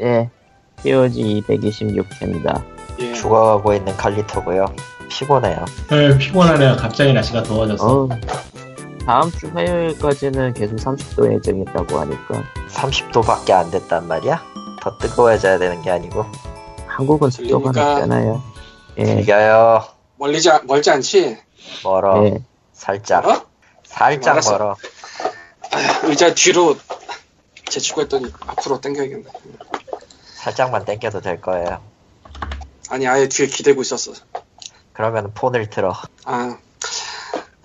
[0.00, 0.30] 예,
[0.82, 2.62] POG 226회입니다.
[3.00, 3.12] 예.
[3.14, 4.66] 죽어가고 있는 칼리토고요.
[5.08, 5.64] 피곤해요.
[5.90, 6.76] 헐 피곤하네요.
[6.76, 8.02] 갑자기 날씨가 더워져서.
[8.04, 8.08] 어,
[9.06, 14.42] 다음 주 화요일까지는 계속 30도 예정이라고 하니까 30도밖에 안 됐단 말이야?
[14.80, 16.24] 더 뜨거워져야 되는 게 아니고.
[16.86, 17.92] 한국은 습도가 들립니까?
[18.00, 18.42] 높잖아요.
[18.98, 19.84] 예, 이겨요.
[20.18, 21.38] 멀리지 않- 멀지 않지?
[21.84, 22.24] 멀어.
[22.26, 22.38] 예,
[22.72, 23.26] 살짝.
[23.26, 23.42] 어?
[23.84, 24.52] 살짝 알았어.
[24.58, 24.70] 멀어.
[25.72, 26.76] 아, 의자 뒤로
[27.68, 29.24] 제치고 했더니 앞으로 당겨야겠네.
[30.42, 31.80] 살짝만 당겨도 될 거예요.
[32.90, 34.12] 아니 아예 뒤에 기대고 있었어.
[34.92, 35.94] 그러면 폰을 틀어.
[36.24, 36.58] 아.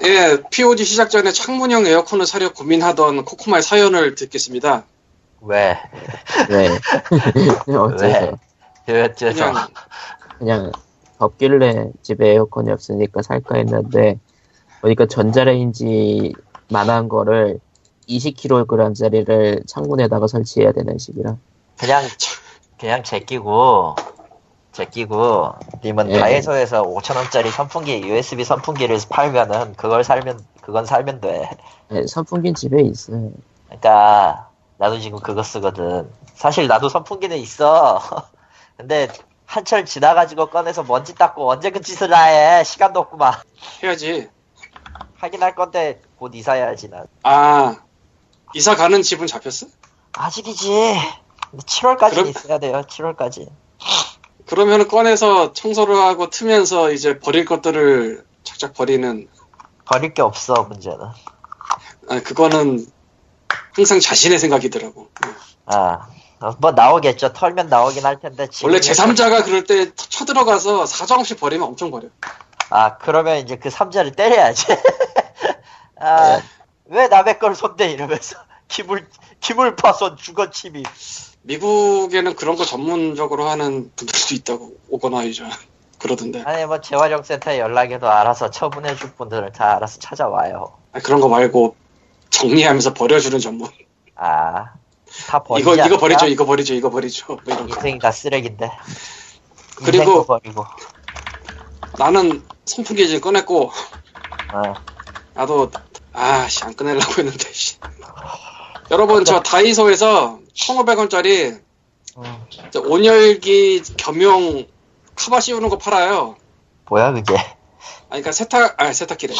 [0.03, 4.83] 예, POG 시작 전에 창문형 에어컨을 사려 고민하던 코코마의 사연을 듣겠습니다.
[5.41, 5.79] 왜?
[6.49, 6.69] 네.
[7.75, 8.37] 어째서
[8.87, 9.51] 왜 어째서?
[9.51, 9.67] 그냥
[10.37, 10.71] 그냥
[11.17, 14.19] 덥길래 집에 에어컨이 없으니까 살까 했는데
[14.81, 16.35] 보니까 전자레인지
[16.69, 17.59] 만한 거를
[18.07, 21.37] 20kg짜리를 창문에다가 설치해야 되는 식이라.
[21.79, 22.03] 그냥,
[22.79, 23.95] 그냥 제끼고,
[24.71, 26.19] 제끼고, 님은 예.
[26.19, 31.49] 다이소에서 5천 원짜리 선풍기, USB 선풍기를 팔면은, 그걸 살면, 그건 살면 돼.
[31.91, 33.31] 예, 선풍기 집에 있어요.
[33.65, 36.09] 그러니까 나도 지금 그거 쓰거든.
[36.35, 37.99] 사실 나도 선풍기는 있어.
[38.77, 39.07] 근데
[39.45, 42.63] 한철 지나가지고 꺼내서 먼지 닦고 언제 그 짓을 다 해.
[42.63, 43.33] 시간도 없구만.
[43.81, 44.29] 해야지.
[45.17, 47.07] 하긴 할 건데 곧 이사해야지 난.
[47.23, 47.77] 아,
[48.53, 49.67] 이사 가는 집은 잡혔어?
[50.13, 50.99] 아직이지.
[51.55, 52.81] 7월까지 그럼- 있어야 돼요.
[52.87, 53.47] 7월까지.
[54.45, 59.27] 그러면 꺼내서 청소를 하고 트면서 이제 버릴 것들을 착착 버리는
[59.85, 60.99] 버릴 게 없어 문제는.
[62.09, 62.85] 아, 그거는
[63.73, 65.09] 항상 자신의 생각이더라고.
[65.65, 66.07] 아.
[66.39, 67.33] 어, 뭐 나오겠죠.
[67.33, 72.09] 털면 나오긴 할 텐데 원래 제3자가 그럴 때 쳐들어가서 사정없이 버리면 엄청 버려.
[72.69, 74.65] 아 그러면 이제 그 3자를 때려야지.
[75.99, 76.39] 아,
[76.85, 78.37] 왜 남의 걸 손대 이러면서
[78.69, 79.07] 기물
[79.39, 80.85] 기물 파손 주거 침입.
[81.47, 85.43] 미국에는 그런 거 전문적으로 하는 분들도 있다고 오거나 이제
[85.99, 90.73] 그러던데 아니 뭐 재활용 센터에 연락해도 알아서 처분해 줄 분들은 다 알아서 찾아와요.
[90.91, 91.75] 아, 그런 거 말고
[92.29, 93.69] 정리하면서 버려주는 전문
[94.15, 94.73] 아,
[95.27, 95.99] 다 버리지 이거 이거 않을까?
[95.99, 98.69] 버리죠 이거 버리죠 이거 버리죠 뭐 인생이 다 쓰레기인데.
[99.77, 100.65] 그리고- 버리고.
[101.97, 103.71] 나는 선풍기 이제 꺼냈고
[104.53, 104.73] 어.
[105.33, 105.71] 나도
[106.13, 107.77] 아씨 안 꺼내려고 했는데 씨.
[108.91, 111.59] 여러분 저 다이소에서 1,500원짜리
[112.17, 112.23] 음,
[112.89, 114.65] 온열기 겸용
[115.15, 116.35] 카바 씌우는 거 팔아요
[116.89, 117.35] 뭐야 그게?
[117.35, 119.33] 아니 그러니까 세탁 아 세탁기래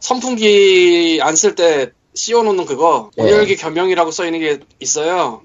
[0.00, 3.22] 선풍기 안 쓸 때 씌워놓는 그거 네.
[3.24, 5.42] 온열기 겸용이라고 써 있는 게 있어요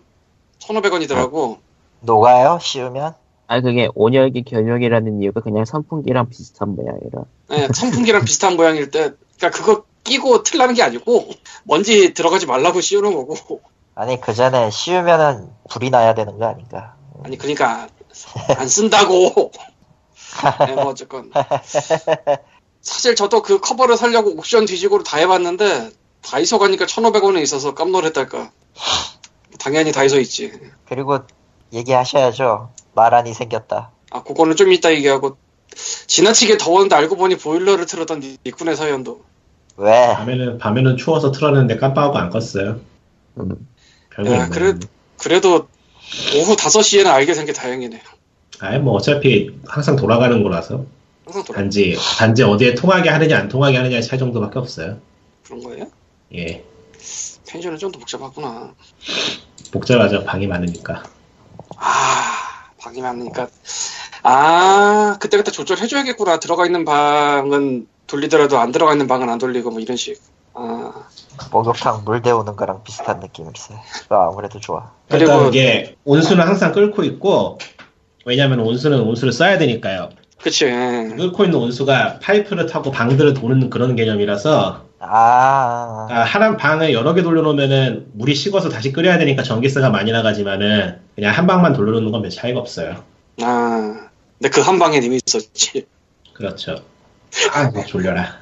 [0.60, 1.60] 1,500원이더라고
[2.02, 2.58] 녹아요?
[2.62, 3.14] 씌우면?
[3.48, 7.26] 아 그게 온열기 겸용이라는 이유가 그냥 선풍기랑 비슷한 모양이라.
[7.50, 11.30] 네, 선풍기랑 비슷한 모양일 때 그러니까 그거 끼고 틀라는 게 아니고
[11.64, 13.62] 먼지 들어가지 말라고 씌우는 거고.
[13.96, 16.96] 아니 그 전에 씌우면은 불이 나야 되는 거 아닌가?
[17.24, 17.88] 아니 그러니까
[18.58, 19.52] 안 쓴다고.
[20.68, 21.32] 네, 뭐 어쨌건.
[22.82, 25.90] 사실 저도 그 커버를 살려고 옥션 뒤지고를 다 해봤는데
[26.22, 28.52] 다이소 가니까 1,500원에 있어서 깜놀했달까.
[29.60, 30.52] 당연히 다이소 있지.
[30.88, 31.20] 그리고
[31.74, 32.72] 얘기하셔야죠.
[32.94, 33.92] 마란이 생겼다.
[34.12, 35.38] 아 그거는 좀 이따 얘기하고.
[36.08, 39.24] 지나치게 더웠는데 알고 보니 보일러를 틀었던 니- 니꾼의 사연도
[39.78, 40.14] 왜?
[40.16, 42.80] 밤에는 밤에는 추워서 틀었는데 깜빡하고 안 껐어요.
[43.40, 43.68] 음.
[44.12, 44.50] 별거 야, 없네.
[44.58, 44.74] 그래-
[45.18, 45.68] 그래도
[46.38, 48.02] 오후 5시에는 알게 된 게 다행이네
[48.60, 50.86] 아예 뭐 어차피 항상 돌아가는 거라서
[51.26, 54.98] 항상 돌아 단지 단지 어디에 통하게 하느냐 안 통하게 하느냐의 차이 정도밖에 없어요.
[55.46, 55.88] 그런 거예요?
[56.36, 56.64] 예,
[57.48, 58.74] 펜션은 좀 더 복잡하구나
[59.72, 60.24] 복잡하죠.
[60.24, 61.04] 방이 많으니까.
[61.78, 63.50] 아, 방이 많으니까.
[64.24, 66.40] 아, 그때그때 조절해줘야겠구나.
[66.40, 70.22] 들어가 있는 방은 돌리더라도 안 들어가 있는 방은 안 돌리고 뭐 이런 식.
[70.54, 70.92] 아,
[71.52, 73.74] 목욕탕 물 데우는 거랑 비슷한 느낌일세.
[74.04, 74.92] 그거 아무래도 좋아.
[75.10, 77.60] 그리고- 이게 온수는 항상 끓고 있고
[78.26, 80.10] 왜냐하면 온수는 온수를 써야 되니까요.
[80.42, 80.66] 그치.
[80.66, 81.14] 예.
[81.18, 87.22] 끓고 있는 온수가 파이프를 타고 방들을 도는 그런 개념이라서 아, 아, 하나 방을 여러 개
[87.22, 92.30] 돌려놓으면은 물이 식어서 다시 끓여야 되니까 전기세가 많이 나가지만은 그냥 한 방만 돌려놓는 건 별
[92.32, 93.04] 차이가 없어요.
[93.42, 94.08] 아,
[94.40, 95.86] 근데 그 한 방에 님이 있었지.
[96.34, 96.76] 그렇죠.
[97.52, 98.40] 아, 뭐 졸려라.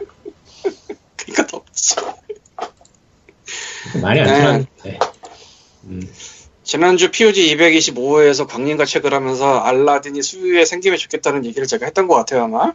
[1.15, 1.95] 그니까 덥지.
[4.01, 4.33] 말이 안 네.
[4.33, 4.99] 통하는데.
[5.85, 6.13] 음,
[6.63, 12.43] 지난주 POG 225회에서 광님과 책을 하면서 알라딘이 수유에 생기면 좋겠다는 얘기를 제가 했던 것 같아요,
[12.43, 12.73] 아마.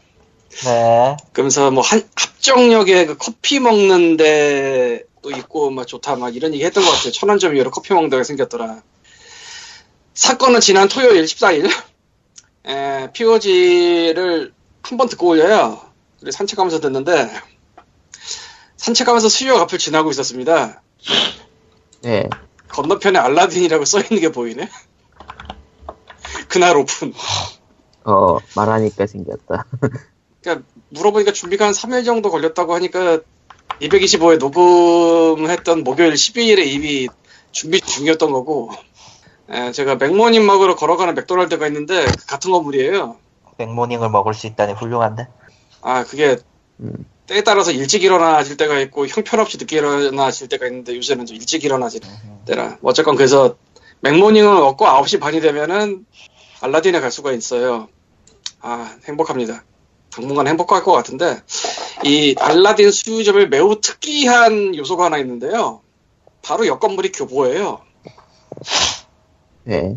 [0.65, 1.17] 네.
[1.33, 6.85] 그러면서 뭐 한, 합정역에 그 커피 먹는 데도 있고 막 좋다 막 이런 얘기 했던
[6.85, 7.13] 것 같아요.
[7.13, 8.83] 천안점 이후로 커피 먹는 데가 생겼더라.
[10.15, 11.71] 사건은 지난 토요일 14일
[12.67, 15.83] 에, POG를 한 번 듣고 올려요.
[16.21, 17.31] 그리고 산책하면서 듣는데
[18.77, 20.83] 산책하면서 수유역 앞을 지나고 있었습니다.
[22.03, 22.29] 네.
[22.69, 24.69] 건너편에 알라딘이라고 써 있는 게 보이네.
[26.49, 27.13] 그날 오픈.
[28.05, 29.67] 어 말하니까 생겼다.
[30.43, 33.21] 그러니까 물어보니까 준비가 한 3일 정도 걸렸다고 하니까
[33.81, 37.09] 225에 녹음했던 목요일 12일에 이미
[37.53, 38.71] 준비 중이었던 거고
[39.51, 43.17] 예, 제가 맥모닝 먹으러 걸어가는 맥도날드가 있는데 그 같은 건물이에요.
[43.57, 45.27] 맥모닝을 먹을 수 있다니 훌륭한데.
[45.81, 46.39] 아 그게
[46.81, 47.07] 음.
[47.27, 52.01] 때에 따라서 일찍 일어나질 때가 있고 형편없이 늦게 일어나질 때가 있는데 요새는 좀 일찍 일어나질
[52.47, 52.79] 때라.
[52.83, 53.57] 어쨌건 그래서
[54.01, 56.07] 맥모닝을 먹고 9시 반이 되면은
[56.61, 57.89] 알라딘에 갈 수가 있어요.
[58.61, 59.65] 아 행복합니다.
[60.11, 61.43] 당분간 행복할 것 같은데
[62.05, 65.83] 이 알라딘 수유점에 매우 특이한 요소가 하나 있는데요.
[66.43, 67.81] 바로 옆 건물이 교보예요.
[69.65, 69.97] 네.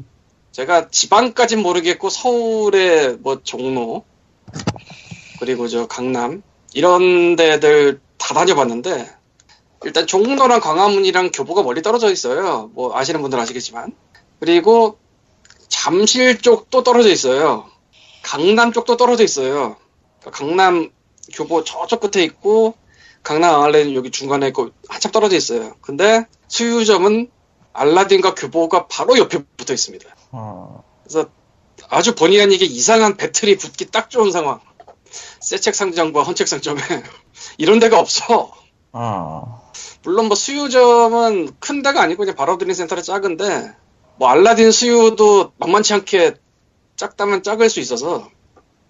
[0.51, 4.03] 제가 지방까진 모르겠고 서울의 뭐 종로
[5.41, 9.09] 그리고 저 강남 이런 데들 다 다녀봤는데
[9.83, 12.69] 일단 종로랑 광화문이랑 교보가 멀리 떨어져 있어요.
[12.75, 13.91] 뭐 아시는 분들 아시겠지만
[14.39, 14.99] 그리고
[15.67, 17.65] 잠실 쪽도 떨어져 있어요.
[18.21, 19.77] 강남 쪽도 떨어져 있어요.
[20.19, 20.91] 그러니까 강남
[21.33, 22.75] 교보 저쪽 끝에 있고
[23.23, 25.73] 강남 아울렛은 여기 중간에 있고 한참 떨어져 있어요.
[25.81, 27.31] 근데 수유점은
[27.73, 30.07] 알라딘과 교보가 바로 옆에 붙어 있습니다.
[30.35, 31.29] 음, 그래서
[31.89, 34.59] 아주 본의 아니게 이상한 배틀이 붙기 딱 좋은 상황.
[35.39, 36.81] 새 책 상점과 헌책 상점에
[37.57, 38.51] 이런 데가 없어.
[38.95, 39.41] 음.
[40.03, 43.73] 물론 뭐 수유점은 큰 데가 아니고 그냥 바로드린 센터는 작은데
[44.17, 46.35] 뭐 알라딘 수유도 만만치 않게
[46.95, 48.29] 작다면 작을 수 있어서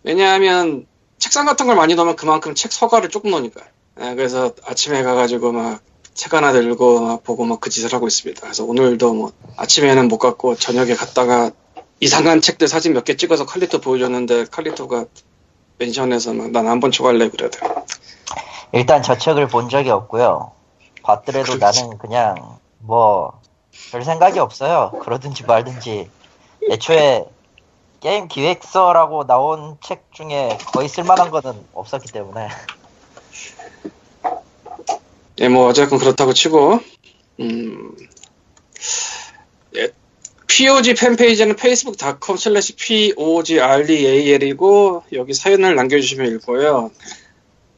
[0.03, 0.87] 왜냐하면
[1.19, 3.61] 책상 같은 걸 많이 넣으면 그만큼 책 서가를 조금 넣으니까
[4.01, 5.81] 예, 그래서 아침에 가가지고 막
[6.13, 10.17] 책 하나 들고 막 보고 막 그 짓을 하고 있습니다 그래서 오늘도 뭐 아침에는 못
[10.17, 11.51] 갔고 저녁에 갔다가
[11.99, 15.05] 이상한 책들 사진 몇 개 찍어서 칼리토 보여줬는데 칼리토가
[15.81, 17.83] 멘션에서 막난한번 초갈래 그러더라
[18.71, 20.51] 일단 저 책을 본 적이 없고요.
[21.03, 21.81] 봤더라도 그렇지.
[21.81, 23.41] 나는 그냥 뭐
[23.91, 24.91] 별 생각이 없어요.
[25.01, 26.09] 그러든지 말든지.
[26.69, 27.25] 애초에
[27.99, 32.49] 게임 기획서라고 나온 책 중에 거의 쓸만한 거는 없었기 때문에
[35.39, 36.79] 예, 뭐 어쨌건 그렇다고 치고
[37.39, 37.95] 음,
[39.75, 39.89] 예,
[40.51, 42.75] POG 팬페이지는 facebook.com slash
[43.15, 46.91] POGREAL이고 여기 사연을 남겨주시면 읽고요.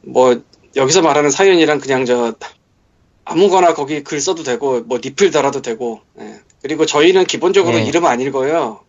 [0.02, 0.42] 뭐
[0.76, 2.34] 여기서 말하는 사연이랑 그냥 저
[3.26, 6.40] 아무거나 거기 글 써도 되고 뭐 리플 달아도 되고 예.
[6.64, 7.86] 그리고 저희는 기본적으로 네.
[7.86, 8.80] 이름 안 읽어요.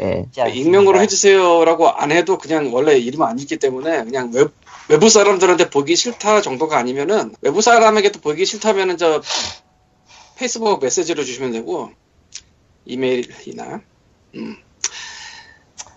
[0.00, 0.24] 예.
[0.28, 0.48] 않습니까?
[0.48, 4.44] 익명으로 해주세요라고 안 해도 그냥 원래 이름 안 읽기 때문에 그냥 외,
[4.88, 9.20] 외부 사람들한테 보기 싫다 정도가 아니면은 외부 사람에게도 보기 싫다면은 저
[10.36, 11.90] 페이스북 메시지로 주시면 되고
[12.84, 13.80] 이메일이나
[14.34, 14.56] 음.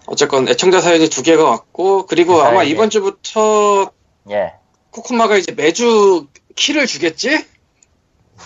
[0.08, 2.72] 어쨌건 애청자 사연이 두 개가 왔고 그리고 그 아마 사연이.
[2.72, 3.92] 이번 주부터
[4.30, 4.54] 예.
[4.92, 7.46] 코코마가 이제 매주 키를 주겠지?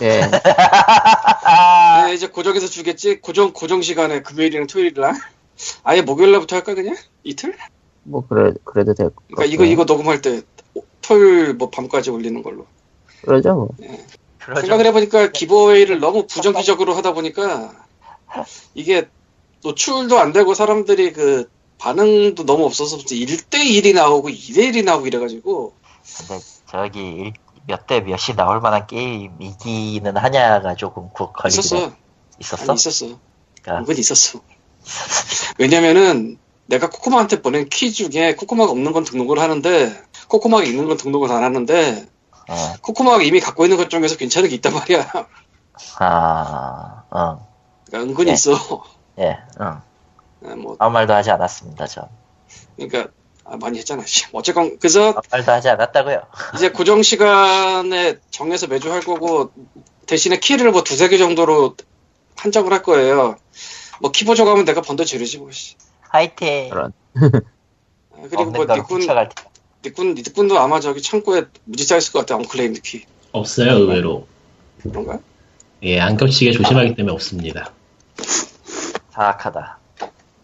[0.01, 0.21] 예.
[2.05, 3.19] 네, 이제 고정해서 주겠지?
[3.19, 5.19] 고정 고정 시간에 금요일이랑 토요일이랑
[5.83, 7.55] 아예 목요일날부터 할까 그냥 이틀?
[8.03, 9.09] 뭐 그래 그래도 될.
[9.27, 10.41] 그러니까 이거 이거 녹음할 때
[11.01, 12.65] 토요일 뭐 밤까지 올리는 걸로.
[13.21, 13.69] 그러죠 뭐.
[14.39, 14.61] 그러죠.
[14.61, 17.78] 생각을 해보니까 기부웨이를 너무 부정기적으로 하다 보니까
[18.73, 19.07] 이게
[19.63, 25.73] 노출도 안 되고 사람들이 그 반응도 너무 없어서 1대1이 나오고 2대1이 나오고 이래가지고
[26.17, 26.39] 근데
[26.69, 27.33] 저기
[27.67, 31.75] 몇 대 몇이 나올 만한 게임이기는 하냐가 조금 구- 걸리긴 있었어.
[31.77, 31.91] 해.
[32.39, 32.63] 있었어?
[32.63, 33.19] 아니, 있었어.
[33.61, 34.41] 그러니까 이건 있었어.
[35.57, 41.31] 왜냐면은 내가 코코마한테 보낸 키 중에 코코마가 없는 건 등록을 하는데 코코마가 있는 건 등록을
[41.31, 41.73] 안 하는데
[42.49, 42.75] 예.
[42.81, 45.11] 코코마가 이미 갖고 있는 것 중에서 괜찮은 게 있단 말이야.
[45.99, 47.47] 아, 어,
[47.89, 48.33] 그러니까 은근히 네.
[48.33, 48.83] 있어.
[49.19, 49.63] 예, 어.
[49.63, 49.81] 아,
[50.55, 52.05] 뭐 아무 말도 하지 않았습니다, 전.
[52.77, 53.11] 그러니까
[53.43, 54.03] 아, 많이 했잖아.
[54.05, 54.25] 씨.
[54.31, 56.21] 어쨌건 그래서 아무 말도 하지 않았다고요.
[56.55, 59.51] 이제 고정 시간에 정해서 매주 할 거고
[60.05, 61.75] 대신에 키를 뭐 두세 개 정도로
[62.37, 63.35] 한정을 할 거예요.
[64.01, 65.51] 뭐 키 부족하면 내가 번들 지르지 뭐.
[65.51, 65.75] 씨.
[66.01, 66.69] 화이팅!
[66.69, 66.93] 그런.
[68.13, 69.01] 아, 그리고 뭐걸 니꾼.
[69.85, 72.35] 니꾼 니꾼도 아마 저기 창고에 무지 쌓였을 것 같아.
[72.35, 74.27] unclaimed 키 없어요 의외로.
[74.81, 75.19] 그런가?
[75.83, 77.71] 예, 안 겹치게 조심하기 때문에 없습니다.
[79.19, 79.77] 사악하다.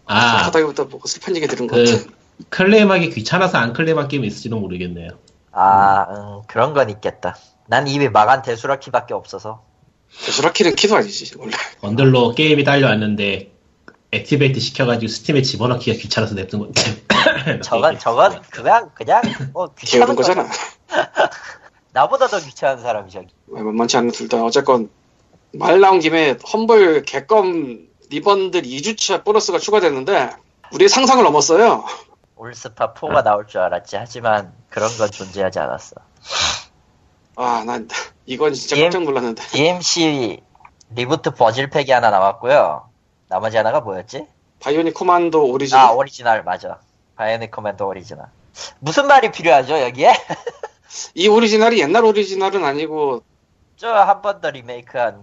[0.04, 2.10] 아, 하다기보다 뭐 슬픈 얘기 들은 것그 같아.
[2.50, 5.12] 클레임하기 귀찮아서 안 클레임한 게임이 있을지도 모르겠네요.
[5.52, 7.36] 아, 음, 그런 건 있겠다.
[7.66, 9.62] 난 이미 마간 대수라키밖에 없어서.
[10.10, 11.52] 수라키는 키도 아니지 원래.
[11.80, 13.50] 번들로 게임이 딸려왔는데
[14.12, 16.82] activate 시켜가지고 스팀에 집어넣기가 귀찮아서 냅둔 건데.
[17.64, 20.46] 저건, 저건 그냥, 그냥, 뭐, 귀찮은 거잖아.
[21.92, 23.28] 나보다 더 귀찮은 사람이 저기.
[23.48, 24.90] 왜 만만치 않은 둘 다 어쨌건
[25.52, 30.30] 말 나온 김에 험블 캡콤 리번들 2주차 보너스가 추가됐는데
[30.72, 31.84] 우리의 상상을 넘었어요.
[32.36, 33.96] 울스파 4가 나올 줄 알았지.
[33.96, 35.96] 하지만 그런 건 존재하지 않았어.
[37.36, 37.88] 아, 난
[38.26, 38.82] 이건 진짜 예.
[38.82, 39.42] 깜짝 놀랐는데.
[39.48, 40.40] DMC
[40.94, 42.88] reboot 버질팩이 하나 나왔고요.
[43.28, 44.26] 나머지 하나가 뭐였지?
[44.60, 45.82] 바이오닉 코만도 오리지널.
[45.84, 46.78] 아 오리지널 맞아.
[47.16, 48.26] 바이오닉 커맨더 오리지널.
[48.78, 50.12] 무슨 말이 필요하죠 여기에?
[51.14, 53.22] 이 오리지널이 옛날 오리지널은 아니고
[53.76, 55.22] 저 한 번 더 리메이크한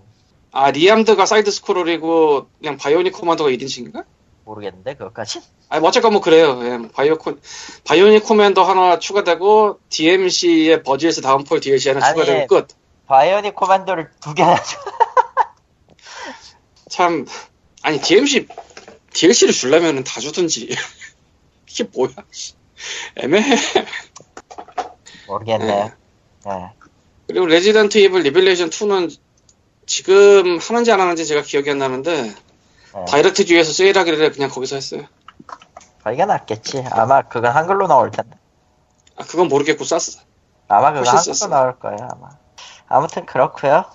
[0.54, 4.06] 아 리암드가 side scroll이고 그냥 바이오닉 코만도가 1인칭인가?
[4.46, 5.42] 모르겠는데 그것까지.
[5.68, 6.60] 아니 뭐 어쨌건 뭐 그래요.
[6.64, 7.34] 예, 바이오 코,
[7.86, 12.68] 바이오닉 코맨더 하나 추가되고 DMC의 버질스 다운폴 DLC 하나 아니, 추가되고 끝.
[13.08, 14.80] 바이오닉 코맨더를 두 개나 줘.
[16.88, 17.26] 참
[17.82, 18.48] 아니 DMC
[19.12, 20.70] DLC를 주려면은 다 주든지
[21.68, 22.12] 이게 뭐야?
[22.30, 22.54] 씨.
[23.16, 23.56] 애매해.
[25.28, 25.94] 모르겠네.
[26.46, 26.70] 네.
[27.26, 29.18] 그리고 레지던트 이블 리빌레이션 2는
[29.86, 32.36] 지금 하는지 안 하는지 제가 기억이 안 나는데 네.
[33.08, 35.04] 다이렉트 듀에서 세일하길래 그냥 거기서 했어요.
[36.04, 36.84] 거기가 낫겠지.
[36.92, 38.38] 아마 그건 한글로 나올 텐데.
[39.16, 40.22] 아 그건 모르겠고 쌌어.
[40.68, 41.50] 아마 훨씬 한글로 썼어.
[41.50, 42.30] 나올 거예요 아마.
[42.88, 43.86] 아무튼 그렇고요.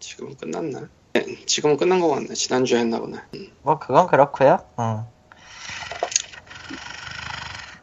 [0.00, 0.88] 지금은 끝났나?
[1.14, 2.34] 네, 지금은 끝난 거 같네.
[2.34, 3.18] 지난주에 했나 보네.
[3.62, 4.58] 뭐 그건 그렇고요.
[4.78, 5.04] 음.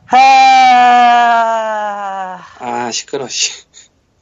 [0.05, 0.17] 하...
[2.59, 3.27] 아 시끄러.
[3.27, 3.68] 씨.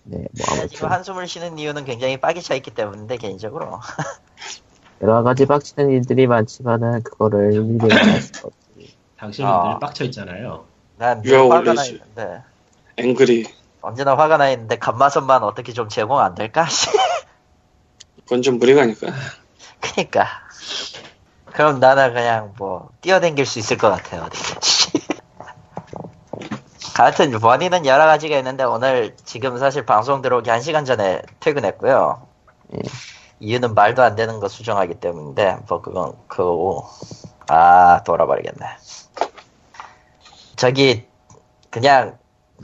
[0.10, 3.80] 네, 뭐 지금 한숨을 쉬는 이유는 굉장히 빡이 차 있기 때문인데 개인적으로.
[5.02, 8.96] 여러 가지 빡치는 일들이 많지만은 그거를 일일이 할 수가 없지.
[9.18, 9.64] 당신은 아.
[9.64, 10.66] 늘 빡쳐 있잖아요.
[10.98, 11.86] 난늘 화가 나.
[11.86, 12.42] 있는데
[12.96, 13.46] 앵그리.
[13.82, 16.66] 언제나 화가 나 있는데 감마선만 어떻게 좀 제공 안 될까?
[18.24, 19.08] 그건 좀 무리가 아닐까?
[19.82, 20.28] 그니까.
[21.52, 24.77] 그럼 나는 그냥 뭐 뛰어댕길 수 있을 것 같아요 어디든지.
[26.98, 32.28] 하여튼 원인은 여러 가지가 있는데 오늘 지금 사실 방송 들어오기 한 시간 전에 퇴근했고요.
[32.74, 32.80] 예.
[33.40, 36.88] 이유는 말도 안 되는 거 수정하기 때문인데 뭐 그건 그거고
[37.48, 38.66] 아 돌아버리겠네.
[40.56, 41.06] 저기
[41.70, 42.18] 그냥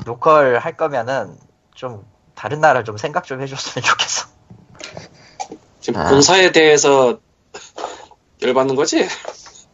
[0.03, 1.37] 로컬 할 거면은
[1.75, 4.27] 좀 다른 나라 좀 생각 좀 해줬으면 좋겠어.
[5.79, 6.09] 지금 아.
[6.09, 7.19] 본사에 대해서
[8.41, 9.07] 열받는 거지?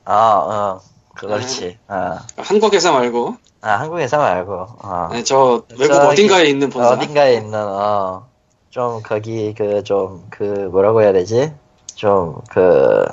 [0.04, 0.82] 어, 어,
[1.16, 1.80] 그렇지.
[1.88, 2.18] 어.
[2.36, 5.10] 한국에서 말고 아, 한국에서 말고, 어.
[5.12, 6.92] 네, 저 외국 저기, 어딘가에 있는 본사.
[6.92, 8.28] 어딘가에 있는, 어,
[8.70, 11.54] 좀, 거기, 그, 좀, 그, 뭐라고 해야 되지?
[11.96, 13.06] 좀, 그,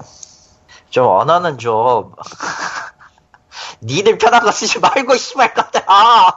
[0.91, 2.13] 좀, 언어는 좀,
[3.83, 6.33] 니들 편한 거 쓰지 말고, 씨발 것들, 아!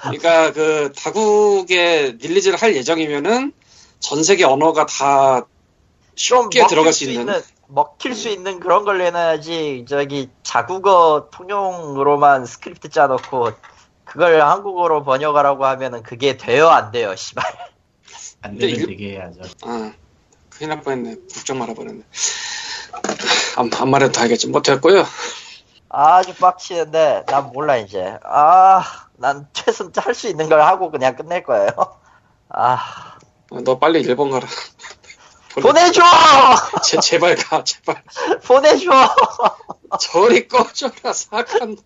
[0.00, 3.52] 그러니까 그 다국에 release를 할 예정이면은
[3.98, 5.46] 전 세계 언어가 다좀
[6.14, 7.42] 쉽게 들어갈 수 있는.
[7.68, 13.50] 먹힐 수 있는 그런 걸 내놔야지, 저기, 자국어 통용으로만 스크립트 짜놓고,
[14.04, 17.44] 그걸 한국어로 번역하라고 하면은 그게 돼요, 안 돼요, 씨발.
[18.42, 19.40] 안 되면 일- 되게 해야죠.
[19.64, 19.92] 아,
[20.50, 21.16] 큰일 날 뻔했네.
[21.32, 22.02] 국정 말아버렸네.
[23.56, 24.48] 안, 안 말해도 다 알겠지.
[24.48, 25.04] 뭐 됐고요.
[25.88, 28.82] 아주 빡치는데 난 몰라 이제 아
[29.18, 31.70] 난 최선 할 수 있는 걸 하고 그냥 끝낼 거예요
[32.50, 33.16] 아
[33.50, 34.46] 어, 너 빨리 일본 가라.
[35.60, 36.02] 보내줘!
[36.84, 38.02] 제, 제발 가, 제발.
[38.44, 38.90] 보내줘!
[40.00, 41.76] 저리 꺼져라, 사악한.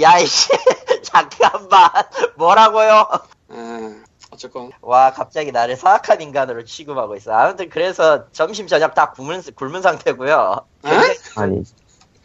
[0.00, 0.48] 야 이씨.
[1.02, 1.90] 잠깐만.
[2.36, 3.08] 뭐라고요?
[3.48, 3.94] 아,
[4.30, 4.70] 어쨌건.
[4.80, 7.32] 와 갑자기 나를 사악한 인간으로 취급하고 있어.
[7.32, 10.66] 아무튼 그래서 점심 저녁 다 굶은, 굶은 상태고요.
[10.82, 11.62] 아니.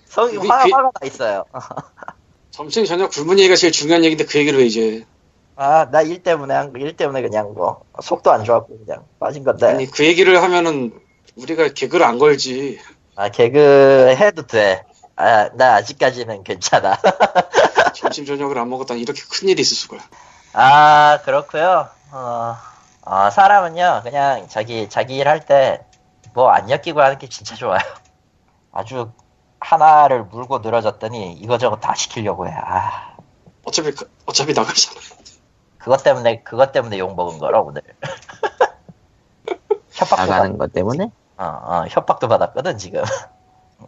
[0.05, 1.45] 성이 그- 화, 그- 화가 나 있어요.
[2.51, 5.05] 점심, 저녁 굶은 얘기가 제일 중요한 얘기인데 그 얘기를 왜 이제.
[5.61, 9.67] 아 나 일 때문에 한- 일 때문에 그냥 뭐 속도 안 좋았고 그냥 빠진 건데
[9.67, 10.91] 아니, 그 얘기를 하면은
[11.35, 12.79] 우리가 개그를 안 걸지.
[13.15, 14.83] 아 개그 해도 돼
[15.17, 16.97] 아 나 아직까지는 괜찮아
[17.95, 19.97] 점심, 저녁을 안 먹었다니 이렇게 큰 일이 있을 수가.
[20.53, 22.55] 아, 그렇고요 어,
[23.05, 25.85] 어, 사람은요, 그냥 자기, 자기 일 할 때,
[26.33, 27.79] 뭐 안 엮이고 하는 게 진짜 좋아요.
[28.71, 29.11] 아주
[29.59, 32.51] 하나를 물고 늘어졌더니 이거저거 다 시키려고 해.
[32.53, 33.15] 아,
[33.63, 34.99] 어차피, 그- 어차피 나가잖아.
[35.81, 37.81] 그것 때문에, 그것 때문에 욕 먹은 거라, 오늘.
[39.91, 43.03] 협박도 나가는 것 때문에 받, 어, 어, 협박도 받았거든, 지금.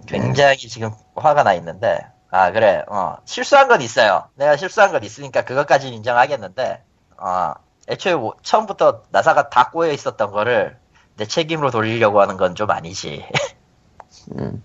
[0.08, 2.00] 굉장히 지금 화가 나 있는데,
[2.32, 4.28] 아, 그래, 어, 실수한 건 있어요.
[4.36, 6.84] 내가 실수한 건 있으니까 그것까지는 인정하겠는데,
[7.18, 7.54] 어,
[7.90, 10.78] 애초에 뭐- 처음부터 나사가 다 꼬여 있었던 거를
[11.16, 13.24] 내 책임으로 돌리려고 하는 건 좀 아니지.
[14.36, 14.64] 음,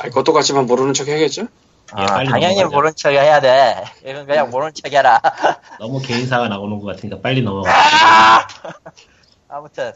[0.00, 1.48] 알 것도 같지만 모르는 척 해야겠죠?
[1.92, 2.76] 어, 예, 빨리 당연히 넘어가자.
[2.76, 3.84] 모른 척 해야 돼.
[4.04, 5.20] 이건 그냥 모른 척 해라.
[5.78, 7.70] 너무 개인사가 나오는 것 같으니까 빨리 넘어가.
[7.70, 8.46] 아!
[9.48, 9.92] 아무튼.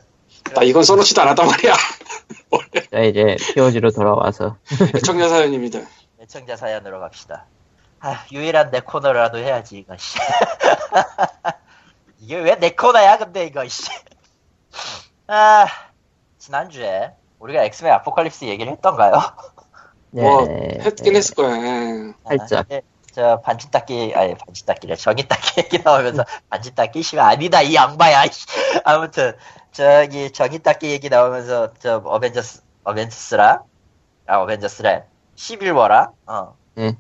[0.54, 1.74] 나 이건 써놓지도 않았단 말이야.
[2.50, 4.56] 원래 자 이제 POG로 돌아와서
[4.96, 5.80] 애청자 사연입니다.
[6.20, 7.46] 애청자 사연으로 갑시다.
[8.00, 10.18] 아, 유일한 내 코너라도 해야지, 이거, 씨.
[12.18, 13.90] 이게 왜 내 코너야, 근데, 이거, 씨.
[15.26, 15.66] 아,
[16.38, 19.12] 지난주에 우리가 엑스맨 아포칼립스 얘기를 했던가요?
[20.10, 21.18] 뭐, 네, 했긴 네.
[21.18, 21.56] 했을 거야.
[21.56, 22.12] 예.
[22.26, 22.66] 살짝.
[22.70, 24.96] 아, 예, 저 반지 닦기, 아니, 반지 닦기래.
[24.96, 27.02] 정이 닦기 얘기 나오면서, 반지 닦기?
[27.02, 28.46] 씨가 아니다, 이 양바야, 씨.
[28.84, 29.36] 아무튼,
[29.72, 33.62] 저기, 정이 닦기 얘기 나오면서, 저, 어벤져스, 어벤져스랑,
[34.26, 35.04] 아, 어벤져스래.
[35.40, 36.54] 11월화 어.
[36.78, 36.96] 예.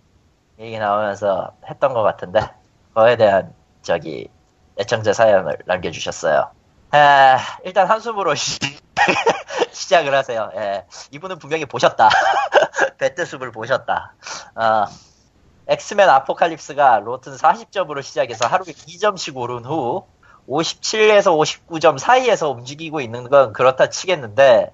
[0.58, 2.40] 얘기 나오면서 했던 것 같은데
[2.88, 4.28] 그거에 대한 저기
[4.78, 6.50] 애청자 사연을 남겨주셨어요.
[6.92, 8.58] 아, 일단 한숨으로 시-
[9.72, 10.50] 시작을 하세요.
[10.56, 10.84] 예.
[11.12, 12.08] 이분은 분명히 보셨다.
[12.98, 14.14] 배트숲을 보셨다.
[14.56, 14.86] 어,
[15.68, 20.06] 엑스맨 아포칼립스가 로튼 40점으로 시작해서 하루에 2점씩 오른 후
[20.48, 24.72] 57에서 59점 사이에서 움직이고 있는 건 그렇다 치겠는데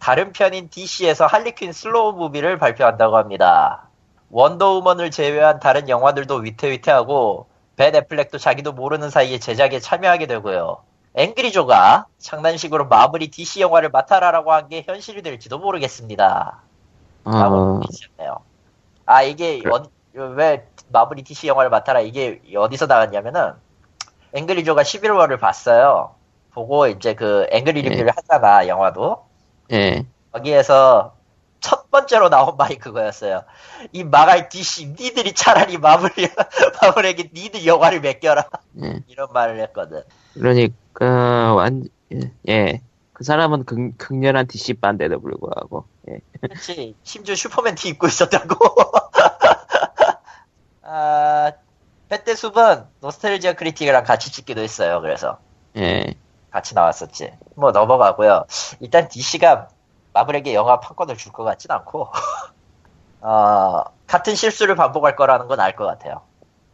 [0.00, 3.88] 다른 편인 DC에서 할리퀸 솔로 movie를 발표한다고 합니다.
[4.30, 10.82] 원더우먼을 제외한 다른 영화들도 위태위태하고 벤 애플렉도 자기도 모르는 사이에 제작에 참여하게 되고요.
[11.14, 16.60] 앵그리조가 장난식으로 마블이 DC 영화를 맡아라라고 한 게 현실이 될지도 모르겠습니다.
[17.24, 18.38] 어, 해주셨네요.
[19.06, 19.70] 아 이게 그래.
[19.74, 23.52] 어디- 왜 마블이 DC 영화를 맡아라 이게 어디서 나왔냐면은
[24.32, 26.14] 앵그리조가 11월을 봤어요.
[26.52, 27.88] 보고 이제 그 앵그리 예.
[27.90, 29.24] 리뷰를 하잖아 영화도.
[29.72, 30.04] 예.
[30.32, 31.14] 거기에서
[31.60, 33.42] 첫 번째로 나온 말이 그거였어요.
[33.92, 36.10] 이 망할 DC 니들이 차라리 마블
[36.82, 38.44] 마블에게 니들 영화를 맡겨라
[38.82, 39.00] 예.
[39.08, 40.02] 이런 말을 했거든.
[40.34, 42.82] 그러니 까완 예, 예.
[43.14, 46.20] 그 사람은 극, 극렬한 DC 반대도 불구하고 예.
[46.40, 46.94] 그렇지.
[47.02, 48.56] 심지어 슈퍼맨 티 입고 있었다고.
[50.82, 51.52] 아,
[52.08, 55.00] 배때숲은 노스텔지아 크리틱이랑 같이 찍기도 했어요.
[55.00, 55.38] 그래서
[55.76, 56.14] 예.
[56.50, 57.32] 같이 나왔었지.
[57.56, 58.44] 뭐 넘어가고요.
[58.80, 59.68] 일단 DC가
[60.12, 62.08] 마블에게 영화 판권을 줄 것 같진 않고,
[63.22, 66.22] 어, 같은 실수를 반복할 거라는 건 알 것 같아요.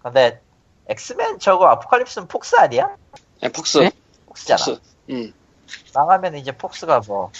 [0.03, 0.41] 근데
[0.89, 2.97] 엑스맨 저거 아포칼립스는 폭스 아니야?
[3.43, 3.79] 예, 폭스.
[3.79, 3.91] 네?
[4.37, 4.65] 폭스잖아.
[4.65, 4.81] 폭스.
[5.11, 5.33] 음.
[5.95, 7.33] 망하면 이제 폭스가 뭐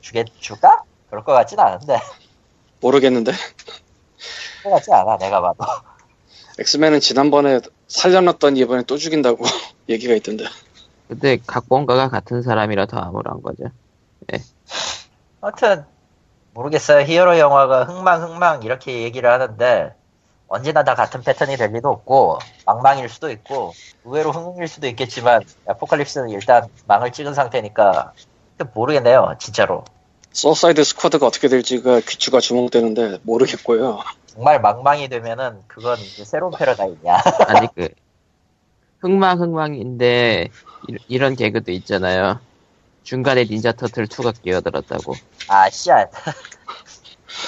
[0.00, 0.82] 주겠 줄까?
[1.08, 1.98] 그럴 것 같진 않은데.
[2.80, 3.32] 모르겠는데.
[4.60, 5.16] 그럴 것 같지 않아.
[5.16, 5.64] 내가 봐도.
[6.58, 9.44] 엑스맨은 지난번에 살려놨더니 이번에 또 죽인다고
[9.88, 10.44] 얘기가 있던데.
[11.08, 13.64] 근데 각본가가 같은 사람이라 더 암울한 거죠.
[15.40, 15.84] 아무튼
[16.52, 17.04] 모르겠어요.
[17.04, 19.94] 히어로 영화가 흥망 흥망 이렇게 얘기를 하는데
[20.48, 23.72] 언제나 다 같은 패턴이 될 리도 없고 망망일 수도 있고
[24.04, 28.12] 의외로 흥일 수도 있겠지만 아포칼립스는 일단 망을 찍은 상태니까
[28.74, 29.34] 모르겠네요.
[29.40, 29.84] 진짜로
[30.32, 34.00] 수어사이드 스쿼드가 어떻게 될지가 귀추가 주목되는데 모르겠고요.
[34.26, 37.22] 정말 망망이 되면은 그건 이제 새로운 패러다임이야.
[37.48, 37.88] 아니 그
[39.00, 40.48] 흥망 흥망인데
[40.88, 42.38] 이- 이런 개그도 있잖아요.
[43.02, 45.14] 중간에 닌자 터틀 2가 끼어들었다고.
[45.48, 46.10] 아 씨앗.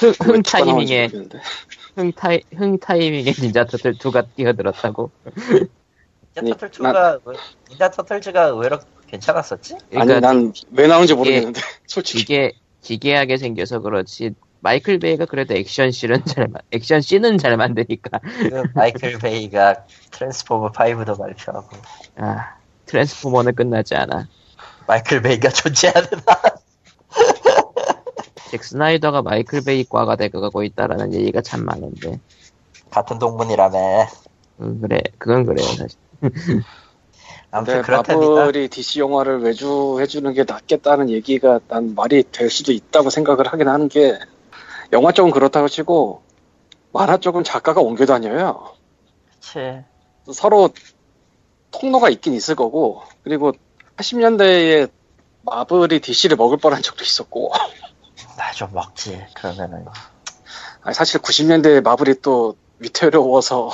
[0.01, 1.29] 흥, 흥왜 추가 나오는지 타이밍에.
[1.99, 5.11] 흥 타이 흥 타이밍에 닌자 터틀 2가 끼어들었다고.
[6.37, 7.19] 아니, 닌자 터틀즈가
[7.71, 9.75] 닌자 터틀즈가 의외로 괜찮았었지?
[9.75, 14.31] 아니 그러니까 난왜 나오는지 모르겠는데 솔직히 기계 기계하게 생겨서 그렇지.
[14.61, 18.19] 마이클 베이가 그래도 액션 씬은 잘 만- 액션 씬은 잘 만드니까.
[18.21, 21.77] 그 마이클 베이가 트랜스포머 5도 발표하고
[22.17, 22.55] 아
[22.87, 24.29] 트랜스포머는 끝나지 않아.
[24.87, 26.37] 마이클 베이가 존재하는 한
[28.49, 32.19] 잭 스나이더가 마이클 베이과가 돼가고 있다라는 얘기가 참 많은데.
[32.91, 33.79] 같은 동문이라며.
[34.61, 35.99] 음, 그래 그건 그래요 사실.
[37.51, 38.33] 아무튼 그렇답니다.
[38.33, 43.69] 마블이 DC 영화를 외주 해주는 게 낫겠다는 얘기가 난 말이 될 수도 있다고 생각을 하긴
[43.69, 44.19] 하는 게
[44.93, 46.23] 영화 쪽은 그렇다고 치고
[46.93, 48.75] 만화 쪽은 작가가 옮겨 다녀요.
[49.41, 49.83] 그치.
[50.33, 50.71] 서로
[51.71, 53.53] 통로가 있긴 있을 거고 그리고
[53.97, 54.91] 80년대에
[55.43, 57.88] 마블이 DC를 먹을 뻔한 적도 있었고 나
[58.59, 59.25] 좀 먹지.
[59.35, 59.87] 그러면은.
[60.83, 63.71] 아니, 사실 90년대에 마블이 또 위태로워서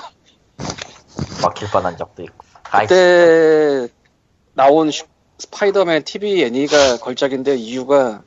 [1.42, 2.44] 먹힐 뻔한 적도 있고.
[2.64, 3.88] 아이, 그때
[4.52, 5.06] 나온 슈-
[5.38, 8.22] 스파이더맨 TV 애니가 걸작인데 이유가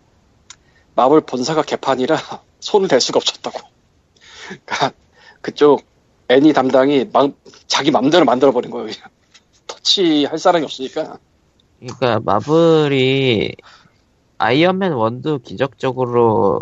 [0.96, 2.18] 마블 본사가 개판이라
[2.60, 3.60] 손을 댈 수가 없었다고.
[4.66, 4.92] 그러니까
[5.42, 5.86] 그쪽
[6.28, 7.34] 애니 담당이 막
[7.68, 8.88] 자기 맘대로 만들어 버린 거예요.
[8.88, 9.10] 그냥.
[9.68, 11.20] 터치할 사람이 없으니까.
[11.80, 13.54] 그러니까 마블이
[14.38, 16.62] 아이언맨 1도 기적적으로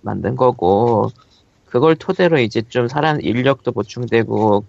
[0.00, 1.10] 만든 거고
[1.66, 4.64] 그걸 토대로 이제 좀 사람 인력도 보충되고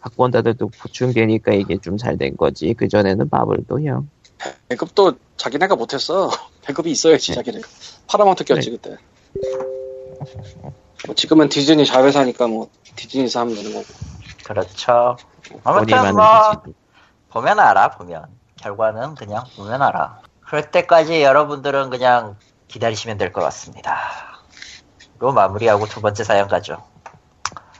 [0.00, 4.06] 각본자들도 보충되니까 이게 좀 잘 된 거지 그 전에는 마블도요.
[4.68, 6.30] 배급도 자기네가 못했어.
[6.62, 7.66] 배급이 있어야지 자기네가.
[8.06, 8.96] 파라마운트 꼈지 그때.
[11.06, 13.84] 뭐 지금은 디즈니 자회사니까 뭐 디즈니에서 하면 되는 거고.
[14.44, 15.16] 그렇죠.
[15.64, 16.74] 아무튼 뭐, 디즈니.
[17.30, 18.26] 보면 알아, 보면.
[18.56, 20.20] 결과는 그냥 보면 알아.
[20.50, 22.36] 그럴 때까지 여러분들은 그냥
[22.66, 23.96] 기다리시면 될 것 같습니다.
[25.20, 26.82] 로 마무리하고 두 번째 사연 가죠.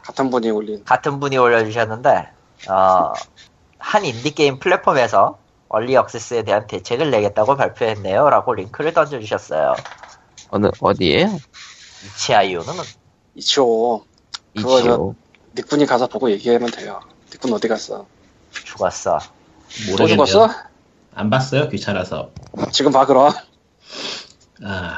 [0.02, 0.84] 같은 분이 올린.
[0.84, 2.28] 같은 분이 올려주셨는데,
[2.68, 3.12] 어,
[3.78, 8.30] 한 인디게임 플랫폼에서 early access에 대한 대책을 내겠다고 발표했네요.
[8.30, 9.74] 라고 링크를 던져주셨어요.
[10.50, 11.38] 어느 어디에요?
[12.06, 12.72] 이치아이오는
[13.34, 14.04] 이치오.
[14.56, 15.14] 그거 이치오.
[15.56, 17.00] 닉군이 가서 보고 얘기하면 돼요.
[17.32, 18.06] 닉군 어디 갔어?
[18.52, 19.18] 죽었어.
[19.18, 20.24] 또 모르겠네요.
[20.24, 20.69] 죽었어?
[21.14, 22.30] 안 봤어요 귀찮아서.
[22.72, 23.32] 지금 봐 그럼.
[24.62, 24.96] 아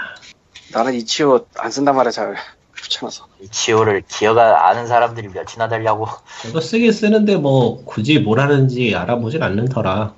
[0.72, 2.36] 나는 이치오 안 쓴단 말이야 잘.
[2.80, 3.26] 귀찮아서.
[3.50, 6.06] 지오를 기어가 아는 사람들이 몇이나 되려고.
[6.48, 10.14] 이거 쓰긴 쓰는데 뭐 굳이 뭘 하는지 알아보진 않는 터라.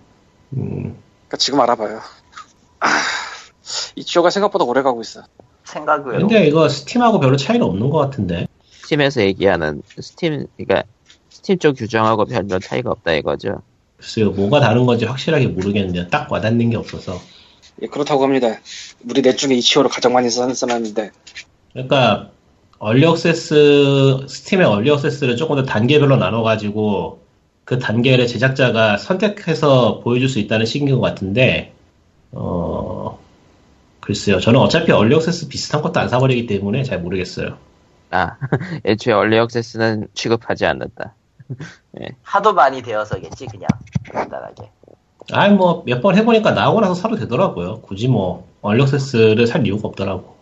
[0.56, 2.00] 음, 그러니까 지금 알아봐요.
[2.80, 2.86] 아,
[3.96, 5.22] itch.io가 생각보다 오래 가고 있어.
[5.64, 6.20] 생각 외로.
[6.26, 8.46] 근데 이거 스팀하고 별로 차이는 없는 것 같은데.
[8.82, 10.84] 스팀에서 얘기하는 스팀 그러니까
[11.30, 13.62] 스팀 쪽 규정하고 별로 차이가 없다 이거죠.
[14.04, 17.18] 글쎄요, 뭐가 다른 건지 확실하게 모르겠는데 딱 와닿는 게 없어서.
[17.80, 18.60] 예, 그렇다고 합니다.
[19.08, 21.10] 우리 넷 중에 itch.io를 가장 많이 쓰는 사람인데
[21.72, 22.30] 그러니까
[22.78, 27.20] early access 스팀의 early access를 조금 더 단계별로 나눠가지고
[27.64, 31.72] 그 단계를 제작자가 선택해서 보여줄 수 있다는 식인 것 같은데
[32.30, 33.18] 어
[34.00, 37.56] 글쎄요 저는 어차피 얼리 액세스 비슷한 것도 안 사버리기 때문에 잘 모르겠어요
[38.10, 38.36] 아
[38.84, 41.16] 애초에 얼리 액세스는 취급하지 않는다.
[42.22, 43.68] 하도 많이 되어서겠지 그냥
[44.12, 44.70] 간단하게.
[45.32, 49.88] 아니 뭐 몇 번 해보니까 나오고 나서 사도 되더라고요 굳이 뭐 얼리 액세스를 살 이유가
[49.88, 50.34] 없더라고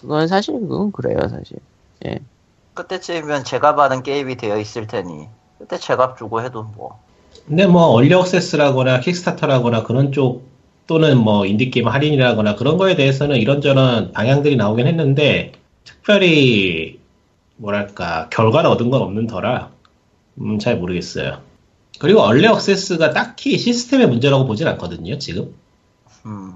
[0.00, 1.58] 그건 사실 그건 그래요 사실.
[2.74, 6.98] 그때쯤이면 제가 받은 게임이 되어 있을 테니 그때 제값 주고 해도 뭐.
[7.46, 10.44] 근데 뭐 얼리 액세스라거나 킥스타터라거나 그런 쪽
[10.86, 15.52] 또는 뭐 인디게임 할인이라거나 그런 거에 대해서는 이런저런 방향들이 나오긴 했는데
[15.84, 17.00] 특별히
[17.56, 19.70] 뭐랄까 결과를 얻은 건 없는 터라
[20.40, 21.40] 음, 잘 모르겠어요.
[21.98, 25.54] 그리고 얼리 액세스가 딱히 시스템의 문제라고 보진 않거든요 지금
[26.26, 26.52] 음.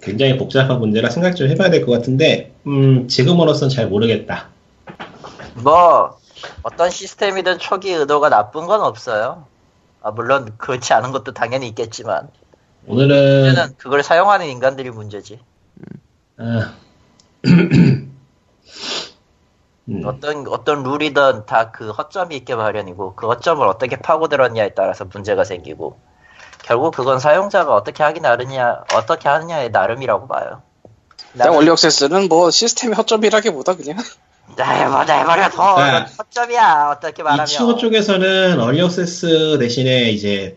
[0.00, 4.48] 굉장히 복잡한 문제라 생각 좀 해봐야 될 것 같은데 음, 지금으로선 잘 모르겠다.
[5.56, 6.18] 뭐
[6.62, 9.46] 어떤 시스템이든 초기 의도가 나쁜 건 없어요.
[10.02, 12.28] 아, 물론 그렇지 않은 것도 당연히 있겠지만
[12.86, 15.40] 오늘은 문제는 그걸 사용하는 인간들이 문제지.
[16.38, 16.74] 아,
[19.88, 25.44] 음, 어떤 어떤 룰이든 다 그 허점이 있게 마련이고 그 허점을 어떻게 파고들었냐에 따라서 문제가
[25.44, 25.98] 생기고
[26.64, 30.62] 결국 그건 사용자가 어떻게 하기 나름이냐 어떻게 하느냐의 나름이라고 봐요.
[31.32, 33.98] 그냥 early access는 뭐 시스템의 허점이라기보다 그냥
[34.58, 36.06] 해버 해버려 더 아.
[36.18, 40.56] 허점이야 어떻게 말하면 itch.io 쪽에서는 early access 대신에 이제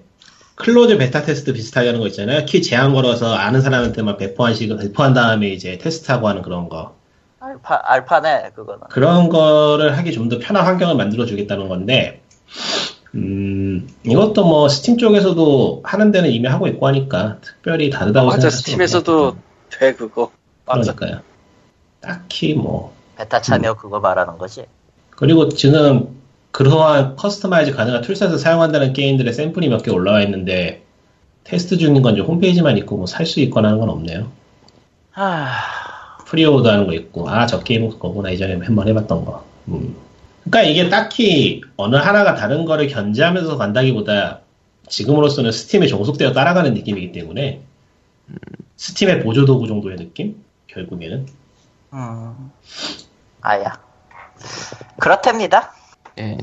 [0.56, 2.46] closed beta test 비슷하게 하는 거 있잖아요.
[2.46, 6.99] 키 제한 걸어서 아는 사람한테만 배포한 식으로 배포한 다음에 이제 테스트하고 하는 그런 거.
[7.40, 12.22] 알파 알파네 그거는 그런 거를 하기 좀 더 편한 환경을 만들어 주겠다는 건데,
[13.16, 18.52] 음, 이것도 뭐 스팀 쪽에서도 하는 데는 이미 하고 있고 하니까 특별히 다르다고 맞아 생각할
[18.52, 19.36] 수는 스팀에서도.
[19.72, 20.32] 돼 그거.
[20.66, 20.94] 맞아.
[20.94, 21.24] 그러니까요.
[22.02, 24.66] 딱히 뭐 베타 참여 그거 말하는 거지.
[25.12, 26.18] 그리고 지금
[26.52, 30.84] 그러한 customize 가능한 toolset을 사용한다는 게임들의 샘플이 몇 개 올라와 있는데
[31.44, 34.32] 테스트 중인 건지 홈페이지만 있고 뭐 살 수 있거나 하는 건 없네요.
[35.12, 35.48] 하...
[36.30, 39.44] pre-order 하는 거 있고 아 저 게임 거구나 이전에 한번 해봤던 거.
[39.70, 39.96] 음.
[40.44, 44.42] 그러니까 이게 딱히 어느 하나가 다른 거를 견제하면서 간다기보다
[44.88, 47.62] 지금으로서는 스팀에 종속되어 따라가는 느낌이기 때문에
[48.78, 51.28] 스팀의 보조 도구 정도의 느낌 결국에는
[51.94, 52.52] 음...
[53.42, 53.80] 아야.
[55.00, 55.74] 그렇답니다.
[56.20, 56.38] 예.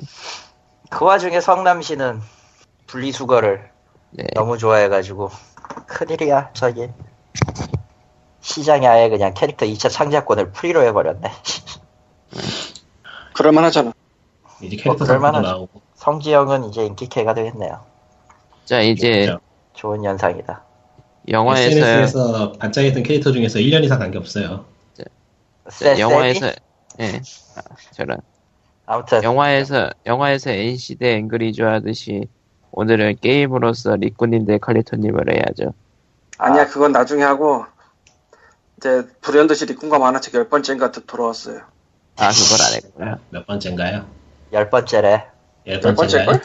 [0.91, 2.21] 그 와중에 성남시는
[2.87, 3.71] 분리수거를
[4.11, 4.25] 네.
[4.35, 5.31] 너무 좋아해가지고
[5.87, 6.89] 큰일이야 저기
[8.47, 11.31] 시장에 아예 그냥 캐릭터 2차 창작권을 프리로 해버렸네
[13.35, 13.93] 그럴만 하잖아.
[14.63, 15.47] 이제 캐릭터 뭐 그럴만하지.
[15.49, 17.81] 나오고 성지영은 이제 인기캐가 되겠네요
[18.65, 19.41] 자 이제 그렇죠.
[19.75, 20.63] 좋은 현상이다
[21.29, 24.65] 영화에서 SNS에서 반짝했던 캐릭터 중에서 1년 이상 간게 없어요.
[24.95, 25.03] 자,
[25.69, 26.01] 쎄쎄이?
[26.01, 26.47] 영화에서
[27.01, 27.21] 예.
[27.57, 27.61] 아,
[27.95, 28.19] 저런
[28.87, 32.29] 아무튼 영화에서 영화에서 NC 대 앵그리즈 하듯이
[32.71, 35.75] 오늘은 게임으로서 리꾸님 대 칼리토님을 해야죠.
[36.39, 37.65] 아니야 그건 나중에 하고
[38.79, 41.61] 이제 불현듯이 리꾼과 만화책 열 번째인가 또 돌아왔어요.
[42.17, 43.19] 아 그걸 안 했구나.
[43.31, 44.07] 몇 번째인가요?
[44.53, 45.25] 열 번째래
[45.67, 46.41] 열열 번째인가요?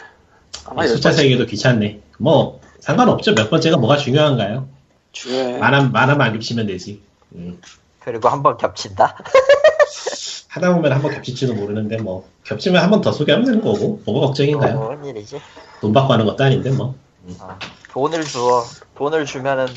[0.65, 1.99] 아마 열 숫자 세기도 귀찮네.
[2.17, 3.35] 뭐 상관없죠.
[3.35, 4.67] 몇 번째가 뭐가 중요한가요?
[5.11, 7.01] 주에 많으면 많으면 안 겹치면 되지.
[7.35, 7.61] 음.
[7.99, 9.15] 그리고 한 번 겹친다
[10.49, 14.27] 하다 보면 한 번 겹칠지도 모르는데 뭐 겹치면 한 번 더 소개하면 되는 거고 뭐가
[14.27, 14.75] 걱정인가요?
[14.79, 15.39] 뭔 일이지
[15.79, 16.95] 돈 받고 하는 것도 아닌데 뭐
[17.39, 17.57] 어,
[17.91, 18.63] 돈을 주어
[18.95, 19.67] 돈을 주면은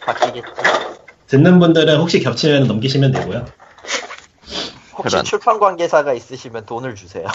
[0.00, 0.46] 바뀌겠지
[1.28, 3.46] 듣는 분들은 혹시 겹치면 넘기시면 되고요.
[4.96, 5.24] 혹시 그런.
[5.24, 7.28] 출판 관계사가 있으시면 돈을 주세요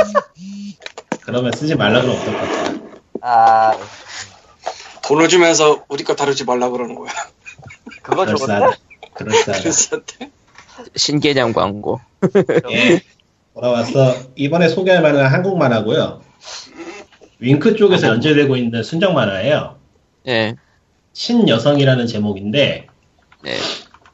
[1.20, 2.80] 그러면 쓰지 말라 그러면 어떨 것 같아요?
[3.20, 3.78] 아
[5.04, 7.10] 돈을 주면서 우리 거 다루지 말라 그러는 거야.
[8.02, 8.76] 그거 좋은데
[9.14, 10.30] 그럴싸하다.
[10.96, 12.00] 신개념 광고.
[12.70, 13.02] 예.
[13.52, 16.22] 돌아와서 이번에 소개할 만한 한국 만화고요.
[17.40, 19.78] 윙크 쪽에서 연재되고 있는 순정 만화예요.
[20.28, 20.54] 예.
[21.12, 22.86] 신여성이라는 제목인데
[23.42, 23.56] 네.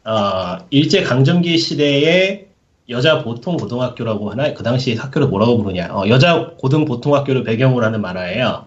[0.04, 2.46] 어, 일제 강점기 시대에
[2.88, 7.84] 여자 보통 고등학교라고 하나 그 당시 학교를 뭐라고 부르냐 어, 여자 고등 보통 학교를 배경으로
[7.84, 8.66] 하는 만화예요.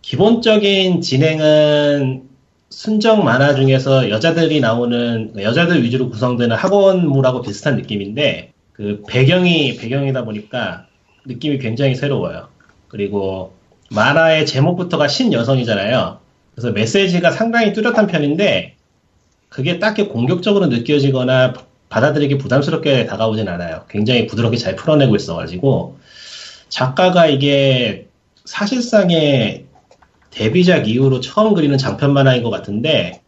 [0.00, 2.28] 기본적인 진행은
[2.70, 10.86] 순정 만화 중에서 여자들이 나오는 여자들 위주로 구성되는 학원물하고 비슷한 느낌인데 그 배경이 배경이다 보니까
[11.26, 12.48] 느낌이 굉장히 새로워요.
[12.88, 13.54] 그리고
[13.90, 16.18] 만화의 제목부터가 신여성이잖아요.
[16.54, 18.76] 그래서 메시지가 상당히 뚜렷한 편인데
[19.54, 21.54] 그게 딱히 공격적으로 느껴지거나
[21.88, 23.84] 받아들이기 부담스럽게 다가오진 않아요.
[23.88, 25.96] 굉장히 부드럽게 잘 풀어내고 있어가지고
[26.68, 28.08] 작가가 이게
[28.44, 29.66] 사실상의
[30.32, 33.22] 데뷔작 이후로 처음 그리는 장편 만화인 것 같은데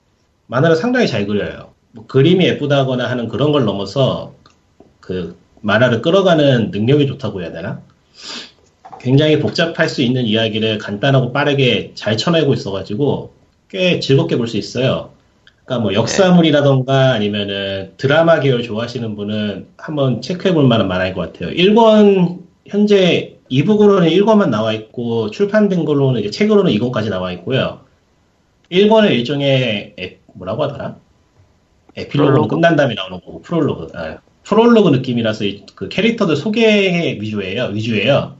[0.48, 1.70] 만화를 상당히 잘 그려요.
[1.92, 4.34] 뭐 그림이 예쁘다거나 하는 그런 걸 넘어서
[4.98, 7.82] 그 만화를 끌어가는 능력이 좋다고 해야 되나?
[9.00, 13.32] 굉장히 복잡할 수 있는 이야기를 간단하고 빠르게 잘 쳐내고 있어가지고
[13.68, 15.14] 꽤 즐겁게 볼 수 있어요.
[15.66, 21.52] 그러니까 뭐 역사물이라던가 아니면은 드라마 계열 좋아하시는 분은 한번 체크해 볼 만한 만화인 것 같아요.
[21.54, 27.80] 1권 현재 이북으로는 1권만 나와 있고 출판된 걸로는 이제 책으로는 2권까지 나와 있고요.
[28.70, 30.96] 1권은 일종의 에, 뭐라고 하더라?
[31.96, 32.54] 에필로그 프롤로그?
[32.54, 33.88] 끝난 다음에 나오는 거고 프롤로그.
[33.98, 37.64] 아, 프롤로그 느낌이라서 이- 그 캐릭터들 소개 위주예요.
[37.72, 38.36] 위주예요.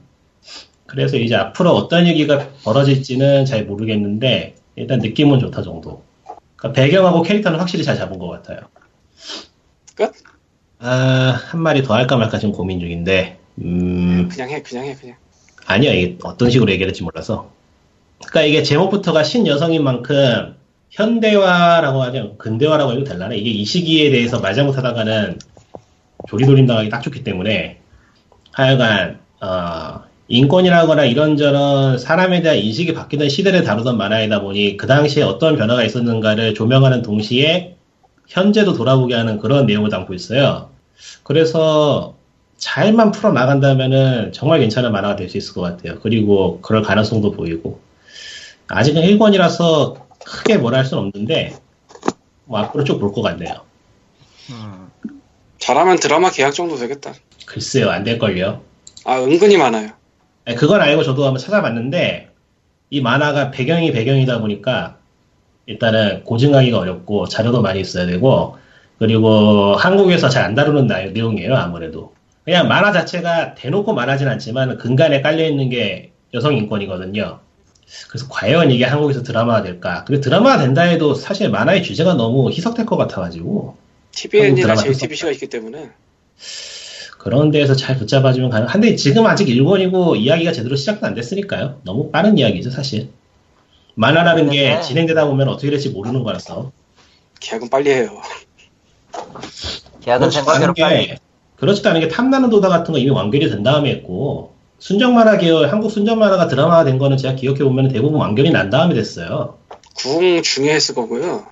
[0.85, 6.06] 그래서 이제 앞으로 어떤 얘기가 벌어질지는 잘 모르겠는데 일단 느낌은 좋다 정도.
[6.57, 8.59] 그러니까 배경하고 캐릭터는 확실히 잘 잡은 것 같아요.
[9.95, 10.11] 끝?
[10.79, 15.15] 아, 한 마리 더 할까 말까 지금 고민 중인데, 음, 그냥 해, 그냥 해, 그냥.
[15.65, 15.91] 아니야.
[15.91, 17.51] 이게 어떤 식으로 얘기를 할지 몰라서.
[18.19, 20.55] 그러니까 이게 제목부터가 신여성인 만큼
[20.89, 22.37] 현대화라고 하죠.
[22.37, 23.35] 근대화라고 해도 될라나?
[23.35, 25.39] 이게 이 시기에 대해서 말 잘못하다가는
[26.29, 27.79] 조리돌림 당하기 딱 좋기 때문에
[28.51, 35.55] 하여간 어, 인권이라거나 이런저런 사람에 대한 인식이 바뀌는 시대를 다루던 만화이다 보니 그 당시에 어떤
[35.57, 37.75] 변화가 있었는가를 조명하는 동시에
[38.27, 40.69] 현재도 돌아보게 하는 그런 내용을 담고 있어요.
[41.23, 42.15] 그래서
[42.57, 45.99] 잘만 풀어 나간다면은 정말 괜찮은 만화가 될 수 있을 것 같아요.
[46.01, 47.79] 그리고 그럴 가능성도 보이고
[48.67, 51.55] 아직은 1권이라서 크게 뭐라 할 수는 없는데
[52.45, 53.61] 뭐 앞으로 쭉 볼 것 같네요.
[54.49, 54.89] 음,
[55.59, 57.13] 잘하면 드라마 계약 정도 되겠다.
[57.45, 58.61] 글쎄요, 안 될걸요.
[59.05, 59.91] 아, 은근히 많아요.
[60.47, 62.29] 네, 그건 알고 저도 한번 찾아봤는데
[62.89, 64.97] 이 만화가 배경이 배경이다 보니까
[65.65, 68.55] 일단은 고증하기가 어렵고 자료도 많이 있어야 되고
[68.97, 72.13] 그리고 한국에서 잘 안 다루는 나- 내용이에요 아무래도.
[72.45, 77.39] 그냥 만화 자체가 대놓고 말하진 않지만 근간에 깔려 있는 게 여성 인권이거든요.
[78.09, 80.05] 그래서 과연 이게 한국에서 드라마가 될까?
[80.05, 83.75] 근데 드라마가 된다 해도 사실 만화의 주제가 너무 희석될 것 같아가지고.
[84.11, 85.89] TVN이나 드라마 JTBC가 있기 때문에.
[87.17, 91.81] 그런 데에서 잘 붙잡아주면 가능한데 지금 아직 1권이고 이야기가 제대로 시작도 안 됐으니까요.
[91.83, 93.09] 너무 빠른 이야기죠 사실.
[93.95, 94.81] 만화라는 게 네.
[94.81, 96.71] 진행되다 보면 어떻게 될지 모르는 거라서.
[97.39, 98.21] 계약은 빨리 해요.
[100.01, 101.07] 계약은 생각대로 빨리.
[101.07, 101.17] 게
[101.55, 105.71] 그렇지도 않은 게 탐나는 도다 같은 거 이미 완결이 된 다음에 했고 순정 만화 계열
[105.71, 109.57] 한국 순정 만화가 드라마가 된 거는 제가 기억해 보면 대부분 완결이 난 다음에 됐어요.
[109.97, 111.47] 구웅 중에 했을 거고요.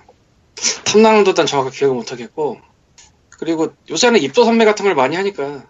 [0.84, 2.58] 탐나는 듯한 정확하게 기억을 못 하겠고.
[3.38, 5.66] 그리고 요새는 입도 선매 같은 걸 많이 하니까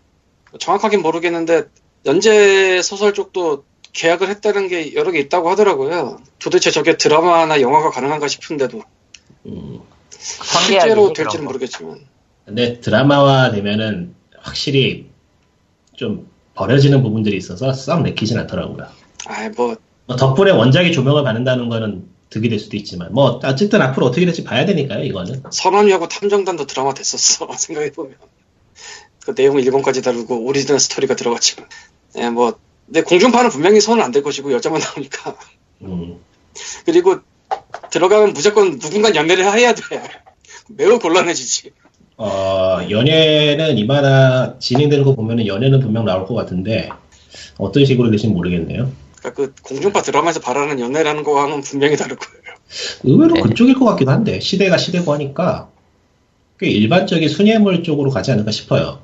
[0.59, 1.65] 정확하긴 모르겠는데
[2.05, 6.19] 연재 소설 쪽도 계약을 했다는 게 여러 개 있다고 하더라고요.
[6.39, 8.83] 도대체 저게 드라마나 영화가 가능한가 싶은데도
[9.47, 12.01] 음, 실제로 될지는 모르겠지만
[12.45, 15.09] 근데 드라마화 되면은 확실히
[15.95, 18.87] 좀 버려지는 부분들이 있어서 썩 내키진 않더라고요.
[19.27, 23.12] 아이 뭐뭐 덕분에 원작이 조명을 받는다는 거는 득이 될 수도 있지만.
[23.12, 25.43] 뭐 어쨌든 앞으로 어떻게 될지 봐야 되니까요 이거는.
[25.51, 28.17] 선원이하고 탐정단도 드라마 됐었어 생각해보면.
[29.25, 31.69] 그 내용을 일본까지 다루고 오리지널 스토리가 들어갔지만.
[32.19, 35.37] 예, 뭐 근데 공중파는 분명히 손은 안될 것이고 여자만 나오니까.
[35.83, 36.19] 음,
[36.85, 37.19] 그리고
[37.91, 39.83] 들어가면 무조건 누군가 연애를 해야 돼.
[40.69, 41.73] 매우 곤란해지지.
[42.19, 46.89] 어, 연예는 이만화 진행되는 거 보면은 연예는 분명 나올 것 같은데
[47.59, 48.91] 어떤 식으로 될지 모르겠네요.
[49.31, 52.57] 그러니까 그 공중파 드라마에서 바라는 연애라는 거와는 분명히 다를 거예요
[53.05, 53.41] 의외로 네.
[53.43, 55.69] 그쪽일 것 같기도 한데 시대가 시대고 하니까
[56.59, 59.01] 꽤 일반적인 순예물 쪽으로 가지 않을까 싶어요.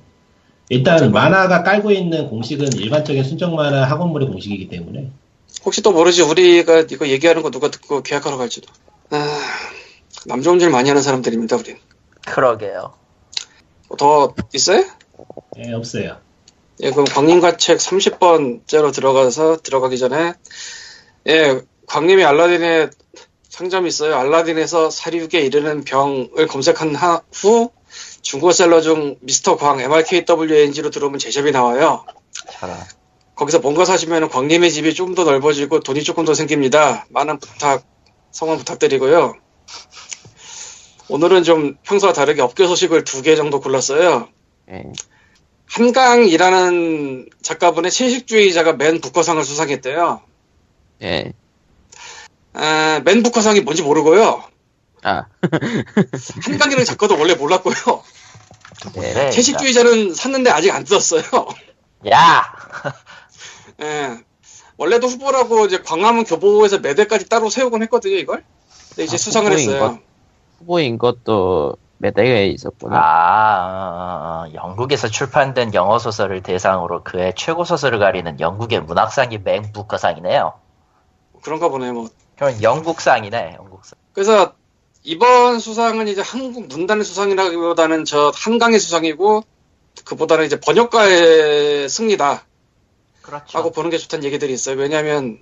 [0.70, 5.10] 일단 만화가 깔고 있는 공식은 일반적인 순정 만화 학원물의 공식이기 때문에
[5.64, 8.72] 혹시 또 모르지 우리가 이거 얘기하는 거 누가 듣고 계약하러 갈지도
[9.10, 9.38] 아,
[10.26, 11.76] 남 좋은 일 많이 하는 사람들입니다 우린
[12.24, 12.94] 그러게요.
[13.98, 14.86] 더 있어요?
[15.58, 16.16] 예, 없어요.
[16.80, 20.34] 예, 그럼 광림과 책 30번째로 들어가서 들어가기 전에
[21.28, 22.88] 예, 광림이 알라딘에
[23.48, 24.16] 상점이 있어요.
[24.16, 27.70] 알라딘에서 사륙에 이르는 병을 검색한 하- 후
[28.22, 32.04] 중고 셀러 중 미스터 광 MRKWNG로 들어오면 제샵이 나와요.
[32.58, 32.76] 저런.
[33.34, 37.06] 거기서 뭔가 사시면 광림의 집이 좀 더 넓어지고 돈이 조금 더 생깁니다.
[37.10, 37.84] 많은 부탁,
[38.30, 39.34] 성원 부탁드리고요.
[41.08, 44.28] 오늘은 좀 평소와 다르게 업계 소식을 두 개 정도 골랐어요.
[44.70, 44.84] 예.
[45.72, 50.20] 한강이라는 작가분의 채식주의자가 맨 부커상을 수상했대요.
[51.02, 51.32] 예.
[52.52, 54.44] 아, 맨 부커상이 뭔지 모르고요.
[55.02, 55.24] 아,
[56.44, 57.74] 한강이라는 작가도 원래 몰랐고요.
[58.96, 59.30] 네.
[59.30, 61.22] 채식주의자는 샀는데 아직 안 뜯었어요.
[62.10, 62.44] 야!
[63.80, 64.18] 예.
[64.76, 68.44] 원래도 후보라고 이제 광화문 교보에서 매대까지 따로 세우곤 했거든요, 이걸.
[68.90, 69.80] 근데 이제 아, 수상을 후보인 했어요.
[69.80, 69.98] 것.
[70.58, 72.96] 후보인 것도 매대에 있었구나.
[72.96, 80.52] 아, 어, 어, 영국에서 출판된 영어 소설을 대상으로 그의 최고 소설을 가리는 영국의 문학상이 맹부커상이네요.
[81.42, 82.08] 그런가 보네요, 뭐.
[82.36, 83.96] 그럼 영국상이네, 영국상.
[84.14, 84.54] 그래서
[85.04, 89.44] 이번 수상은 이제 한국 문단의 수상이라기보다는 저 한강의 수상이고
[90.04, 92.44] 그보다는 이제 번역가의 승리다.
[93.22, 93.58] 그렇죠.
[93.58, 94.76] 라고 보는 게 좋다는 얘기들이 있어요.
[94.76, 95.38] 왜냐하면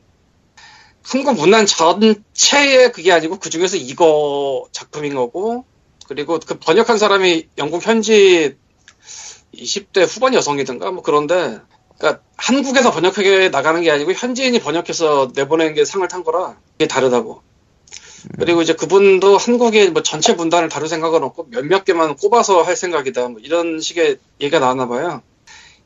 [1.03, 5.65] 한국 문란 전체의 그게 아니고 그 중에서 이거 작품인 거고
[6.11, 8.57] 그리고 그 번역한 사람이 영국 현지
[9.55, 11.61] 20대 후반 여성이든가 뭐 그런데
[11.97, 17.43] 그러니까 한국에서 번역하게 나가는 게 아니고 현지인이 번역해서 내보내는 게 상을 탄 거라 이게 다르다고.
[18.41, 23.29] 그리고 이제 그분도 한국의 뭐 전체 문단을 다룰 생각은 없고 몇몇 개만 꼽아서 할 생각이다.
[23.29, 25.23] 뭐 이런 식의 얘기가 나왔나 봐요.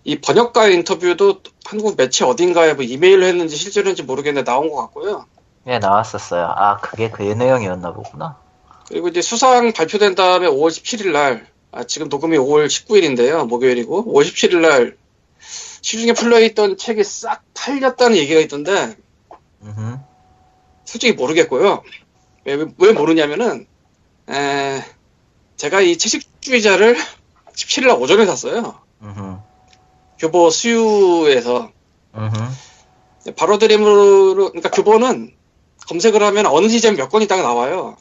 [0.04, 5.26] 이 번역가의 인터뷰도 한국 매체 어딘가에 뭐 이메일로 했는지 실제로인지 모르겠는데 나온 것 같고요.
[5.66, 6.46] 예, 나왔었어요.
[6.46, 8.43] 아, 그게 그 내용이었나 보구나.
[8.88, 13.46] 그리고 이제 수상 발표된 다음에 5월 17일 날, 아, 지금 녹음이 5월 19일인데요.
[13.46, 14.96] 목요일이고, 5월 17일 날
[15.38, 18.96] 시중에 풀려있던 책이 싹 팔렸다는 얘기가 있던데.
[20.84, 21.82] 솔직히 모르겠고요.
[22.44, 23.66] 왜, 왜 모르냐면은,
[24.30, 24.82] 에,
[25.56, 26.96] 제가 이 채식주의자를
[27.54, 28.80] 17일 날 오전에 샀어요.
[30.18, 31.70] 교보 수유에서.
[33.36, 35.34] 바로 드림으로, 그러니까 교보는
[35.88, 37.96] 검색을 하면 어느 시점 몇권 있다가 나와요.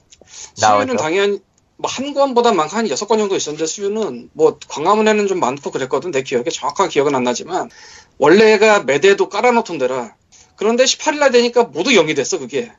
[0.55, 0.97] 수유는.
[0.97, 1.39] 당연히
[1.77, 6.11] 뭐 한 권보다 많고 한 여섯 권 정도 있었는데 수유는 뭐 광화문에는 좀 많고 그랬거든
[6.11, 7.69] 내 기억에 정확한 기억은 안 나지만
[8.17, 10.15] 원래가 매대도 깔아놓던 데라
[10.55, 12.71] 그런데 18일 날 되니까 모두 영이 됐어 그게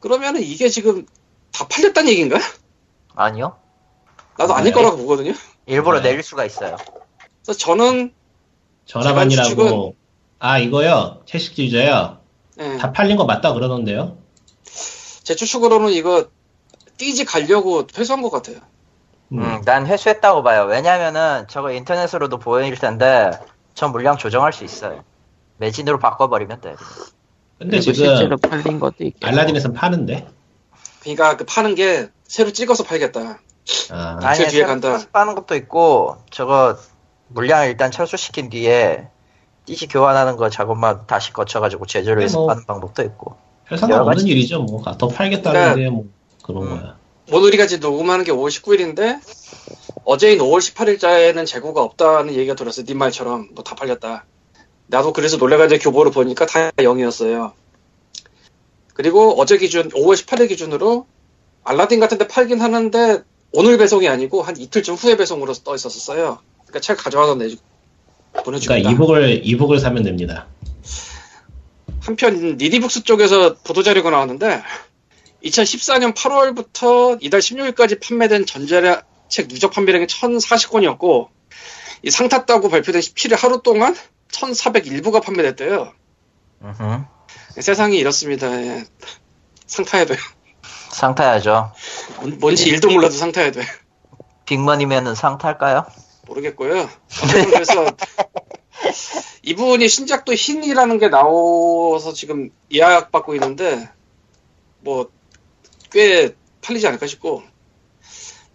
[0.00, 1.06] 그러면 은 이게 지금
[1.52, 2.38] 다 팔렸다는 얘기인가?
[3.14, 3.56] 아니요.
[4.38, 4.74] 나도 아닐 네.
[4.74, 5.32] 거라고 보거든요.
[5.66, 6.10] 일부러 네.
[6.10, 6.76] 내릴 수가 있어요.
[7.42, 8.14] 그래서 저는
[8.86, 9.94] 전화반이라고.
[10.38, 11.20] 아, 이거요?
[11.26, 12.18] 채식주의자요?
[12.60, 14.16] 예, 다 팔린 거 맞다 그러던데요?
[15.22, 16.30] 제 추측으로는 이거
[17.00, 18.56] 띠지 가려고 회수한 것 같아요.
[19.32, 19.40] 음.
[19.42, 20.64] 음, 난 회수했다고 봐요.
[20.64, 23.30] 왜냐면은 저거 인터넷으로도 보일 텐데
[23.74, 25.02] 저 물량 조정할 수 있어요.
[25.56, 26.74] 매진으로 바꿔버리면 돼.
[27.58, 29.26] 근데 지금 실제로 팔린 것도 있고.
[29.26, 30.28] 알라딘에선 파는데?
[31.00, 33.20] 그러니까 그 파는 게 새로 찍어서 팔겠다.
[33.90, 34.98] 아, 아, 아니, 뒤에 새로 간다.
[35.12, 36.76] 파는 것도 있고 저거
[37.28, 39.08] 물량을 일단 철수시킨 뒤에
[39.64, 42.48] 띠지 교환하는 거 작업만 다시 거쳐가지고 제조를 해서 뭐.
[42.48, 43.36] 파는 방법도 있고.
[43.66, 44.82] 별 상관 여러 가지- 없는 일이죠, 뭐.
[44.98, 46.04] 더 팔겠다는데, 뭐.
[46.42, 46.68] 그런 음.
[46.80, 46.98] 거야.
[47.32, 49.20] 오늘이가 지금 녹음하는 게 5월 19일인데
[50.04, 52.84] 어제인 5월 18일자에는 재고가 없다는 얘기가 들었어요.
[52.86, 54.24] 님 말처럼 뭐 다 팔렸다.
[54.88, 57.52] 나도 그래서 놀래가지고 교보를 보니까 다 0이었어요.
[58.94, 61.06] 그리고 어제 기준 5월 18일 기준으로
[61.62, 63.22] 알라딘 같은 데 팔긴 하는데
[63.52, 66.38] 오늘 배송이 아니고 한 이틀쯤 후에 배송으로 떠 있었어요.
[66.64, 67.54] 그러니까 책 가져와서 내
[68.44, 68.74] 보내주겠다.
[68.74, 70.46] 그러니까 이북을, 이북을 사면 됩니다.
[72.00, 74.62] 한편 니디북스 쪽에서 보도자료가 나왔는데
[75.44, 81.28] 2014년 8월부터 이달 16일까지 판매된 전자책 누적 판매량이 1040건이었고
[82.02, 83.94] 이 상 탔다고 발표된 17일 하루 동안
[84.32, 85.92] 1401부가 판매됐대요.
[86.62, 87.04] 음흠.
[87.60, 88.50] 세상이 이렇습니다.
[88.62, 88.84] 예.
[89.66, 90.18] 상 타야 돼요.
[90.92, 91.72] 상타야죠.
[92.20, 93.62] 뭔- 뭔지 일도 몰라도 상 타야 돼.
[94.46, 95.86] 빅머니면은 상탈까요?
[96.26, 96.88] 모르겠고요.
[97.52, 97.86] 그래서
[99.42, 103.88] 이분이 신작도 흰이라는 게 나와서 지금 예약 받고 있는데
[104.80, 105.10] 뭐
[105.90, 107.42] 꽤 팔리지 않을까 싶고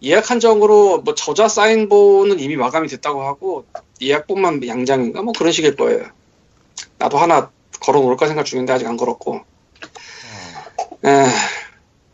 [0.02, 3.64] 예약 한정으로 뭐 저자 사인본은 이미 마감이 됐다고 하고
[4.00, 6.04] 예약본만 양장인가 뭐 그런 식일 거예요.
[6.98, 9.40] 나도 하나 걸어 놓을까 생각 중인데 아직 안 걸었고.
[11.04, 11.26] 에,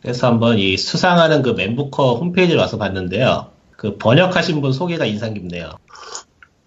[0.00, 3.50] 그래서 한번 이 수상하는 그 멘부커 홈페이지를 와서 봤는데요.
[3.76, 5.72] 그 번역하신 분 소개가 인상 깊네요.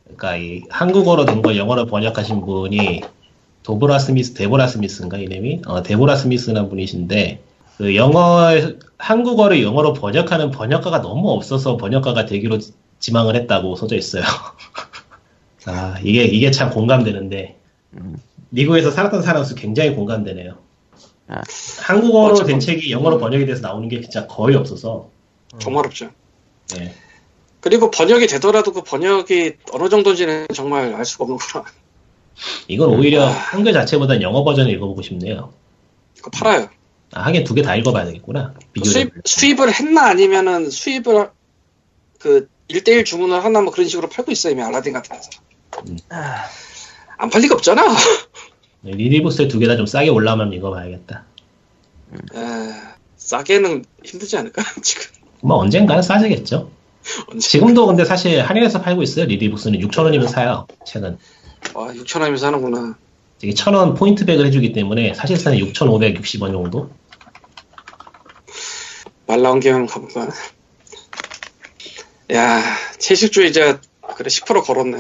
[0.04, 3.04] 그러니까 이 한국어로 된 걸 영어로 번역하신 분이
[3.64, 5.62] 도브라 스미스, 데보라 스미스인가 이름이?
[5.66, 7.42] 어, 데보라 스미스라는 분이신데
[7.78, 8.52] 그 영어
[8.98, 12.60] 한국어를 영어로 번역하는 번역가가 너무 없어서 번역가가 되기로
[13.00, 14.24] 지망을 했다고 써져 있어요.
[15.68, 17.60] 아 이게 이게 참 공감되는데
[17.94, 18.18] 음.
[18.50, 20.58] 미국에서 살았던 사람 수 굉장히 공감되네요.
[21.28, 21.42] 아.
[21.80, 22.52] 한국어로 어쨌건.
[22.52, 25.10] 된 책이 영어로 번역이 돼서 나오는 게 진짜 거의 없어서
[25.60, 26.10] 정말 없죠.
[26.80, 26.94] 예.
[27.60, 31.66] 그리고 번역이 되더라도 그 번역이 어느 정도인지는 정말 알 수가 없는구나.
[32.68, 35.52] 이건 오히려 한글 자체보다 영어 버전을 읽어보고 싶네요.
[36.18, 36.70] 이거 팔아요.
[37.16, 38.54] 아, 하긴 두 개 다 읽어봐야 되겠구나.
[38.84, 41.30] 수입, 수입을 했나 아니면은 수입을
[42.20, 45.30] 그 1대1 주문을 하나 뭐 그런 식으로 팔고 있어 이미 알라딘 같은 데서
[46.10, 46.46] 아,
[47.18, 47.84] 안팔 리가 없잖아
[48.84, 51.24] 리리부스에 두 개 다 좀 싸게 올라오면 읽어봐야겠다.
[52.36, 52.38] 에,
[53.18, 55.04] 싸게는 힘들지 않을까 지금
[55.42, 56.70] 뭐 언젠가는 싸지겠죠.
[57.30, 59.26] 언제 지금도 근데 사실 할인해서 팔고 있어요.
[59.26, 60.68] 리디북스는 6,000원이면 사요.
[60.86, 61.18] 책은.
[61.74, 62.98] 와 6천 원이면 사는구나
[63.42, 66.90] 이게 1,000원 포인트백을 해주기 때문에 사실상 6,560원 정도?
[69.28, 70.30] 말 나온 김에 가볼까?
[72.34, 72.62] 야
[72.98, 73.82] 채식주의자
[74.16, 74.98] 그래 10% 걸었네.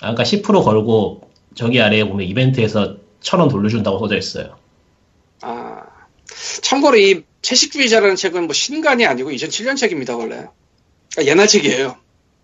[0.00, 4.56] 아, 그러니까 10% 걸고 저기 아래에 보면 이벤트에서 1,000원 돌려준다고 써져 있어요.
[5.40, 5.84] 아
[6.62, 10.46] 참고로 이 채식주의자라는 책은 뭐 신간이 아니고 2007년 책입니다 원래.
[11.12, 11.96] 그러니까 옛날 책이에요.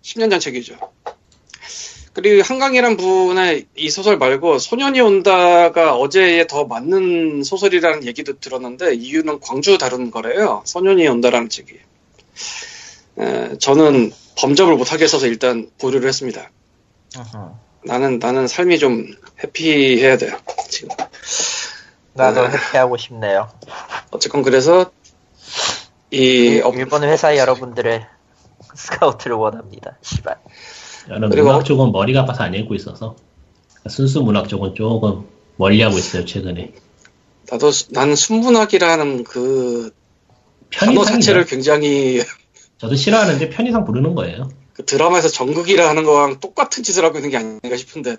[0.03, 0.77] 10년 전 책이죠
[2.13, 9.41] 그리고 한강이란 분의 이 소설 말고 소년이 온다가 어제에 더 맞는 소설이라는 얘기도 들었는데 이유는
[9.41, 11.73] 광주 다룬 거래요 소년이 온다라는 책이
[13.19, 16.51] 에, 저는 범접을 못하게 써서 일단 보류를 했습니다.
[17.85, 19.07] 나는 나는 삶이 좀
[19.43, 20.37] 해피해야 돼요
[20.71, 20.89] 지금
[22.15, 22.57] 나도 네.
[22.57, 23.51] 회피하고 싶네요.
[24.11, 24.91] 어쨌건 그래서
[26.11, 28.05] 이 업- 일본 회사 여러분들의
[28.75, 29.97] 스카우트를 원합니다.
[30.03, 30.37] 시발.
[31.09, 33.17] 저는 그리고- 문학 쪽은 머리가 아파서 안 읽고 있어서
[33.89, 35.27] 순수 문학 쪽은 조금
[35.57, 36.73] 멀리하고 있어요 최근에.
[37.51, 39.91] 나도 수- 나는 순문학이라는 그
[40.75, 42.23] 단어 편의상 자체를 굉장히
[42.79, 44.49] 저도 싫어하는데 편의상 부르는 거예요.
[44.73, 48.17] 그 드라마에서 정극이라 하는 거랑 똑같은 짓을 하고 있는 게 아닌가 싶은데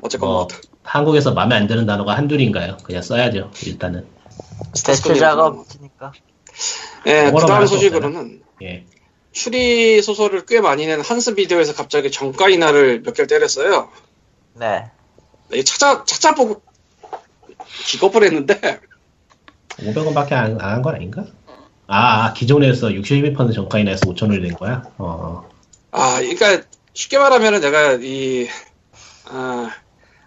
[0.00, 0.48] 어쨌건 뭐뭐
[0.82, 2.78] 한국에서 마음에 안 드는 단어가 한둘인가요?
[2.82, 4.06] 그냥 써야죠 일단은.
[4.72, 6.12] 대체 작업이니까.
[7.06, 8.86] 예, 그 뭐라 다음 말할 수 소식으로는 예.
[9.32, 13.90] 추리 소설을 꽤 많이 낸 한스 비디오에서 갑자기 정가 인하를 몇 개를 때렸어요.
[14.54, 14.90] 네.
[15.54, 16.62] 이 찾아 찾아보고
[17.86, 18.80] 기겁을 했는데
[19.78, 21.24] 500원밖에 안 한 건 아닌가?
[21.86, 24.82] 아, 아, 기존에서 62% 정가인에서 5,000원이 된 거야?
[24.98, 25.48] 어.
[25.90, 26.62] 아, 그러니까
[26.94, 28.48] 쉽게 말하면은 내가 이
[29.26, 29.70] 아,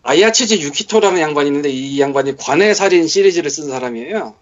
[0.03, 4.35] 아야치지 유키토라는 양반이 있는데 이 양반이 관의 살인 시리즈를 쓴 사람이에요.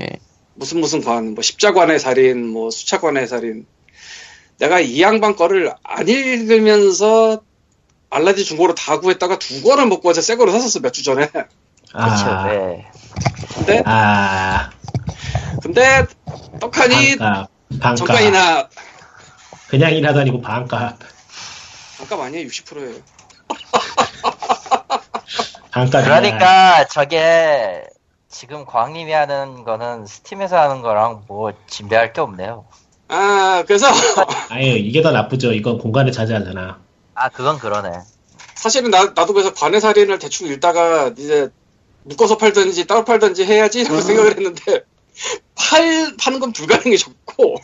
[0.00, 0.08] 예.
[0.54, 3.66] 무슨 무슨 관, 뭐 십자관의 살인, 뭐 수차관의 살인.
[4.58, 7.42] 내가 이 양반 거를 안 읽으면서
[8.10, 11.26] 알라디 중고로 다 구했다가 두 권을 못 구해서 새 거로 샀었어 몇 주 전에.
[11.26, 11.48] 그쵸,
[11.92, 12.86] 아, 네.
[13.54, 14.70] 근데 아,
[15.62, 16.06] 근데
[16.60, 17.96] 떡하니 반값, 반값.
[17.96, 18.68] 정가이나
[19.68, 20.98] 그냥 일하다 아니고 반값.
[21.98, 23.00] 반값 아니에요 60%예요.
[25.70, 26.04] 반값.
[26.04, 27.84] 그러니까 저게
[28.28, 32.66] 지금 광님이 하는 거는 스팀에서 하는 거랑 뭐 진배할 게 없네요.
[33.08, 33.86] 아 그래서
[34.50, 35.52] 아예 이게 더 나쁘죠.
[35.52, 36.80] 이건 공간을 차지하잖아.
[37.14, 37.90] 아 그건 그러네.
[38.54, 41.50] 사실은 나, 나도 그래서 관의 살인을 대충 읽다가 이제
[42.04, 44.84] 묶어서 팔든지 따로 팔든지 해야지 라고 생각을 했는데
[45.54, 47.56] 팔 파는 건 불가능해 졌고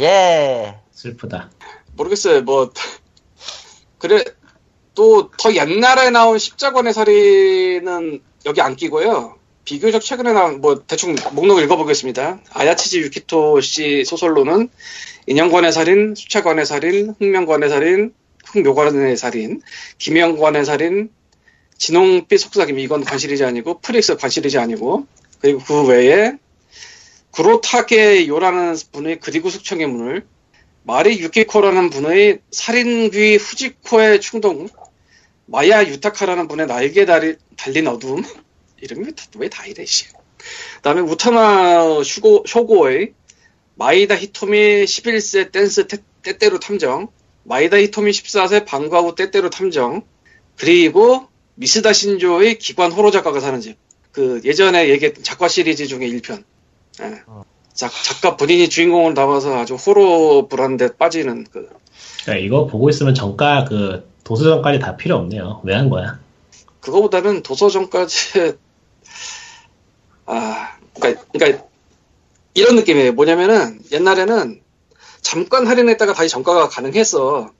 [0.00, 0.78] 예.
[0.92, 1.50] 슬프다.
[1.96, 2.42] 모르겠어요.
[2.42, 2.70] 뭐
[3.98, 4.24] 그래
[4.94, 9.36] 또 더 옛날에 나온 십자관의 살인은 여기 안 끼고요.
[9.64, 12.40] 비교적 최근에 나온 뭐 대충 목록 읽어보겠습니다.
[12.50, 14.68] 아야치지 유키토 씨 소설로는
[15.26, 19.62] 인형관의 살인, 수차관의 살인, 흑명관의 살인, 흑묘관의 살인,
[19.98, 21.10] 기면관의 살인,
[21.78, 25.06] 진홍빛 속삭임 이건 관 시리즈 아니고 프릭스 관 시리즈 아니고
[25.40, 26.32] 그리고 그 외에
[27.32, 30.26] 구로타케 요라는 분의 그리고 숙청의 문을
[30.84, 34.68] 마리 유키코라는 분의 살인귀 후지코의 충동,
[35.46, 38.22] 마야 유타카라는 분의 날개 달린 어둠,
[38.84, 39.06] 이름이
[39.38, 40.06] 왜 다 이래, 씨.
[40.08, 43.12] 그 다음에 우타노 쇼고, 쇼고의
[43.76, 47.08] 마이다 히토미 11세 댄스 때, 때때로 탐정,
[47.44, 50.02] 마이다 히토미 14세 방과 후 때때로 탐정,
[50.56, 51.26] 그리고
[51.56, 53.76] 미스다 신조의 기관 호러 작가가 사는 집.
[54.12, 56.44] 그 예전에 얘기했던 작가 시리즈 중에 1편.
[57.02, 57.22] 예.
[57.72, 61.68] 작, 작가 본인이 주인공을 담아서 아주 호러 불안데 빠지는 그
[62.22, 65.60] 그러니까 이거 보고 있으면 정가 그 도서정가리 다 필요 없네요.
[65.64, 66.20] 왜 한 거야?
[66.80, 68.54] 그거보다는 도서전까지
[70.26, 71.64] 아 그러니까 그러니까
[72.54, 73.12] 이런 느낌이에요.
[73.12, 74.60] 뭐냐면은 옛날에는
[75.22, 77.50] 잠깐 할인했다가 다시 정가가 가능했어.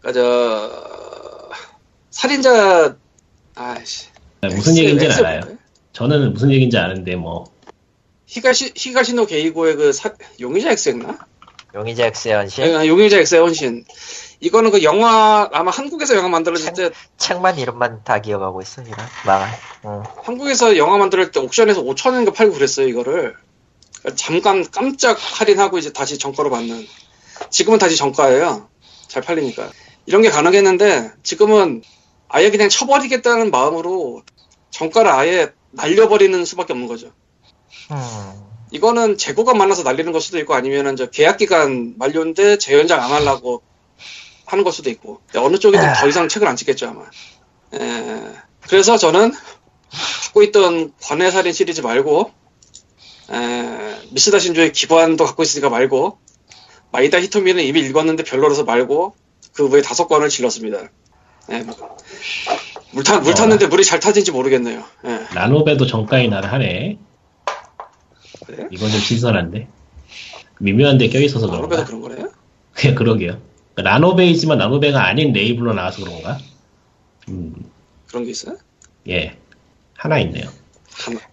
[0.00, 1.50] 그러니까 저
[2.10, 2.96] 살인자
[3.54, 4.08] 아이씨
[4.42, 5.40] 무슨 얘기인지는 엑스- 알아요.
[5.92, 7.52] 저는 무슨 얘기인지 아는데 뭐
[8.26, 11.18] 히가시 히가시노 게이고의 그 사- 용의자 X였나?
[11.74, 12.76] 용의자 X의 헌신.
[12.76, 13.84] 아, 용의자 X의 헌신.
[14.42, 18.96] 이거는 그 영화 아마 한국에서 영화 만들어질 때 책 만 이름만 다 기억하고 있어, 이런.
[19.24, 19.48] 망할.
[19.84, 20.02] 응.
[20.24, 23.36] 한국에서 영화 만들 때 옥션에서 5천 원인가 팔고 그랬어요 이거를
[24.16, 26.86] 잠깐 깜짝 할인하고 이제 다시 정가로 받는
[27.50, 28.68] 지금은 다시 정가예요
[29.08, 29.70] 잘 팔리니까
[30.06, 31.82] 이런 게 가능했는데 지금은
[32.28, 34.22] 아예 그냥 쳐버리겠다는 마음으로
[34.70, 37.12] 정가를 아예 날려버리는 수밖에 없는 거죠
[37.92, 38.42] 음.
[38.72, 43.62] 이거는 재고가 많아서 날리는 걸 수도 있고 아니면은 저 계약 기간 만료인데 재연장 안 하려고
[44.52, 47.04] 하는 걸 수도 있고 어느 쪽이든 더 이상 책을 안 찍겠죠 아마.
[47.74, 49.32] 에, 그래서 저는
[50.24, 52.30] 갖고 있던 관해살인 시리즈 말고
[53.30, 56.18] 에, 미스다 신조의 기반도 갖고 있으니까 말고
[56.92, 59.14] 마이다 히토미는 이미 읽었는데 별로라서 말고
[59.54, 60.90] 그 외에 다섯 권을 질렀습니다.
[61.50, 61.64] 예,
[62.92, 64.84] 물, 타, 물 탔는데 물이 잘 타진지 모르겠네요.
[65.06, 65.26] 예.
[65.34, 66.98] 라노베도 정가에 나를 하네.
[68.46, 68.68] 그래?
[68.70, 69.66] 이건 좀 신선한데.
[70.60, 71.84] 미묘한데 껴있어서 라노베도 그런가?
[71.84, 72.32] 그런 거래요?
[72.74, 73.51] 그냥 그러게요.
[73.76, 76.38] 라노베이지만 라노베가 아닌 레이블로 나와서 그런가?
[77.28, 77.70] 음,
[78.08, 78.58] 그런 게 있어요?
[79.08, 79.36] 예.
[79.94, 80.50] 하나 있네요.
[80.90, 81.20] 하나.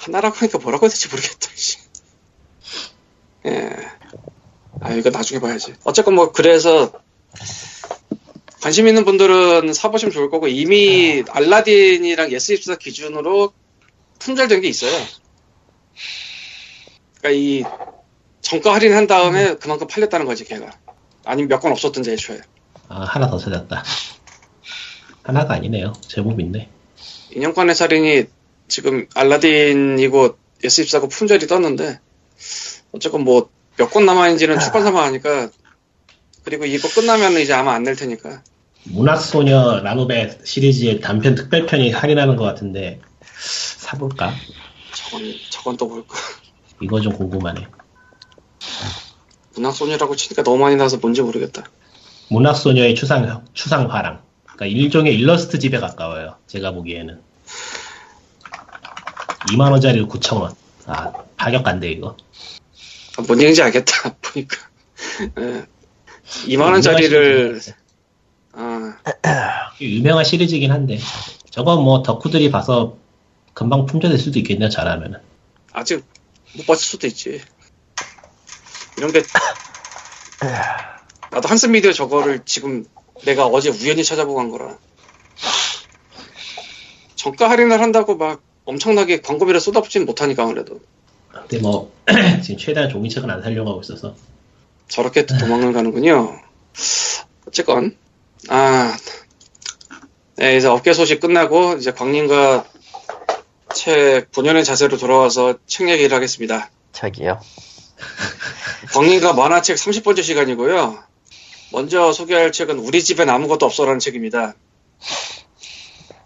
[0.00, 1.78] 하나라고 하니까 뭐라고 해야 될지 모르겠다, 씨.
[3.46, 3.70] 예.
[4.80, 5.74] 아, 이거 나중에 봐야지.
[5.84, 6.90] 어쨌건 뭐, 그래서,
[8.62, 13.52] 관심 있는 분들은 사보시면 좋을 거고, 이미 알라딘이랑 예스24 기준으로
[14.18, 14.92] 품절된 게 있어요.
[17.20, 17.62] 그니까 이,
[18.50, 20.70] 정가 할인한 다음에 그만큼 팔렸다는 거지, 걔가.
[21.24, 22.40] 아니면 몇 건 없었던지 애초에.
[22.88, 23.84] 아, 하나 더 찾았다.
[25.22, 25.92] 하나가 아니네요.
[26.08, 26.68] 제법 있네.
[27.32, 28.24] 인형관의 살인이
[28.66, 32.00] 지금 알라딘이고 S24고 품절이 떴는데
[32.92, 33.48] 어쨌건 뭐
[33.78, 35.48] 몇 권 남아있는지는 출판사만 하니까
[36.44, 38.42] 그리고 이거 끝나면 이제 아마 안 낼 테니까
[38.84, 43.00] 문학소녀 라노베 시리즈의 단편 특별편이 할인하는 것 같은데,
[43.78, 44.34] 사볼까?
[44.94, 46.14] 저건 저건 또 뭘까
[46.82, 47.66] 이거 좀 궁금하네.
[49.54, 51.64] 문학소녀라고 치니까 너무 많이 나와서 뭔지 모르겠다
[52.28, 54.22] 문학소녀의 추상, 추상화랑.
[54.44, 56.36] 그러니까 일종의 일러스트 집에 가까워요.
[56.46, 57.20] 제가 보기에는.
[59.48, 60.54] 2만원짜리 9천원.
[60.86, 62.16] 아, 가격 간대, 이거.
[63.16, 64.56] 아, 뭔 얘기인지 알겠다 보니까
[65.40, 65.66] 예.
[66.46, 67.74] 2만원짜리를
[68.52, 68.96] 아,
[69.80, 70.98] 유명한 시리즈이긴 한데.
[71.50, 72.96] 저건 뭐 덕후들이 봐서
[73.54, 75.18] 금방 품절될 수도 있겠네요, 잘하면은.
[75.72, 76.04] 아직
[76.56, 77.40] 못 봤을 수도 있지
[79.00, 79.22] 이런 게
[81.30, 82.84] 나도 한스 미디어 저거를 지금
[83.24, 84.76] 내가 어제 우연히 찾아보고 한 거라
[87.14, 90.80] 정가 할인을 한다고 막 엄청나게 광고비를 쏟아붓지는 못하니까 아무래도
[91.32, 91.92] 근데 뭐,
[92.42, 94.14] 지금 최대한 종이책은 안 살려고 하고 있어서.
[94.88, 96.38] 저렇게 또 도망을 가는군요
[97.46, 97.96] 어쨌건
[98.48, 98.94] 아
[100.36, 102.64] 네, 이제 업계 소식 끝나고 이제 광님과
[103.74, 107.40] 책 본연의 자세로 돌아와서 책 얘기를 하겠습니다 저기요.
[108.92, 110.98] 광림과 만화책 30번째 시간이고요.
[111.72, 114.54] 먼저 소개할 책은 우리 집엔 아무것도 없어라는 책입니다.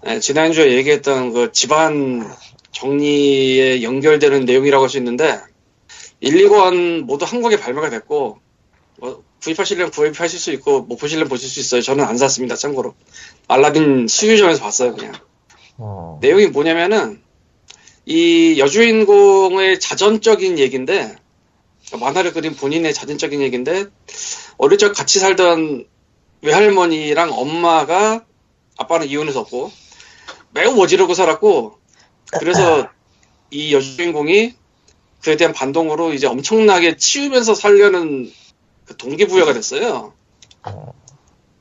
[0.02, 2.26] 네, 지난주에 얘기했던 그 집안
[2.72, 5.40] 정리에 연결되는 내용이라고 할 수 있는데
[6.20, 8.38] 1, 2권 모두 한국에 발매가 됐고
[8.98, 11.82] 뭐 구입하시려면 구입하실 수 있고 못 보시려면 보실 수 있어요.
[11.82, 12.56] 저는 안 샀습니다.
[12.56, 12.94] 참고로
[13.48, 14.94] 알라딘 수유점에서 봤어요.
[14.94, 15.12] 그냥
[15.80, 17.22] 음, 내용이 뭐냐면은
[18.06, 21.16] 이 여주인공의 자전적인 얘기인데
[21.96, 23.86] 만화를 그린 본인의 자전적인 얘기인데
[24.58, 25.86] 어릴 적 같이 살던
[26.42, 28.24] 외할머니랑 엄마가
[28.76, 29.70] 아빠는 이혼해서 없고
[30.52, 31.78] 매우 어지르고 살았고
[32.38, 32.88] 그래서
[33.50, 34.54] 이 여주인공이
[35.22, 38.30] 그에 대한 반동으로 이제 엄청나게 치우면서 살려는
[38.84, 40.12] 그 동기부여가 됐어요.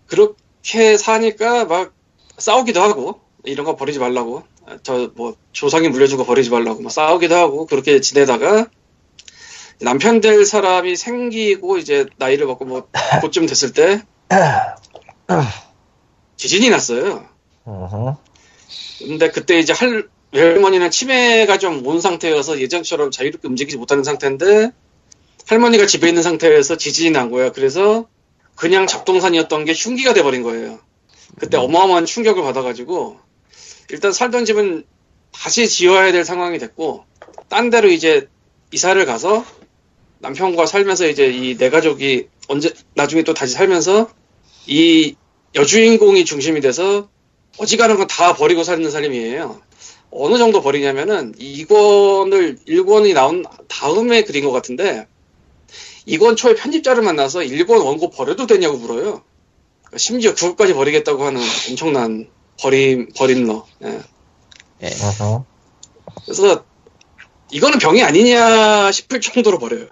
[0.07, 1.93] 그렇게 사니까 막
[2.37, 4.43] 싸우기도 하고 이런 거 버리지 말라고
[4.83, 8.67] 저 뭐 조상이 물려준 거 버리지 말라고 막 싸우기도 하고 그렇게 지내다가
[9.83, 12.87] 남편 될 사람이 생기고 이제 나이를 먹고 뭐
[13.21, 14.01] 그쯤 됐을 때
[16.37, 17.25] 지진이 났어요.
[18.99, 24.71] 근데 그때 이제 할 외할머니는 치매가 좀 온 상태여서 예전처럼 자유롭게 움직이지 못하는 상태인데
[25.47, 27.51] 할머니가 집에 있는 상태에서 지진이 난 거야.
[27.51, 28.07] 그래서
[28.55, 30.79] 그냥 잡동산이었던 게 흉기가 돼버린 거예요.
[31.39, 33.19] 그때 어마어마한 충격을 받아가지고
[33.89, 34.85] 일단 살던 집은
[35.31, 37.05] 다시 지어야 될 상황이 됐고
[37.49, 38.27] 딴 데로 이제
[38.71, 39.43] 이사를 가서
[40.23, 44.09] 남편과 살면서 이제 이 내 가족이 언제 나중에 또 다시 살면서
[44.67, 45.15] 이
[45.55, 47.09] 여주인공이 중심이 돼서
[47.59, 49.61] 어지간한 건 다 버리고 사는 살림이에요.
[50.11, 55.07] 어느 정도 버리냐면은 2권을 1권이 나온 다음에 그린 것 같은데
[56.07, 59.23] 2권 초에 편집자를 만나서 1권 원고 버려도 되냐고 물어요.
[59.81, 63.65] 그러니까 심지어 그것까지 버리겠다고 하는 엄청난 버림 버림러.
[63.85, 63.99] 예.
[64.83, 64.89] 예.
[66.25, 66.63] 그래서
[67.51, 69.87] 이거는 병이 아니냐 싶을 정도로 버려요.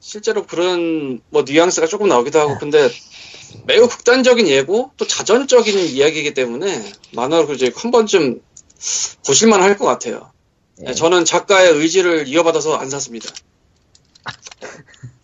[0.00, 2.90] 실제로 그런 뭐 뉘앙스가 조금 나오기도 하고 근데
[3.66, 8.42] 매우 극단적인 예고 또 자전적인 이야기이기 때문에 만화로 이제 한 번쯤
[9.26, 10.32] 보실만 할 것 같아요.
[10.80, 10.86] 예.
[10.86, 13.28] 네, 저는 작가의 의지를 이어받아서 안 샀습니다.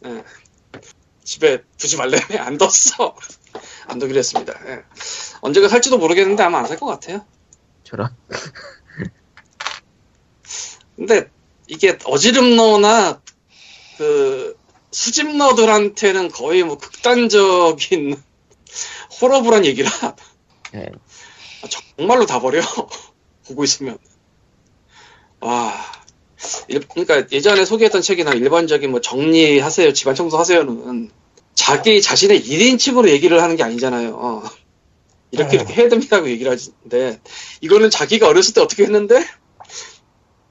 [0.07, 0.24] 예.
[1.24, 3.14] 집에 두지 말래 안 뒀어.
[3.86, 4.55] 안 두기로 했습니다.
[4.68, 4.82] 예.
[5.41, 7.24] 언제가 살지도 모르겠는데 아마 안 살 것 같아요.
[7.84, 8.14] 저런.
[10.97, 11.30] 근데
[11.66, 13.20] 이게 어지름러나
[14.01, 14.57] 그
[14.92, 18.16] 수집러들한테는 거의 뭐 극단적인
[19.20, 19.90] 호러블한 얘기라
[20.74, 20.86] 예.
[21.98, 22.62] 정말로 다 버려
[23.46, 23.98] 보고 있으면
[25.40, 25.74] 와.
[26.68, 31.11] 일- 그러니까 예전에 소개했던 책이나 일반적인 뭐 정리하세요, 집안 청소하세요는
[31.55, 34.14] 자기 자신의 1인칭으로 얘기를 하는 게 아니잖아요.
[34.14, 34.42] 어.
[35.30, 37.20] 이렇게 이렇게 해야 됩니다고 얘기를 하는데
[37.61, 39.22] 이거는 자기가 어렸을 때 어떻게 했는데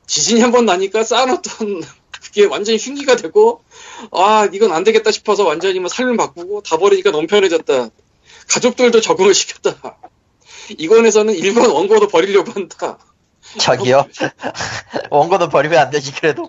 [0.06, 1.82] 지진이 한 번 나니까 쌓아놓던
[2.22, 3.64] 그게 완전히 흉기가 되고
[4.12, 7.90] 아 이건 안 되겠다 싶어서 완전히 뭐 삶을 바꾸고 다 버리니까 너무 편해졌다.
[8.48, 9.98] 가족들도 적응을 시켰다.
[10.78, 12.98] 이권에서는 일본 원고도 버리려고 한다.
[13.60, 14.08] 저기요.
[15.10, 16.48] 원고는 버리면 안 되지 그래도.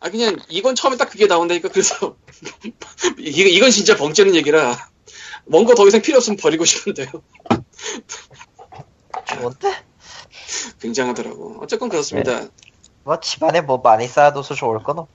[0.00, 2.16] 아 그냥 이건 처음에 딱 그게 나온다니까 그래서
[3.18, 4.76] 이건 이건 진짜 벙찌는 얘기라
[5.46, 7.08] 원고 더 이상 필요 없으면 버리고 싶은데요.
[9.40, 9.74] 뭔데?
[10.80, 11.58] 굉장하더라고.
[11.62, 12.46] 어쨌건 그렇습니다.
[13.04, 15.08] 뭐 집안에 뭐 많이 쌓아둬서 좋을 건 없.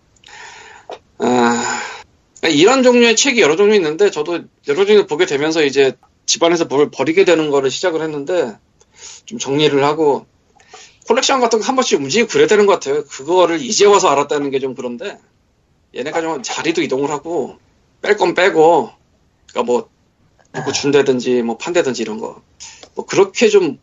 [1.20, 5.94] 아, 이런 종류의 책이 여러 종류 있는데 저도 여러 종류 보게 되면서 이제
[6.26, 8.58] 집안에서 뭘 버리게 되는 거를 시작을 했는데
[9.26, 10.26] 좀 정리를 하고
[11.08, 13.04] 콜렉션 같은 거 한 번씩 움직이고 그래야 되는 것 같아요.
[13.06, 15.18] 그거를 이제 와서 알았다는 게 좀 그런데
[15.96, 17.58] 얘네가 좀 자리도 이동을 하고
[18.02, 18.92] 뺄 건 빼고
[19.50, 19.90] 그러니까 뭐
[20.54, 22.42] 누구 준다든지 뭐 판다든지 이런 거
[22.96, 23.80] 뭐 그렇게 좀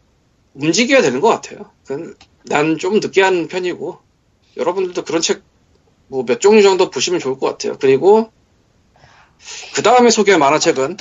[0.55, 1.71] 움직여야 되는 것 같아요.
[2.49, 3.99] 난 좀 늦게 하는 편이고
[4.57, 5.43] 여러분들도 그런 책
[6.09, 7.77] 뭐 몇 종류 정도 보시면 좋을 것 같아요.
[7.81, 8.31] 그리고
[9.75, 10.97] 그 다음에 소개할 만화책은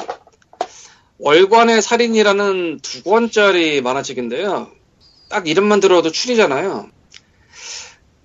[1.19, 4.71] 월관의 살인이라는 두 권짜리 만화책인데요.
[5.29, 6.89] 딱 이름만 들어도 추리잖아요.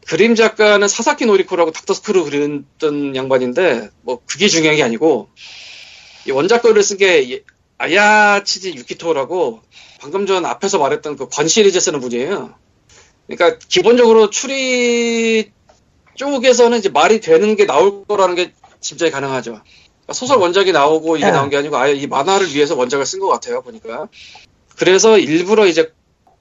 [0.07, 5.29] 그림 작가는 사사키 노리코라고 닥터스크루 그렸던 양반인데 뭐 그게 중요한 게 아니고
[6.27, 7.45] 이 원작글을 쓴 게
[7.79, 9.63] 아야치지 유키토라고
[10.01, 12.55] 방금 전 앞에서 말했던 그 권 시리즈 쓰는 분이에요.
[13.31, 15.53] 그러니까 기본적으로 추리
[16.17, 19.53] 쪽에서는 이제 말이 되는 게 나올 거라는 게 짐작이 가능하죠.
[19.53, 23.29] 그러니까 소설 원작이 나오고 이게 나온 게 아니고 아예 이 만화를 위해서 원작을 쓴 것
[23.29, 24.09] 같아요 보니까.
[24.77, 25.93] 그래서 일부러 이제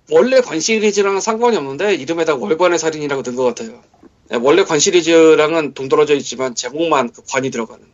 [0.09, 3.81] 원래 관 시리즈랑은 상관이 없는데 이름에다 월관의 살인이라고 넣은 것 같아요.
[4.29, 7.85] 네, 원래 관 시리즈랑은 동떨어져 있지만 제목만 그 관이 들어가는.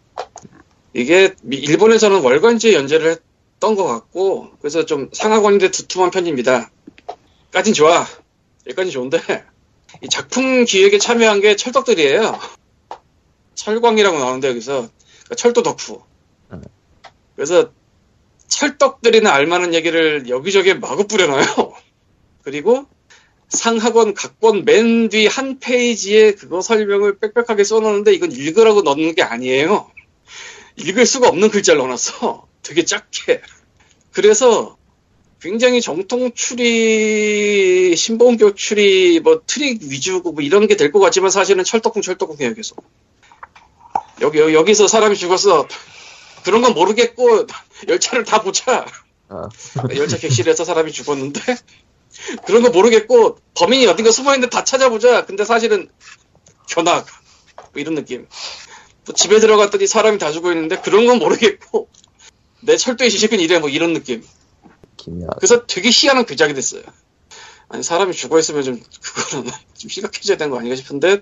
[0.93, 3.17] 이게 미- 일본에서는 월관지에 연재를
[3.55, 6.71] 했던 것 같고 그래서 좀 상하권인데 두툼한 편입니다.
[7.51, 8.05] 까진 좋아.
[8.68, 9.20] 여기까지 좋은데
[10.01, 12.39] 이 작품 기획에 참여한 게 철덕들이에요.
[13.55, 14.89] 철광이라고 나오는데 여기서
[15.24, 16.03] 그러니까 철도 덕후.
[16.51, 16.63] 음.
[17.36, 17.72] 그래서
[18.47, 21.45] 철덕들이나 알만한 얘기를 여기저기에 마구 뿌려놔요.
[22.43, 22.86] 그리고
[23.49, 29.89] 상하권 각권 맨뒤 한 페이지에 그거 설명을 빽빽하게 써놓는데 이건 읽으라고 넣는 게 아니에요.
[30.78, 32.47] 읽을 수가 없는 글자를 넣어놨어.
[32.63, 33.41] 되게 작게.
[34.11, 34.78] 그래서
[35.45, 41.63] 굉장히 정통 추리, 신본격 추리, 뭐 트릭 위주고 뭐 이런 게 될 것 같지만 사실은
[41.63, 42.83] 철떡궁 철떡궁이에요 계속.
[44.21, 45.67] 여기 여기- 여기서 사람이 죽었어.
[46.43, 47.45] 그런 건 모르겠고
[47.87, 48.87] 열차를 다 보자.
[49.29, 49.43] 어.
[49.95, 51.39] 열차 객실에서 사람이 죽었는데
[52.47, 55.25] 그런 거 모르겠고 범인이 어딘가 숨어 있는데 다 찾아보자.
[55.27, 55.89] 근데 사실은
[56.67, 57.05] 견학
[57.55, 58.27] 뭐 이런 느낌.
[59.05, 61.87] 또 집에 들어갔더니 사람이 다 죽어 있는데 그런 건 모르겠고
[62.61, 64.23] 내 철도의 지식은 이래 뭐 이런 느낌.
[65.06, 65.28] 기묘.
[65.38, 66.82] 그래서 되게 희한한 괴작이 됐어요.
[67.70, 71.22] 아니 사람이 죽어 있으면 좀 그거는 좀 심각해져야 되는 거 아닌가 싶은데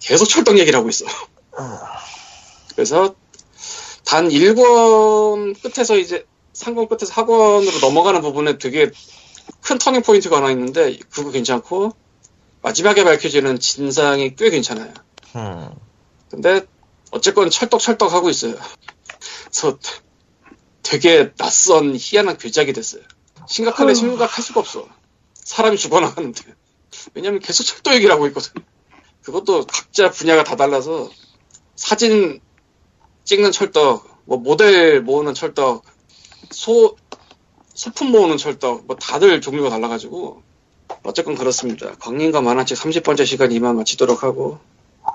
[0.00, 1.06] 계속 철떡 얘기를 하고 있어.
[2.74, 3.14] 그래서
[4.04, 8.90] 단 1권 끝에서 이제 상권 끝에서 학원으로 넘어가는 부분에 되게
[9.62, 11.92] 큰 터닝 포인트가 하나 있는데 그거 괜찮고
[12.62, 14.92] 마지막에 밝혀지는 진상이 꽤 괜찮아요.
[15.36, 15.70] 음.
[16.30, 16.66] 근데
[17.10, 18.54] 어쨌건 철떡철떡 하고 있어요.
[19.44, 19.78] 그래서
[20.82, 23.02] 되게 낯선 희한한 괴작이 됐어요.
[23.46, 24.88] 심각하게 심각할 수가 없어.
[25.34, 26.42] 사람이 죽어나가는데.
[27.14, 28.52] 왜냐면 계속 철도 얘기를 하고 있거든.
[29.22, 31.10] 그것도 각자 분야가 다 달라서
[31.76, 32.40] 사진
[33.24, 35.84] 찍는 철떡, 뭐 모델 모으는 철떡,
[36.50, 36.96] 소
[37.74, 40.42] 소품 모으는 철떡, 뭐 다들 종류가 달라가지고
[41.04, 41.94] 어쨌건 그렇습니다.
[41.98, 44.58] 광림과 만화책 30번째 시간 이만 마치도록 하고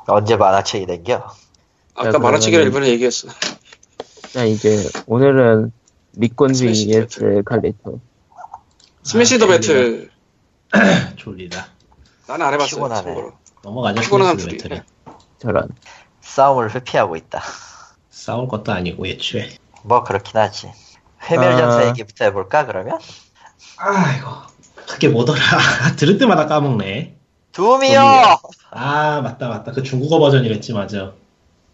[0.08, 1.30] 언제 만화책이 된겨?
[1.94, 3.28] 아까 자, 만화책이라 일본에 얘기했어.
[4.38, 5.72] 자, 이제 오늘은
[6.54, 8.00] 스매시 ES 칼리토.
[9.02, 10.12] 스매시 더 아, 배틀
[11.18, 11.66] 졸리다.
[12.28, 12.76] 나는 안 해봤어요.
[12.76, 13.04] 피곤하네.
[13.04, 13.34] 참고로.
[13.64, 14.00] 넘어가자.
[14.02, 14.58] 피곤한 스매시 둘이.
[14.76, 14.84] 배틀은.
[15.40, 15.70] 저런.
[16.22, 17.42] 싸움을 회피하고 있다.
[18.12, 19.50] 싸울 것도 아니고 애초에.
[19.82, 20.72] 뭐 그렇긴 하지.
[21.24, 21.88] 회멸 전사 아.
[21.88, 23.00] 얘기부터 해볼까 그러면?
[23.78, 24.28] 아이고
[24.88, 25.40] 그게 뭐더라.
[25.98, 27.18] 들을 때마다 까먹네.
[27.54, 28.02] 둠이요!
[28.70, 29.72] 아 맞다 맞다.
[29.72, 31.14] 그 중국어 버전이랬지 맞아.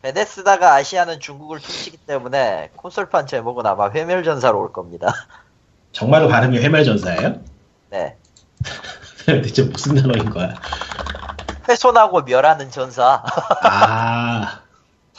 [0.04, 5.14] 베데스다가 아시아는 중국을 퉁치기 때문에 콘솔판 제목은 아마 회멸전사로 올 겁니다.
[5.94, 7.40] 정말로 발음이 회멸전사예요?
[7.90, 8.18] 네.
[9.26, 10.56] 대체 무슨 단어인 거야?
[11.70, 13.24] 훼손하고 멸하는 전사.
[13.64, 14.60] 아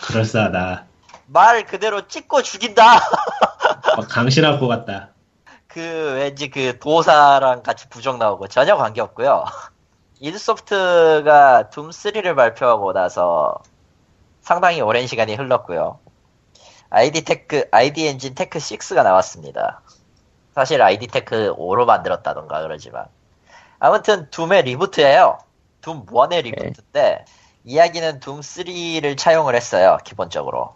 [0.03, 0.85] 그럴싸하다.
[1.29, 3.01] 말 그대로 찍고 죽인다!
[3.97, 5.09] 막 강신할 것 같다.
[5.67, 5.81] 그
[6.17, 9.47] 왠지 그 도사랑 같이 부정 나오고 전혀 관계 없고요.
[10.21, 13.63] 이드소프트가 둠3를 발표하고 나서
[14.45, 15.99] 상당히 오랜 시간이 흘렀고요.
[16.91, 19.81] id Tech, id 엔진 Tech 6가 나왔습니다.
[20.55, 23.07] 사실 id Tech 5로 만들었다던가 그러지만.
[23.79, 25.39] 아무튼 둠의 reboot예요.
[25.81, 27.25] 둠 1의 reboot인데,
[27.65, 30.75] 이야기는 둠 3를 차용을 했어요, 기본적으로.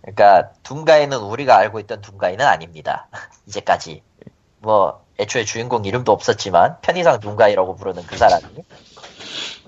[0.00, 3.08] 그러니까 둠가이는 우리가 알고 있던 둠가이는 아닙니다.
[3.46, 4.02] 이제까지.
[4.58, 8.44] 뭐 애초에 주인공 이름도 없었지만 편의상 둠가이라고 부르는 그 사람이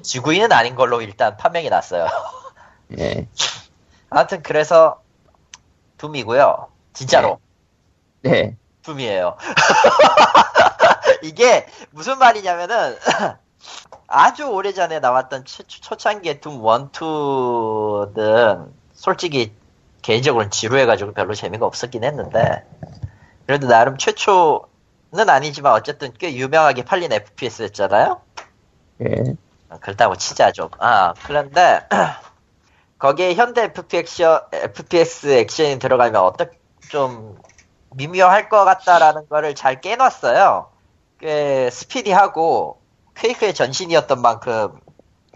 [0.03, 2.07] 지구인은 아닌 걸로 일단 판명이 났어요.
[2.99, 3.28] 예.
[4.11, 5.03] 아무튼 그래서
[5.99, 6.68] 둠이고요.
[6.92, 7.38] 진짜로
[8.22, 8.57] 네.
[8.82, 9.36] 둠이에요.
[11.22, 12.97] 이게 무슨 말이냐면은
[14.07, 19.53] 아주 오래전에 나왔던 초, 초창기의 둠 1, 2는 솔직히
[20.03, 22.64] 개인적으로는 지루해가지고 별로 재미가 없었긴 했는데
[23.47, 28.20] 그래도 나름 최초는 아니지만 어쨌든 꽤 유명하게 팔린 FPS였잖아요.
[29.03, 29.34] 예.
[29.80, 30.68] 그렇다고 치자 좀.
[30.78, 31.80] 아 그런데
[33.05, 36.57] 거기에 현대 FPS, FPS 액션이 들어가면 어떻게
[36.88, 37.36] 좀
[37.90, 40.68] 미묘할 것 같다라는 거를 잘 깨놨어요.
[41.20, 42.78] 꽤 스피디하고
[43.14, 44.68] 퀘이크의 전신이었던 만큼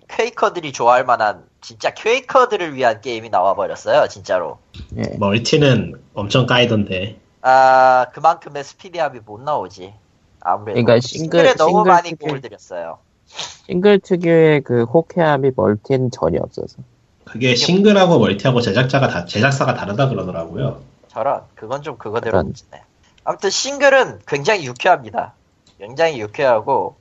[0.09, 4.59] 퀘이커들이 좋아할 만한 진짜 퀘이커들을 위한 게임이 나와버렸어요, 진짜로.
[4.97, 5.03] 예.
[5.19, 7.19] 멀티는 엄청 까이던데.
[7.43, 9.93] 아 그만큼의 스피디함이 못 나오지.
[10.41, 12.99] 아무래도 그러니까 싱글- 싱글에 너무 싱글 많이 특유- 공을 들였어요.
[13.27, 16.79] 싱글 특유의 그 호쾌함이 멀티는 전혀 없어서.
[17.31, 20.81] 그게 싱글하고 멀티하고 제작자가 다 제작사가 다르다 그러더라고요.
[21.09, 22.43] 저런 그건 좀 그거대로.
[22.43, 22.83] 문제네.
[23.25, 25.35] 아무튼 싱글은 굉장히 유쾌합니다.
[25.79, 26.97] 굉장히 유쾌하고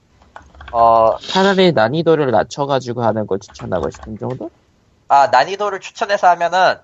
[0.72, 4.52] 어, 차라리 난이도를 낮춰가지고 하는 걸 추천하고 싶은 정도?
[5.08, 6.76] 아 난이도를 추천해서 하면은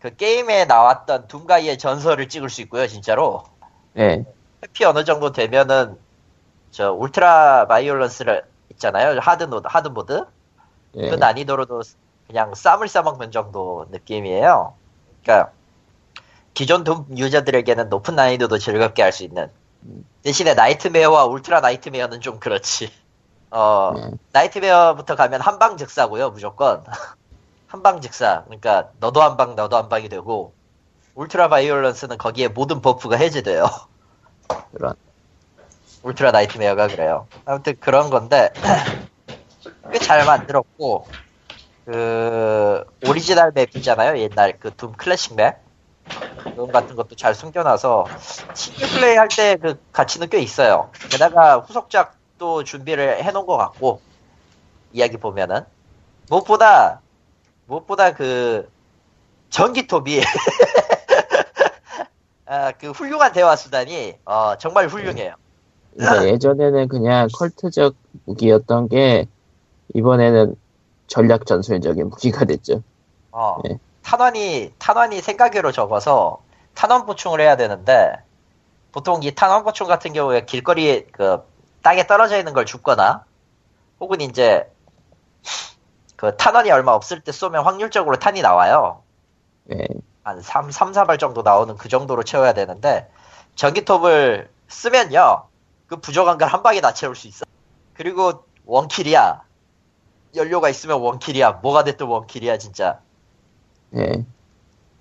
[0.00, 3.44] 그 게임에 나왔던 Doomguy의 전설을 찍을 수 있고요, 진짜로.
[3.98, 4.24] 예.
[4.62, 5.96] 회피 어느 정도 되면은
[6.70, 10.24] 저 Ultra-Violence를 있잖아요, hard mode, hard mode.
[10.96, 11.10] 예.
[11.10, 11.82] 그 난이도로도
[12.28, 14.78] 그냥 쌈을 싸먹는 정도 느낌이에요.
[15.22, 15.54] 그러니까
[16.54, 19.52] 기존 Doom 유저들에게는 높은 난이도도 즐겁게 할 수 있는
[20.22, 22.92] 대신에 Nightmare와 Ultra-Nightmare는 좀 그렇지.
[23.50, 24.10] 어 네.
[24.32, 26.84] Nightmare부터 가면 한방 즉사고요, 무조건
[27.66, 28.44] 한방 즉사.
[28.46, 30.56] 그러니까 너도 한 방, 너도 한 방이 되고
[31.14, 33.64] Ultra-Violence는 거기에 모든 buff가 해제돼요.
[34.72, 34.94] 그런.
[36.02, 37.28] Ultra-Nightmare가 그래요.
[37.44, 38.50] 아무튼 그런 건데
[39.90, 41.12] 꽤 잘 만들었고
[41.90, 44.18] 그 오리지널 map 있잖아요.
[44.18, 45.56] 옛날 그 Doom classic map
[46.44, 48.04] 그런 같은 것도 잘 숨겨놔서
[48.54, 50.90] single play 할 때 그 가치는 꽤 있어요.
[51.10, 54.02] 게다가 후속작도 준비를 해놓은 것 같고
[54.92, 55.62] 이야기 보면은
[56.28, 57.00] 무엇보다
[57.66, 58.70] 무엇보다 그
[59.48, 60.20] 전기톱이
[62.44, 65.34] 아, 그 훌륭한 대화 수단이 어, 정말 훌륭해요.
[65.96, 67.94] 그러니까 예전에는 그냥 컬트적
[68.26, 69.26] 무기였던 게
[69.94, 70.54] 이번에는
[71.08, 72.82] 전략 전술적인 무기가 됐죠.
[73.32, 73.78] 어, 네.
[74.02, 76.38] 탄환이, 탄환이 생각외로 적어서
[76.74, 78.12] 탄환 보충을 해야 되는데,
[78.92, 81.42] 보통 이 탄환 보충 같은 경우에 길거리에 그,
[81.82, 83.24] 땅에 떨어져 있는 걸 줍거나,
[84.00, 84.70] 혹은 이제,
[86.16, 89.02] 그 탄환이 얼마 없을 때 쏘면 확률적으로 탄이 나와요.
[89.72, 89.86] 예.
[90.24, 93.10] 한 3, 3, 4발 정도 나오는 그 정도로 채워야 되는데,
[93.56, 95.44] 전기톱을 쓰면요,
[95.86, 97.44] 그 부족한 걸 한 방에 다 채울 수 있어.
[97.94, 99.42] 그리고 원킬이야.
[100.34, 101.60] 연료가 있으면 원킬이야.
[101.62, 103.00] 뭐가 됐든 원킬이야, 진짜.
[103.96, 104.24] 예.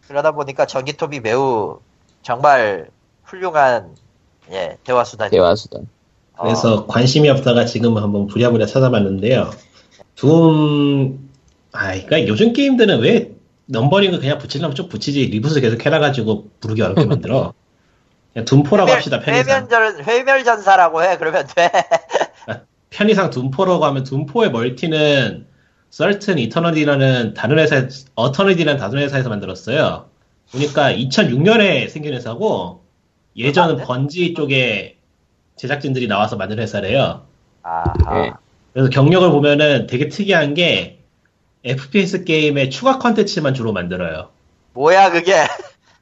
[0.08, 1.80] 그러다 보니까 전기톱이 매우
[2.22, 2.90] 정말
[3.24, 3.96] 훌륭한
[4.52, 5.32] 예 대화 수단이.
[5.32, 5.88] 대화 수단.
[6.40, 9.50] 그래서 관심이 없다가 지금 한번 부랴부랴 찾아봤는데요.
[10.16, 11.30] 둠,
[11.72, 17.06] 아, 그러니까 요즘 게임들은 왜 넘버링을 그냥 붙이려면 좀 붙이지 reboot 계속 해놔가지고 부르기 어렵게
[17.06, 17.54] 만들어.
[18.34, 19.68] 그냥 Doom four라고 합시다, 편의상.
[19.68, 21.72] 회면전 회멸전사라고 해 그러면 돼.
[22.90, 25.46] 편의상 둠포라고 하면 둠포의 멀티는
[25.90, 30.10] 썰튼 이터널이라는 다른 회사, Affinity라는 다른 회사에서 만들었어요.
[30.52, 32.84] 보니까 2006년에 생긴 회사고
[33.36, 34.98] 예전 Bungie 쪽에
[35.56, 37.26] 제작진들이 나와서 만든 회사래요.
[37.64, 37.84] 아,
[38.26, 38.32] 예.
[38.74, 41.00] 그래서 경력을 보면은 되게 특이한 게
[41.64, 44.30] FPS 게임의 추가 컨텐츠만 주로 만들어요.
[44.74, 45.34] 뭐야 그게?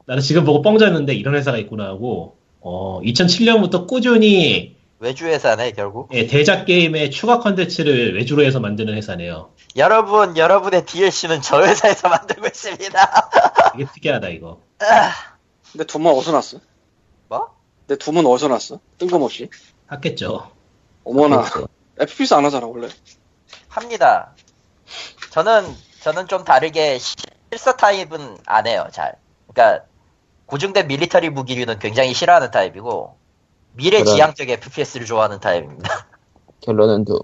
[0.05, 6.09] 나는 지금 보고 뻥졌는데 이런 회사가 있구나 하고 어, 2007년부터 꾸준히 외주 회사네 결국.
[6.13, 9.51] 예, 대작 게임의 추가 컨텐츠를 외주로 해서 만드는 회사네요.
[9.75, 13.29] 여러분 여러분의 DLC는 저 회사에서 만들고 있습니다.
[13.73, 14.61] 되게 특이하다 이거.
[15.71, 16.59] 근데 둠은 어디서 났어?
[17.27, 17.55] 뭐?
[17.85, 18.79] 근데 Doom은 어디서 났어?
[18.97, 19.49] 뜬금없이.
[19.87, 20.49] 하겠죠.
[21.03, 21.41] 어머나.
[21.41, 21.67] 그래서
[21.99, 22.87] FPS 안 하잖아, 원래.
[23.67, 24.33] 합니다.
[25.31, 25.65] 저는
[26.01, 29.15] 저는 좀 다르게 실사 타입은 안 해요 잘.
[29.47, 29.85] 그러니까
[30.45, 33.17] 고증된 military 무기류는 굉장히 싫어하는 타입이고
[33.75, 36.07] 미래지향적 FPS를 좋아하는 타입입니다.
[36.61, 37.19] 결론은 Doom.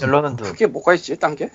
[0.00, 0.44] 결론은 Doom.
[0.44, 1.50] 그게 뭐가 있지, 딴 게?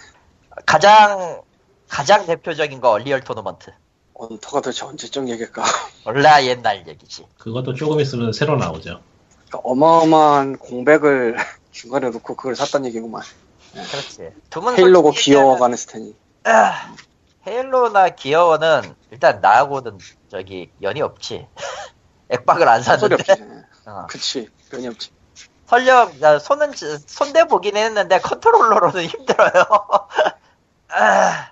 [0.66, 1.42] 가장
[1.90, 3.72] 가장 대표적인 거 Unreal Tournament.
[4.14, 5.64] 언터가 도대체 언제적 얘기일까?
[6.06, 7.26] 원래 옛날 얘기지.
[7.38, 9.02] 그것도 조금 있으면 새로 나오죠.
[9.48, 11.36] 그러니까 어마어마한 공백을
[11.72, 13.22] 중간에 놓고 그걸 샀단 얘기구만.
[13.74, 14.30] 그렇지.
[14.50, 16.16] 두분 헤일로고 귀여워가는 스탠이.
[16.46, 16.96] 아,
[17.46, 19.98] 헤일로나 기어워는 일단 나하고는
[20.30, 21.48] 저기 연이 없지.
[22.30, 23.65] 액박을 안 소리 샀는데.
[23.86, 24.08] 어.
[24.10, 24.50] 그치.
[24.70, 25.12] 변이 없지.
[25.68, 29.50] 설령 나 손은 지- 손대 보긴 했는데 컨트롤러로는 힘들어요.
[30.90, 31.52] 아,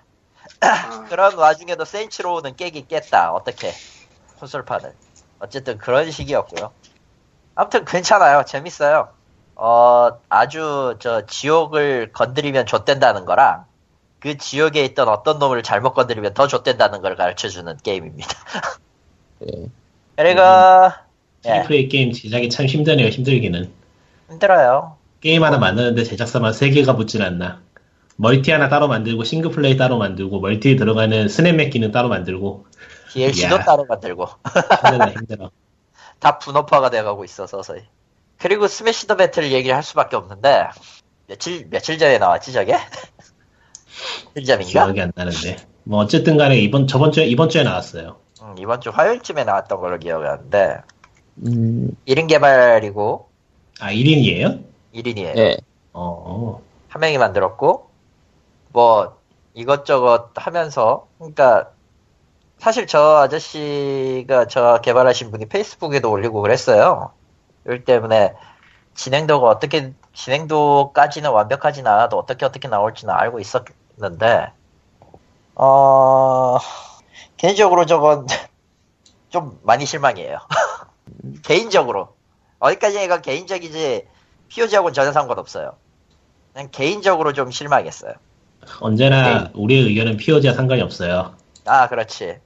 [0.60, 3.32] 아, 그런 와중에도 Saints Row는 깨기 깼다.
[3.32, 3.72] 어떻게
[4.38, 4.94] 콘솔판을.
[5.40, 6.72] 어쨌든 그런 식이었고요.
[7.54, 8.44] 아무튼 괜찮아요.
[8.44, 9.08] 재밌어요.
[9.56, 13.66] 어 아주 저 지옥을 건드리면 좆된다는 거랑
[14.18, 18.28] 그 지옥에 있던 어떤 놈을 잘못 건드리면 더 좆된다는 걸 가르쳐주는 게임입니다.
[19.46, 19.68] 예.
[20.16, 20.90] 그리고 예,
[21.44, 23.08] triple 게임 제작이 참 힘드네요.
[23.08, 23.70] 힘들기는.
[24.30, 24.96] 힘들어요.
[25.20, 27.62] 게임 하나 만드는데 제작사만 3개가 붙진 않나.
[28.16, 32.66] multi 하나 따로 만들고 single play 따로 만들고 multi에 들어가는 SnapMap 기능 따로 만들고
[33.12, 33.64] DLC도 야.
[33.64, 34.26] 따로 만들고
[34.88, 35.50] 힘들어 힘들어.
[36.20, 37.82] 다 분업화가 돼가고 있어 서서히.
[38.38, 40.68] 그리고 Smash the Battle 얘기를 할 수밖에 없는데
[41.26, 42.76] 며칠 며칠 전에 나왔지 저게?
[44.34, 44.64] 전인가?
[44.64, 45.56] 기억이 안 나는데.
[45.84, 48.16] 뭐 어쨌든 간에 이번 저번 주에 이번 주에 나왔어요.
[48.42, 50.78] 음, 이번 주 화요일쯤에 나왔던 걸로 기억하는데
[51.38, 53.28] 음, 1인 개발이고
[53.80, 54.62] 아 1인이에요?
[54.94, 55.36] 1인이에요.
[55.36, 55.56] 예.
[55.92, 56.60] 어.
[56.88, 57.90] 한 명이 만들었고
[58.70, 59.18] 뭐
[59.54, 61.70] 이것저것 하면서 그러니까
[62.58, 67.12] 사실 저 아저씨가 저 개발하신 분이 페이스북에도 올리고 그랬어요.
[67.66, 68.34] 일 때문에
[68.94, 74.52] 진행도가 어떻게 진행도까지는 완벽하진 않아도 어떻게 어떻게 나올지는 알고 있었는데
[75.56, 76.58] 어
[77.36, 78.26] 개인적으로 저건
[79.30, 80.38] 좀 많이 실망이에요.
[81.42, 82.14] 개인적으로
[82.58, 84.06] 어디까지 얘가 개인적이지
[84.48, 85.76] POG하고는 전혀 상관없어요.
[86.52, 88.14] 그냥 개인적으로 좀 실망했어요.
[88.80, 91.34] 언제나 우리의 의견은 POG와 상관이 없어요.
[91.66, 92.38] 아, 그렇지.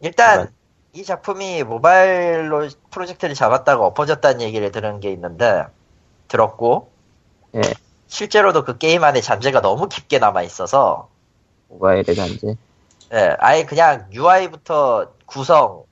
[0.00, 0.50] 일단
[0.92, 5.64] 이 작품이 모바일로 프로젝트를 잡았다가 엎어졌다는 얘기를 들은 게 있는데
[6.28, 6.90] 들었고
[7.54, 7.60] 예.
[8.06, 11.08] 실제로도 그 게임 안에 잠재가 너무 깊게 남아 있어서
[11.68, 12.56] 모바일의 잔재.
[13.12, 15.84] 예, 아예 그냥 UI부터 구성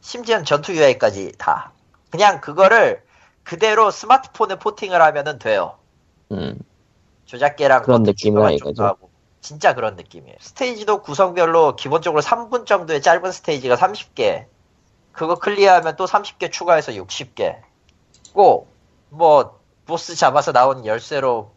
[0.00, 1.72] 심지어 전투 UI까지 다
[2.10, 3.02] 그냥 그거를
[3.44, 5.78] 그대로 스마트폰에 포팅을 하면은 돼요.
[6.32, 6.58] 음,
[7.24, 8.96] 조작계랑 그런 느낌이야, 이거죠.
[9.40, 10.36] 진짜 그런 느낌이에요.
[10.40, 14.46] 스테이지도 구성별로 기본적으로 3분 정도의 짧은 스테이지가 30개.
[15.12, 17.56] 그거 클리어하면 또 30개 추가해서 60개.
[18.34, 18.68] 꼭,
[19.10, 21.52] 뭐, 보스 잡아서 나온 열쇠로,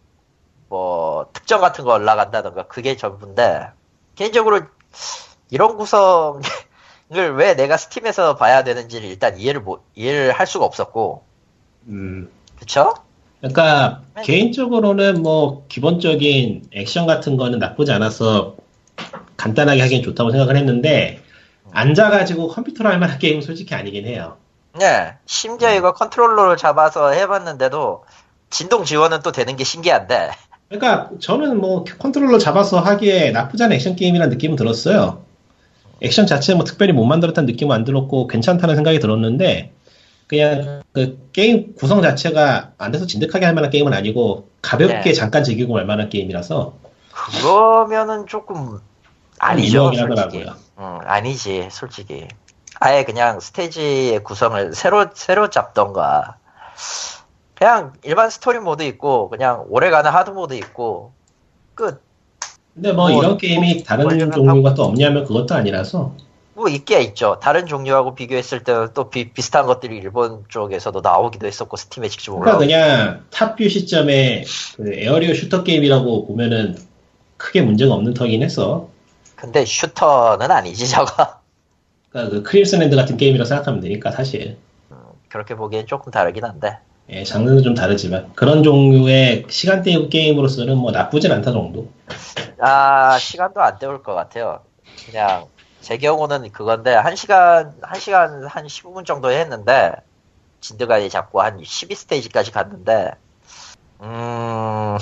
[0.70, 3.72] 뭐, 특정 같은 거 올라간다던가, 그게 전부인데,
[4.16, 4.62] 개인적으로,
[5.50, 6.42] 이런 구성
[7.14, 11.24] 을왜 내가 Steam에서 봐야 되는지를 일단 이해를 못, 이해를 할 수가 없었고,
[11.88, 12.30] 음.
[12.60, 12.94] 그쵸?
[13.40, 14.22] 그러니까 네.
[14.22, 18.56] 개인적으로는 뭐 기본적인 액션 같은 거는 나쁘지 않아서
[19.36, 21.20] 간단하게 하기엔 좋다고 생각을 했는데
[21.72, 24.38] 앉아가지고 컴퓨터로 할 만한 게임은 솔직히 아니긴 해요.
[24.80, 28.04] 네, 심지어 이거 컨트롤러를 잡아서 해봤는데도
[28.52, 30.32] 진동 지원은 또 되는 게 신기한데
[30.70, 35.24] 그러니까 저는 뭐 컨트롤러 잡아서 하기에 나쁘지 않은 액션 게임이라는 느낌은 들었어요.
[36.02, 39.72] 액션 자체 뭐 특별히 못 만들었다는 느낌은 안 들었고 괜찮다는 생각이 들었는데
[40.28, 45.14] 그냥 그 게임 구성 자체가 안 돼서 진득하게 할 만한 게임은 아니고 가볍게 네.
[45.14, 46.74] 잠깐 즐기고 말 만한 게임이라서
[47.42, 48.80] 그러면은 조금
[49.40, 50.56] 아니죠 솔직히 하더라고요.
[50.80, 52.28] 응, 아니지 솔직히
[52.80, 56.38] 아예 그냥 스테이지의 구성을 새로 새로 잡던가
[57.56, 61.14] 그냥 일반 스토리 모드 있고 그냥 오래가는 hard mode 있고
[61.76, 62.02] 끝
[62.74, 66.16] 근데 뭐, 뭐, 이런 게임이 다른 원래는 종류가 또 없냐면 그것도 아니라서.
[66.54, 67.40] 뭐 있게 있죠.
[67.42, 72.58] 다른 종류하고 비교했을 때는 또 비, 비슷한 것들이 일본 쪽에서도 나오기도 했었고 Steam에 직접 그러니까
[72.58, 74.44] 올라오고 그냥 top view 시점에
[74.76, 76.78] 그 arena shooter 게임이라고 보면은
[77.38, 78.90] 크게 문제가 없는 터긴 했어.
[79.36, 81.40] 근데 shooter는 아니지 저거.
[82.10, 84.58] 그러니까 그 크림슨랜드 같은 게임이라 고 생각하면 되니까 사실.
[85.30, 86.78] 그렇게 보기엔 조금 다르긴 한데
[87.12, 91.90] 예, 장르는 좀 다르지만 그런 종류의 시간대 게임으로서는 뭐 나쁘진 않다 정도.
[92.60, 94.62] 아 시간도 안 때울 것 같아요.
[95.06, 95.46] 그냥
[95.82, 99.92] 제 경우는 그건데 한 시간 한 시간 한 15분 정도 했는데
[100.62, 103.12] 진드가이 잡고 한 12스테이지까지 갔는데
[104.02, 104.98] 음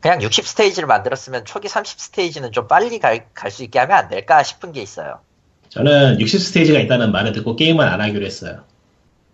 [0.00, 4.80] 그냥 60스테이지를 만들었으면 초기 30스테이지는 좀 빨리 갈 수 있게 하면 안 될까 싶은 게
[4.82, 5.20] 있어요.
[5.68, 8.64] 저는 60스테이지가 있다는 말을 듣고 게임을 안 하기로 했어요.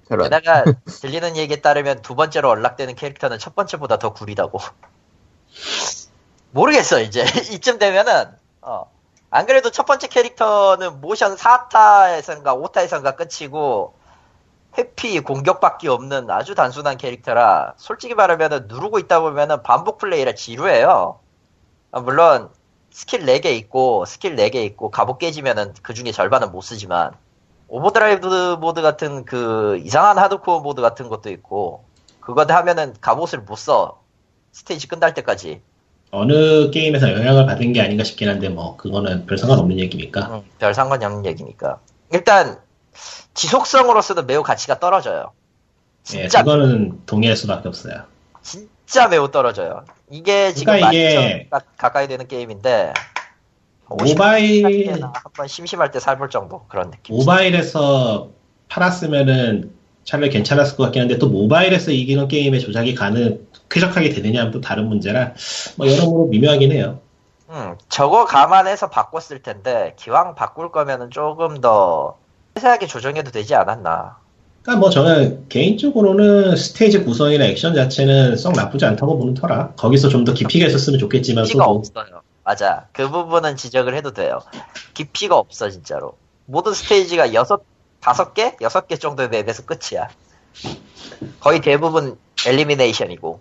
[0.09, 0.29] 그런.
[0.31, 0.65] 게다가
[1.03, 4.59] 들리는 얘기에 따르면 두 번째로 연락되는 캐릭터는 첫 번째보다 더 구리다고.
[6.51, 8.33] 모르겠어 이제 이쯤 되면은
[8.63, 8.91] 어.
[9.31, 13.95] 안 그래도 첫 번째 캐릭터는 모션 4타에선가 5타에선가 끝이고
[14.79, 21.21] 회, AP 공격밖에 없는 아주 단순한 캐릭터라 솔직히 말하면 누르고 있다 보면 반복 플레이라 지루해요.
[21.91, 22.51] 아, 물론
[22.91, 27.13] 스킬 4개 있고 스킬 4개 있고 갑옷 깨지면은 그 중에 절반은 못 쓰지만
[27.69, 31.85] overdrive mode 같은 그 이상한 hardcore mode 같은 것도 있고
[32.21, 34.01] 그거 하면은 갑옷을 못 써.
[34.53, 35.61] 스테이지 끝날 때까지.
[36.11, 40.29] 어느 게임에서 영향을 받은 게 아닌가 싶긴 한데 뭐 그거는 별 상관없는 얘기니까.
[40.33, 41.79] 응, 별 상관이 없는 얘기니까.
[42.13, 42.59] 일단
[43.35, 45.33] 지속성으로서는 매우 가치가 떨어져요.
[46.15, 48.05] 예, 진짜 그거는 동의할 수밖에 없어요.
[48.43, 49.85] 진짜 매우 떨어져요.
[50.11, 52.95] 이게 지금 그러니까 만 이게- 2천 가까이 되는 게임인데
[53.89, 57.17] 모바일 한번 심심할 때 살볼 정도 그런 느낌.
[57.17, 58.29] 모바일에서
[58.69, 59.73] 팔았으면은
[60.05, 64.61] 차라리 괜찮았을 것 같긴 한데 또 모바일에서 이기는 게임의 조작이 가능 쾌적하게 되느냐 하면 또
[64.61, 65.35] 다른 문제라
[65.77, 67.01] 뭐 여러모로 미묘하긴 해요.
[67.51, 72.17] 음, 저거 감안해서 바꿨을 텐데 기왕 바꿀 거면은 조금 더
[72.57, 74.17] 세세하게 조정해도 되지 않았나.
[74.63, 80.25] 그러니까 뭐 저는 개인적으로는 스테이지 구성이나 액션 자체는 썩 나쁘지 않다고 보는 터라 거기서 좀
[80.25, 82.21] 더 깊이가 있었으면 좋겠지만 깊이가 또 없어요.
[82.49, 82.89] 맞아.
[82.95, 84.41] 그 부분은 지적을 해도 돼요.
[84.95, 86.17] 깊이가 없어 진짜로.
[86.47, 87.63] 모든 스테이지가 여섯
[88.01, 90.09] 다섯 개, 여섯 개 정도의 맵에서 끝이야.
[91.41, 93.41] 거의 대부분 엘리미네이션이고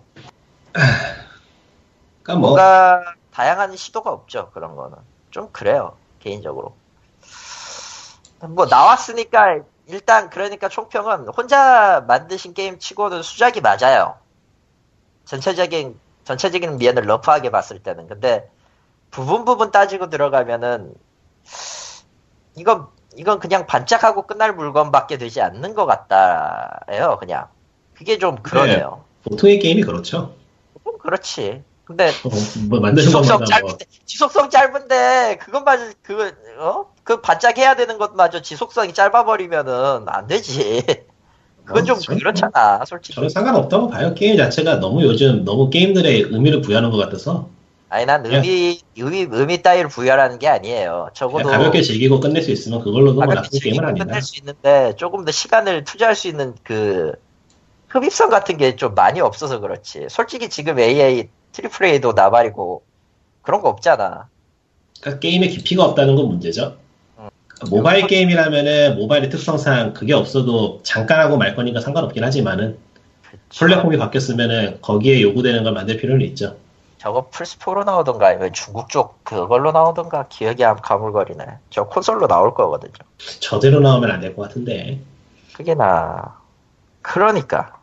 [2.22, 4.98] 그러니까 뭐 뭔가 다양한 시도가 없죠 그런 거는
[5.30, 6.76] 좀 그래요 개인적으로.
[8.42, 14.18] 뭐 나왔으니까 일단 그러니까 총평은 혼자 만드신 게임 치고는 수작이 맞아요.
[15.24, 18.50] 전체적인 전체적인 면을 러프하게 봤을 때는 근데
[19.10, 20.92] 부분 부분 따지고 들어가면은
[22.56, 22.86] 이건
[23.16, 27.46] 이건 그냥 반짝하고 끝날 물건밖에 되지 않는 것 같다예요 그냥
[27.94, 29.04] 그게 좀 그러네요.
[29.24, 30.34] 보통의 게임이 그렇죠.
[30.84, 31.62] 좀 그렇지.
[31.84, 32.28] 근데 어,
[32.68, 36.92] 뭐 지속성 것마다 뭐 짧은데 지속성 짧은데 그것만 그 어?
[37.02, 40.84] 그 반짝해야 되는 것마저 지속성이 짧아버리면은 안 되지.
[41.64, 43.14] 그건 어, 좀 저는- 그렇잖아, 솔직히.
[43.16, 44.14] 저는 상관없다고 봐요.
[44.14, 47.48] 게임 자체가 너무 요즘 너무 게임들의 의미를 부여하는 것 같아서
[47.90, 51.08] 아니 난 의미 의미 의미 따위를 부여하는 게 아니에요.
[51.14, 54.04] 적어도 그냥 가볍게 즐기고 끝낼 수 있으면 그걸로도 뭐 가볍게 나쁜 게임은 아니다.
[54.04, 57.12] 끝낼 수 있는데 조금 더 시간을 투자할 수 있는 그
[57.88, 60.06] 흡입성 같은 게 좀 많이 없어서 그렇지.
[60.10, 62.82] 솔직히 지금 AA triple A도 나발이고
[63.42, 64.28] 그런 거 없잖아.
[65.00, 66.76] 그러니까 게임의 깊이가 없다는 건 문제죠.
[67.18, 67.28] 음.
[67.46, 72.76] 그러니까 모바일 게임이라면은 모바일의 특성상 그게 없어도 잠깐 하고 말 거니까 상관없긴 하지만은
[73.56, 76.56] 플랫폼이 바뀌었으면은 거기에 요구되는 걸 만들 필요는 있죠.
[76.98, 81.44] 저거 플스4로 나오던가 아니면 중국 쪽 그걸로 나오던가 기억이 안 가물거리네.
[81.70, 82.92] 저 콘솔로 나올 거거든요.
[83.40, 85.00] 저대로 나오면 안 될 것 같은데
[85.54, 86.36] 그게 나.
[87.02, 87.76] 그러니까.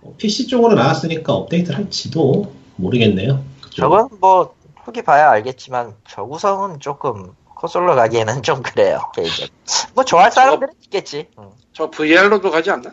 [0.00, 3.42] 뭐 PC 쪽으로 나왔으니까 업데이트를 할지도 모르겠네요.
[3.60, 3.76] 그쪽.
[3.76, 9.00] 저건 뭐, 후기 봐야 알겠지만, 저 구성은 조금 콘솔로 가기에는 좀 그래요.
[9.94, 11.26] 뭐, 좋아할 사람들은 있겠지.
[11.38, 12.92] 응, 저 VR로도 가지 않나?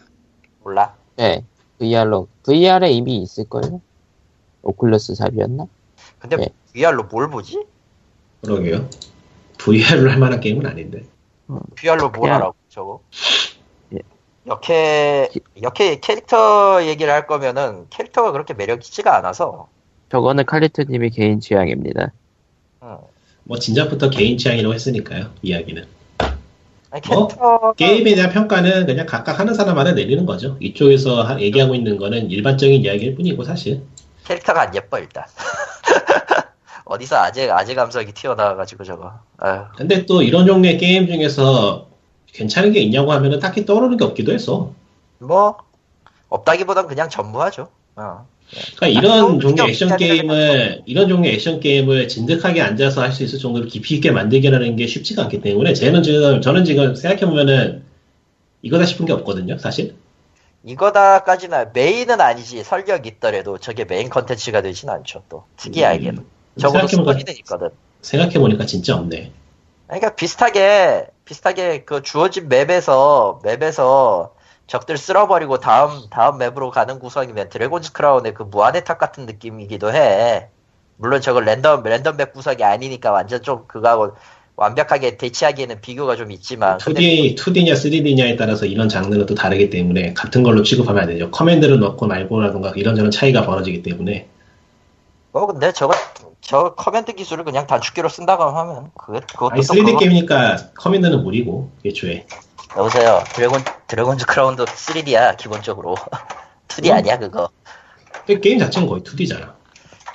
[0.63, 0.93] 몰라.
[1.15, 1.43] 네,
[1.79, 2.27] VR로.
[2.43, 3.79] VR에 이미 있을걸요?
[4.69, 5.67] 오클러스 삽이었나?
[6.19, 6.47] 근데 네.
[6.73, 7.63] VR로 뭘 보지?
[8.43, 8.89] 그러게요.
[9.59, 11.03] VR을 할 만한 게임은 아닌데.
[11.75, 12.99] VR로 뭘 그냥- 하라고, 저거?
[13.93, 13.99] 예.
[14.47, 15.29] 역캐,
[15.61, 19.67] 역캐 캐릭터 얘기를 할 거면은, 캐릭터가 그렇게 매력있지가 않아서,
[20.11, 22.11] 저거는 칼리토님의 개인 취향입니다.
[22.83, 22.97] 응.
[23.43, 25.29] 뭐 진작부터 개인 취향이라고 했으니까요.
[25.43, 25.85] 이야기는.
[26.91, 27.73] 아니, 뭐, 캐릭터.
[27.73, 30.57] 게임에 대한 평가는 그냥 각각 하는 사람마다 내리는 거죠.
[30.59, 33.83] 이쪽에서 하- 얘기하고 있는 거는 일반적인 이야기일 뿐이고 사실.
[34.25, 35.23] 캐릭터가 안 예뻐 일단
[36.85, 41.87] 어디서 아재 아재 감성이 튀어나와가지고 저거 아유 근데 또 이런 종류의 게임 중에서
[42.33, 44.71] 괜찮은 게 있냐고 하면은 딱히 떠오르는 게 없기도 했어.
[45.19, 45.57] 뭐
[46.29, 48.27] 없다기보단 그냥 전무하죠 어.
[48.75, 53.39] 그러니까 이런 게 종류의 액션 게임을 이런 종류의 액션 게임을 진득하게 앉아서 할 수 있을
[53.39, 57.83] 정도로 깊이 있게 만들기라는 게 쉽지가 않기 때문에 저는 지금 저는 지금 생각해 보면은
[58.61, 59.95] 이거다 싶은 게 없거든요, 사실.
[60.65, 67.11] 이거다까지는 메인은 아니지 설령 있더라도 저게 메인 컨텐츠가 되진 않죠 또 특이하게는 음, 적어도 생각해보니까
[67.11, 67.69] 스토리는 있거든
[68.05, 69.31] 생각해 보니까 진짜 없네.
[69.87, 74.33] 그러니까 비슷하게 비슷하게 그 주어진 맵에서 맵에서
[74.67, 80.49] 적들 쓸어버리고 다음 다음 맵으로 가는 구성이면 드래곤즈 크라운의 그 무한의 탑 같은 느낌이기도 해.
[80.97, 84.15] 물론 저걸 랜덤 랜덤 맵 구성이 아니니까 완전 좀 그거하고
[84.57, 90.13] 완벽하게 대치하기에는 비교가 좀 있지만 근데 2D, 2D냐 3D냐에 따라서 이런 장르는 또 다르기 때문에
[90.13, 91.29] 같은 걸로 취급하면 안 되죠.
[91.31, 94.27] 커맨드를 넣고 말고라든가 이런저런 차이가 벌어지기 때문에
[95.33, 95.93] 뭐 근데 저거
[96.39, 101.23] 저 커맨드 기술을 그냥 단축키로 쓴다고 하면 그게 그것도 아니 또 3D 그거- 게임이니까 커맨드는
[101.23, 102.25] 무리고 애초에
[102.77, 105.95] 여보세요 드래곤 드래곤즈 크라운도 3D야 기본적으로
[106.69, 106.93] 2D 음.
[106.93, 107.49] 아니야 그거
[108.25, 109.54] 근데 게임 자체는 거의 2D잖아.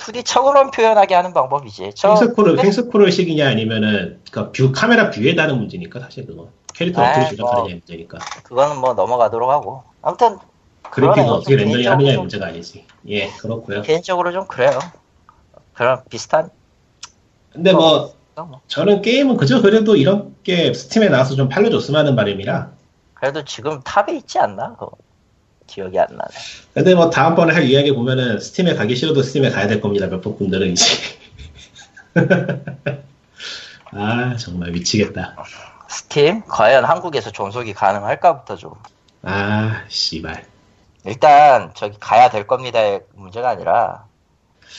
[0.00, 5.58] 2D 척으로 표현하게 하는 방법이지 저 횡스크롤 근데- 횡스크롤식이냐 아니면은 그러니까 view 카메라 view에 따른
[5.58, 7.30] 문제니까 사실 그거 캐릭터 아, 어떻게 뭐.
[7.50, 8.18] 조작하느냐 문제니까.
[8.44, 9.82] 그거는 뭐 넘어가도록 하고.
[10.00, 10.38] 아무튼
[10.90, 11.26] 그러네요.
[11.32, 12.86] 어떻게 렌더링 하느냐의 개인적으로 문제가 아니지.
[13.08, 13.82] 예, 그렇고요.
[13.82, 14.78] 개인적으로 좀 그래요.
[15.74, 16.48] 그런 비슷한
[17.52, 18.60] 근데 뭐 뭐.
[18.68, 22.70] 저는 게임은 그저 그래도 이런 게 스팀에 나와서 좀 팔려줬으면 하는 바람이라.
[23.12, 24.76] 그래도 지금 탑에 있지 않나?
[24.78, 24.92] 그거
[25.70, 26.30] 기억이 안 나네.
[26.74, 30.08] 근데 뭐 다음번에 할 이야기 보면은 스팀에 가기 싫어도 스팀에 가야 될 겁니다.
[30.08, 30.84] 몇 분들은 이제.
[33.92, 35.36] 아 정말 미치겠다.
[35.88, 38.72] 스팀 과연 한국에서 존속이 가능할까부터 좀
[39.22, 40.44] 아 씨발
[41.04, 44.04] 일단 저기 가야 될 겁니다의 문제가 아니라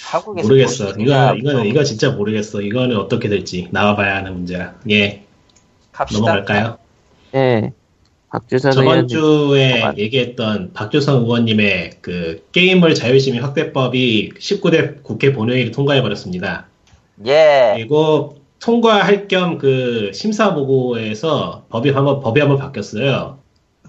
[0.10, 0.90] 한국에서 모르겠어.
[0.98, 2.62] 이거 이거는 이거 진짜 모르겠어.
[2.62, 4.76] 이거는 어떻게 될지 나와봐야 하는 문제야.
[4.90, 5.26] 예
[5.92, 6.20] 갑시다.
[6.22, 6.78] 넘어갈까요?
[7.36, 7.74] 예.
[8.32, 9.98] 박주선 저번 의원님 주에 잠깐만.
[9.98, 16.68] 얘기했던 박조선 의원님의 그 게임을 자유시민 확대법이 19대 국회 본회의를 통과해 버렸습니다.
[17.26, 17.74] 예.
[17.76, 23.40] 그리고 통과할 겸 그 심사 보고에서 법이 한번 법이 한번 바뀌었어요.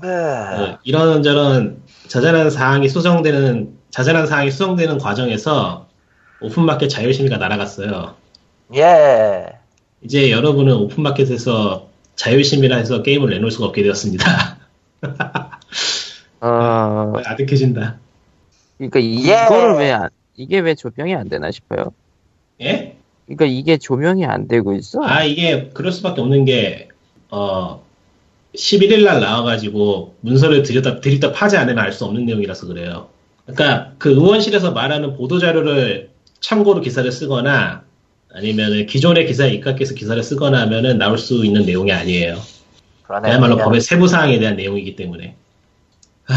[0.02, 0.08] 네.
[0.08, 5.86] 어, 이런저런 자잘한 사항이 수정되는 자잘한 사항이 수정되는 과정에서
[6.40, 8.14] 오픈마켓 자유심의가 날아갔어요.
[8.74, 9.46] 예.
[10.02, 14.58] 이제 여러분은 오픈마켓에서 자유심의라 해서 게임을 내놓을 수가 없게 되었습니다.
[16.40, 17.98] 어 아득해진다.
[18.78, 19.44] 그러니까 이- 예.
[19.46, 21.92] 이거를 왜 안, 이게 왜 조명이 안 되나 싶어요.
[22.60, 22.96] 예?
[23.26, 25.02] 그러니까 이게 조명이 안 되고 있어.
[25.02, 26.88] 아 이게 그럴 수밖에 없는 게
[27.30, 27.82] 어.
[28.54, 33.08] 11일 날 나와가지고 문서를 들여다 들이다 파지 않으면 알 수 없는 내용이라서 그래요.
[33.46, 36.10] 그러니까 그 의원실에서 말하는 보도 자료를
[36.40, 37.84] 참고로 기사를 쓰거나
[38.34, 42.38] 아니면 기존의 기사에 입각해서 기사를 쓰거나 하면은 나올 수 있는 내용이 아니에요.
[43.02, 43.28] 그러네.
[43.28, 45.36] 그야말로 법의 세부 사항에 대한 내용이기 때문에.
[46.24, 46.34] 하,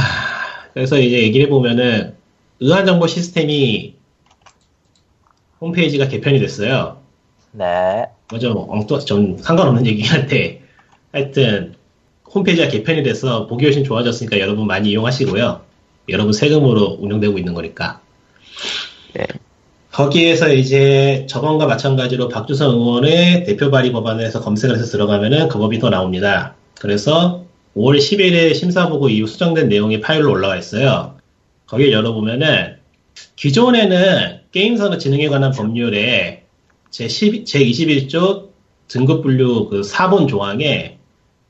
[0.73, 2.15] 그래서 이제 얘기를 해보면은
[2.59, 3.95] 의안 정보 시스템이
[5.61, 7.01] 홈페이지가 개편이 됐어요.
[7.51, 8.05] 네.
[8.29, 10.61] 뭐좀 엉뚱 좀 상관없는 얘기긴 한데
[11.13, 11.75] 하여튼
[12.33, 15.61] 홈페이지가 개편이 돼서 보기 훨씬 좋아졌으니까 여러분 많이 이용하시고요.
[16.09, 18.01] 여러분 세금으로 운영되고 있는 거니까.
[19.13, 19.25] 네.
[19.95, 25.89] 거기에서 이제 저번과 마찬가지로 박주선 의원의 대표 발의 법안에서 검색을 해서 들어가면은 그 법이 또
[25.89, 26.55] 나옵니다.
[26.81, 27.45] 그래서
[27.77, 31.15] 5월 10일에 심사 보고 이후 수정된 내용이 파일로 올라와 있어요.
[31.67, 32.75] 거기를 열어보면은
[33.37, 36.43] 기존에는 게임산업 진흥에 관한 법률에
[36.91, 38.49] 제10, 제21조
[38.89, 40.97] 등급 분류 그 4번 조항에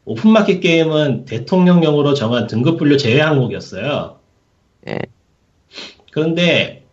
[0.06, 4.20] 오픈마켓 게임은 대통령령으로 정한 등급 분류 제외 항목이었어요.
[4.88, 5.00] 예.
[6.12, 6.85] 그런데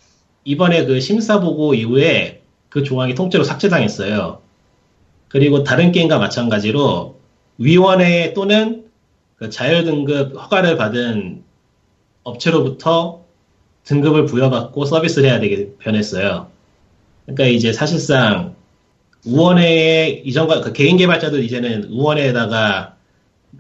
[0.45, 4.41] 이번에 그 심사 보고 이후에 그 조항이 통째로 삭제당했어요.
[5.29, 7.19] 그리고 다른 게임과 마찬가지로
[7.59, 8.85] 위원회 또는
[9.37, 11.43] 그 자율 등급 허가를 받은
[12.23, 13.23] 업체로부터
[13.85, 16.49] 등급을 부여받고 서비스를 해야 되게 변했어요.
[17.25, 18.55] 그러니까 이제 사실상
[19.25, 22.97] 우원회에 이전과 그 개인 개발자들 이제는 우원회에다가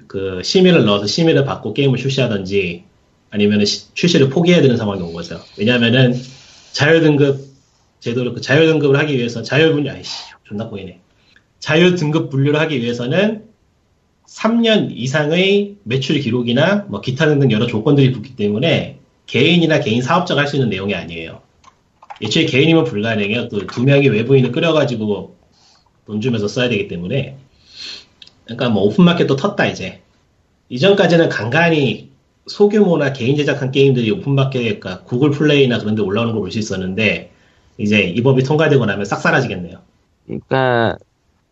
[0.06, 2.84] 그 심의를 넣어서 심의를 받고 게임을 출시하든지
[3.30, 3.64] 아니면
[3.94, 5.40] 출시를 포기해야 되는 상황이 온 거죠.
[5.56, 6.14] 왜냐하면은
[6.72, 7.40] 자율 등급
[8.00, 10.10] 제도를 그 자율 등급을 하기 위해서 자율 분류 아이씨
[10.44, 11.00] 존나 보이네.
[11.60, 13.44] 자율 등급 분류를 하기 위해서는
[14.28, 20.46] 3년 이상의 매출 기록이나 뭐 기타 등등 여러 조건들이 붙기 때문에 개인이나 개인 사업자가 할
[20.48, 21.42] 수 있는 내용이 아니에요.
[22.22, 23.48] 애초에 개인이면 불가능해요.
[23.48, 25.36] 또 두 명이 외부인을 끌어가지고
[26.06, 27.36] 돈 주면서 써야 되기 때문에.
[28.44, 30.00] 그러니까 뭐 오픈마켓도 텄다 이제.
[30.68, 32.11] 이전까지는 간간히
[32.46, 37.32] 소규모나 개인 제작한 게임들이 오픈마켓, 그러니까 구글 플레이나 그런 데 올라오는 걸 볼 수 있었는데
[37.78, 39.78] 이제 이 법이 통과되고 나면 싹 사라지겠네요.
[40.26, 40.96] 그러니까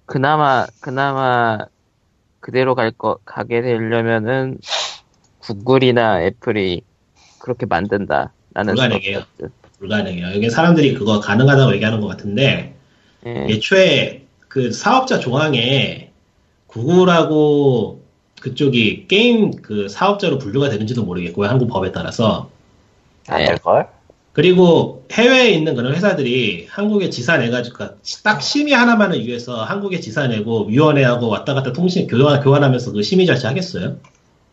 [0.07, 1.59] 그나마 그나마
[2.41, 4.59] 그대로 갈 거 가게 되려면은
[5.41, 6.83] 구글이나 애플이
[7.39, 8.33] 그렇게 만든다.
[8.55, 9.23] 라는 불가능해요.
[9.79, 10.35] 불가능해요.
[10.37, 12.77] 여기 사람들이 그거 가능하다고 얘기하는 것 같은데
[13.27, 13.47] 예.
[13.51, 16.13] 애초에 그 사업자 조항에
[16.67, 18.00] 구글하고
[18.41, 21.49] 그쪽이 게임 그 사업자로 분류가 되는지도 모르겠고요.
[21.49, 22.51] 한국 법에 따라서.
[23.29, 23.47] 안 네.
[23.47, 23.89] 될걸?
[24.33, 30.27] 그리고 해외에 있는 그런 회사들이 한국에 지사 내가지고 그러니까 딱 심의 하나만을 위해서 한국에 지사
[30.29, 33.97] 내고 위원회하고 왔다 갔다 통신 교환 교환하면서 그 심의 절차 하겠어요?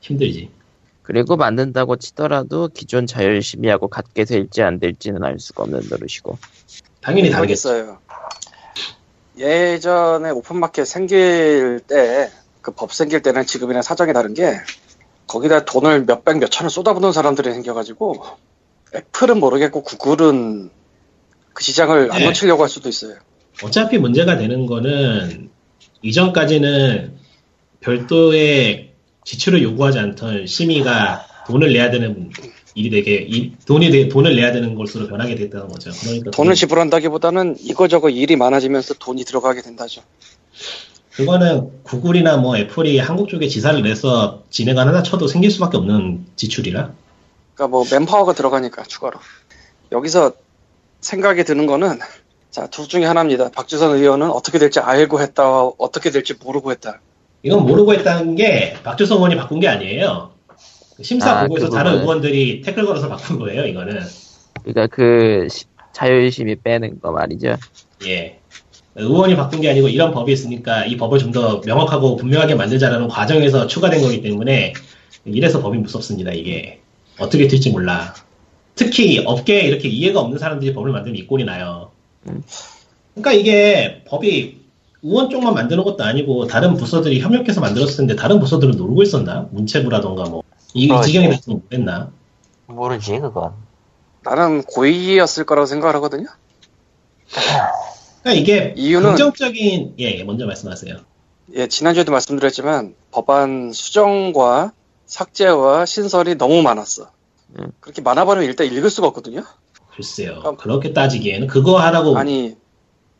[0.01, 0.49] 힘들지.
[1.03, 6.38] 그리고 만든다고 치더라도 기존 자율 심의하고 같게 될지 안 될지는 알 수가 없는 노릇이고.
[6.99, 7.69] 당연히 다르겠어.
[7.69, 7.99] 모르겠어요.
[9.38, 12.30] 예전에 오픈마켓 생길 때,
[12.68, 14.57] 그 법 생길 때는 지금이랑 사정이 다른 게,
[15.27, 18.22] 거기다 돈을 몇백, 몇천을 쏟아붓는 사람들이 생겨가지고,
[18.94, 20.69] 애플은 모르겠고, 구글은
[21.53, 22.26] 그 시장을 안 네.
[22.26, 23.15] 놓치려고 할 수도 있어요.
[23.64, 25.49] 어차피 문제가 되는 거는
[26.02, 27.18] 이전까지는
[27.80, 28.91] 별도의
[29.23, 32.30] 지출을 요구하지 않던 심의가 돈을 내야 되는
[32.76, 35.89] 일이 되게 이- 돈이 되- 돈을 내야 되는 것으로 변하게 됐다는 거죠.
[36.02, 40.02] 그러니까 돈을 지불한다기보다는 이거저거 일이 많아지면서 돈이 들어가게 된다죠.
[41.18, 46.91] 그거는 구글이나 뭐 애플이 한국 쪽에 지사를 내서 진행을 하나 쳐도 생길 수밖에 없는 지출이라.
[47.56, 49.19] 그러니까 뭐 맨파워가 들어가니까 추가로.
[49.91, 50.34] 여기서
[51.02, 51.98] 생각이 드는 거는
[52.52, 53.49] 자, 둘 중에 하나입니다.
[53.49, 57.02] 박주선 의원은 어떻게 될지 알고 했다, 어떻게 될지 모르고 했다.
[57.41, 60.31] 이건 모르고 했다는 게 박주성 의원이 바꾼 게 아니에요.
[61.02, 62.03] 심사 아, 보고에서 그 다른 부분은.
[62.07, 64.02] 의원들이 태클 걸어서 바꾼 거예요, 이거는.
[64.64, 67.56] 그러니까 그 시- 자율심의 빼는 거 말이죠.
[68.06, 68.39] 예.
[68.98, 73.68] 의원이 바꾼 게 아니고 이런 법이 있으니까 이 법을 좀 더 명확하고 분명하게 만들자라는 과정에서
[73.68, 74.74] 추가된 거기 때문에
[75.26, 76.82] 이래서 법이 무섭습니다, 이게.
[77.19, 78.14] 어떻게 될지 몰라.
[78.76, 81.91] 특히 업계에 이렇게 이해가 없는 사람들이 법을 만들면 이 꼴이 나요.
[82.28, 82.44] 음.
[83.14, 84.61] 그러니까 이게 법이
[85.03, 89.48] 의원 쪽만 만드는 것도 아니고 다른 부서들이 협력해서 만들었을 텐데 다른 부서들은 놀고 있었나?
[89.52, 90.44] 문체부라던가 뭐.
[90.74, 91.07] 이, 이 그렇죠.
[91.07, 92.11] 지경이 됐으면 못했나?
[92.68, 93.52] 모르지 그건.
[94.24, 96.28] 나는 고의였을 거라고 생각을 하거든요.
[98.28, 100.98] 그러니까 이게 이유는- 긍정적인, 예, 예, 먼저 말씀하세요.
[101.56, 104.74] 예, 지난주에도 말씀드렸지만 법안 수정과
[105.06, 107.10] 삭제와 신설이 너무 많았어.
[107.58, 107.72] 음.
[107.80, 109.44] 그렇게 많아버리면 일단 읽을 수가 없거든요.
[109.95, 110.41] 글쎄요.
[110.44, 112.56] 아, 그렇게 따지기에는 그거 하라고 아니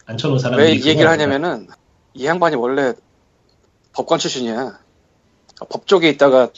[0.06, 1.10] 앉혀놓은 사람들이 왜 얘기를.
[1.10, 1.68] 하냐면은
[2.14, 2.94] 이 양반이 원래
[3.94, 4.78] 법관 출신이야.
[5.70, 6.50] 법 쪽에 있다가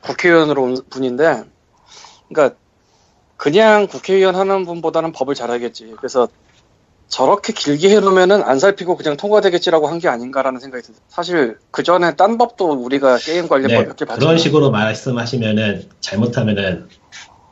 [0.00, 1.44] 국회의원으로 온 분인데,
[2.28, 2.56] 그러니까
[3.36, 5.94] 그냥 국회의원 하는 분보다는 법을 잘하겠지.
[5.96, 6.28] 그래서
[7.08, 11.04] 저렇게 길게 해놓으면은 안 살피고 그냥 통과되겠지라고 한 게 아닌가라는 생각이 듭니다.
[11.08, 14.18] 사실 그 전에 딴 법도 우리가 게임 관련 네, 법몇개 봤잖아요.
[14.18, 16.88] 그런 식으로 말씀하시면은 잘못하면은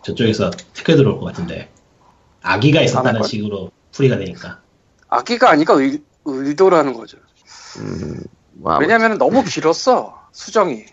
[0.04, 1.70] 저쪽에서 태클 들어올 것 같은데
[2.42, 3.28] 아기가 안 있었다는 할 걸.
[3.28, 4.60] 식으로 풀이가 되니까
[5.08, 7.16] 악의가 아니까 의, 의도를 하는 거죠.
[7.78, 8.22] 음,
[8.52, 10.84] 뭐 왜냐면 너무 길었어 수정이.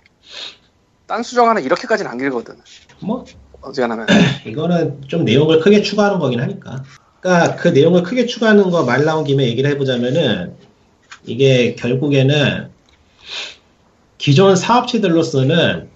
[1.05, 2.55] 딴 수정 하나 이렇게까지는 안 길거든.
[3.01, 3.25] 뭐
[3.61, 4.07] 어지간하면.
[4.47, 6.83] 이거는 좀 내용을 크게 추가하는 거긴 하니까
[7.23, 10.55] 그러니까 그 내용을 크게 추가하는 거 말 나온 김에 얘기를 해보자면은
[11.25, 12.69] 이게 결국에는
[14.17, 15.89] 기존 사업체들로서는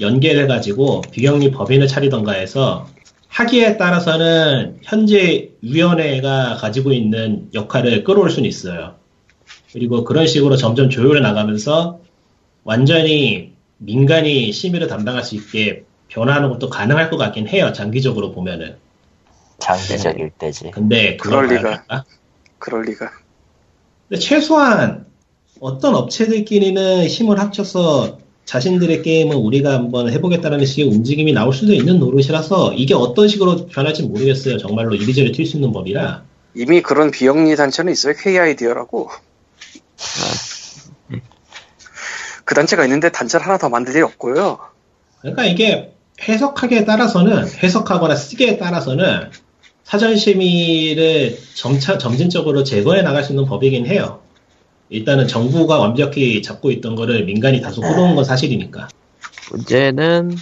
[0.00, 2.88] 연계를 해가지고 비영리 법인을 차리던가 해서
[3.28, 8.96] 하기에 따라서는 현재 위원회가 가지고 있는 역할을 끌어올 수는 있어요.
[9.72, 12.00] 그리고 그런 식으로 점점 조율해 나가면서
[12.62, 17.72] 완전히 민간이 심의를 담당할 수 있게 변화하는 것도 가능할 것 같긴 해요.
[17.72, 18.76] 장기적으로 보면은.
[19.62, 20.70] 장기적일 때지.
[20.72, 21.84] 근데 그럴 리가.
[22.58, 23.10] 그럴 리가.
[24.08, 25.06] 근데 최소한
[25.60, 32.74] 어떤 업체들끼리는 힘을 합쳐서 자신들의 게임을 우리가 한번 해보겠다는 식의 움직임이 나올 수도 있는 노릇이라서
[32.74, 34.58] 이게 어떤 식으로 변할지 모르겠어요.
[34.58, 36.24] 정말로 이리저리 튈 수 있는 법이라.
[36.54, 38.14] 이미 그런 비영리 단체는 있어요.
[38.14, 39.10] KID라고.
[42.44, 44.58] 그 단체가 있는데 단체를 하나 더 만들 일이 없고요.
[45.20, 49.30] 그러니까 이게 해석하기에 따라서는 해석하거나 쓰기에 따라서는
[49.84, 54.20] 사전 심의를 점차 점진적으로 제거해 나갈 수 있는 법이긴 해요.
[54.88, 58.88] 일단은 정부가 완벽히 잡고 있던 거를 민간이 다소 끌어온 건 사실이니까.
[59.50, 60.36] 문제는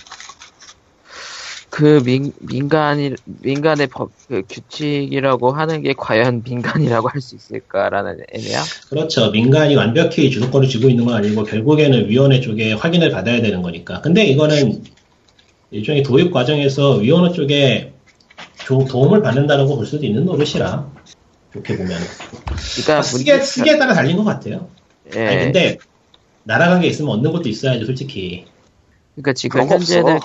[1.71, 8.65] 그 민, 민간이 민간의 법 그 규칙이라고 하는 게 과연 민간이라고 할 수 있을까라는 애매함.
[8.89, 9.33] 그렇죠.
[9.33, 14.01] 민간이 완벽히 주도권을 쥐고 있는 건 아니고 결국에는 위원회 쪽에 확인을 받아야 되는 거니까.
[14.03, 14.85] 근데 이거는
[15.73, 17.93] 일종의 도입 과정에서 위원회 쪽에
[18.71, 20.89] 조- 도움을 받는다는 거볼 수도 있는 노릇이라.
[21.53, 21.99] 좋게 보면.
[22.77, 24.69] 그러니까 쓰기에, 문제- 쓰기에 따라 달린 것 같아요.
[25.17, 25.27] 예.
[25.27, 25.79] 아니, 근데
[26.45, 28.47] 날아간 게 있으면 얻는 것도 있어야죠, 솔직히.
[29.17, 29.69] 그러니까 지금.
[29.69, 30.21] 현재는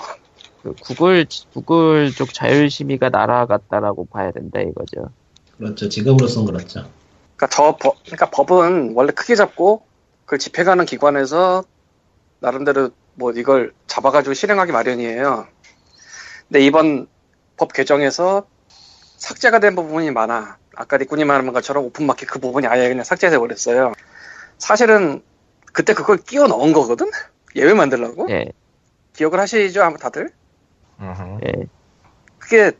[0.62, 5.10] 그 구글 구글 쪽 자율 심의가 날아갔다라고 봐야 된다 이거죠.
[5.58, 5.88] 그렇죠.
[5.88, 6.88] 지금으로선 그렇죠.
[7.36, 9.82] 그러니까 저 법, 그러니까 법은 원래 크게 잡고
[10.24, 11.64] 그걸 집행하는 기관에서
[12.38, 15.46] 나름대로 뭐 이걸 잡아가지고 실행하기 마련이에요.
[16.48, 17.08] 근데 이번
[17.56, 18.46] 법 개정에서
[19.16, 20.58] 삭제가 된 부분이 많아.
[20.74, 23.92] 아까 리꾸니 말한 것처럼 오픈마켓 그 부분이 아예 그냥 삭제돼 버렸어요.
[24.58, 25.22] 사실은
[25.72, 27.10] 그때 그걸 끼워 넣은 거거든?
[27.54, 28.26] 예외 만들라고?
[28.30, 28.46] 예,
[29.14, 29.82] 기억을 하시죠?
[29.82, 30.30] 아마 다들?
[31.46, 31.52] 예.
[32.38, 32.72] 그게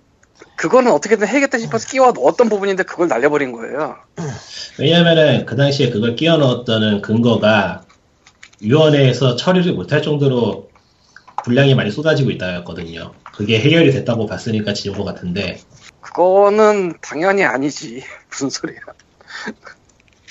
[0.57, 3.97] 그거는 어떻게든 해야겠다 싶어서 끼워 넣었던 부분인데 그걸 날려버린 거예요.
[4.79, 7.85] 왜냐면은 그 당시에 그걸 끼워 넣었다는 근거가
[8.61, 10.69] 위원회에서 처리를 못할 정도로
[11.47, 13.13] 분량이 많이 쏟아지고 있다였거든요.
[13.33, 15.61] 그게 해결이 됐다고 봤으니까 지은 것 같은데
[16.01, 18.03] 그거는 당연히 아니지.
[18.29, 18.81] 무슨 소리야.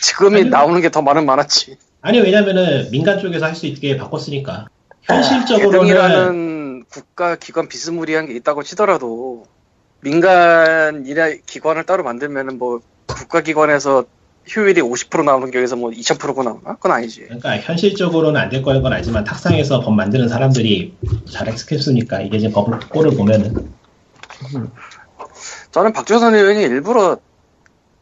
[0.01, 1.77] 지금이 아니, 나오는 게 더 많은 많았지.
[2.01, 4.67] 아니 왜냐면은 민간 쪽에서 할 수 있게 바꿨으니까
[5.03, 9.47] 현실적으로는 개등이라는 국가 기관 비스무리한 게 있다고 치더라도
[10.01, 11.05] 민간
[11.45, 14.03] 기관을 따로 만들면은 뭐 국가 기관에서
[14.55, 16.75] 효율이 50% 나오는 게 여기서 뭐 2000%가 나오나?
[16.75, 17.21] 그건 아니지.
[17.23, 20.95] 그러니까 현실적으로는 안 될 거는 건 알지만 탁상에서 법 만드는 사람들이
[21.31, 23.71] 잘 했겠으니까 이게 이제 법 꼴을 보면은
[25.71, 27.17] 저는 박주선 의원이 일부러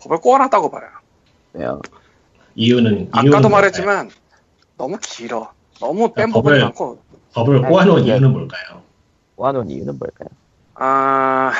[0.01, 0.83] 법을 꼬아놨다고 봐요.
[1.53, 1.81] 왜요?
[2.55, 4.09] 이유는 아까도 이유는 말했지만
[4.77, 5.51] 너무 길어.
[5.79, 6.99] 너무 뺀 아, 부분이 법을- 많고.
[7.33, 8.81] 법을 아니, 꼬아놓은 이유는 뭘까요?
[9.37, 10.27] 모아놓은 이유는 뭘까요?
[10.75, 11.51] 아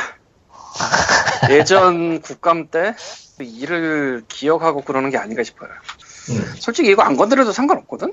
[1.49, 2.95] 예전 국감 때
[3.39, 5.69] 일을 기억하고 그러는 게 아닌가 싶어요.
[5.69, 6.53] 음.
[6.57, 8.11] 솔직히 이거 안 건드려도 상관없거든.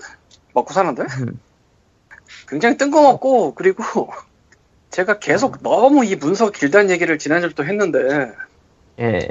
[0.55, 1.03] 먹고 사는데.
[1.03, 1.39] 음.
[2.49, 4.11] 굉장히 뜬금없고 그리고
[4.91, 8.33] 제가 계속 너무 이 문서 길다는 얘기를 지난주부터 했는데
[8.99, 9.29] 예.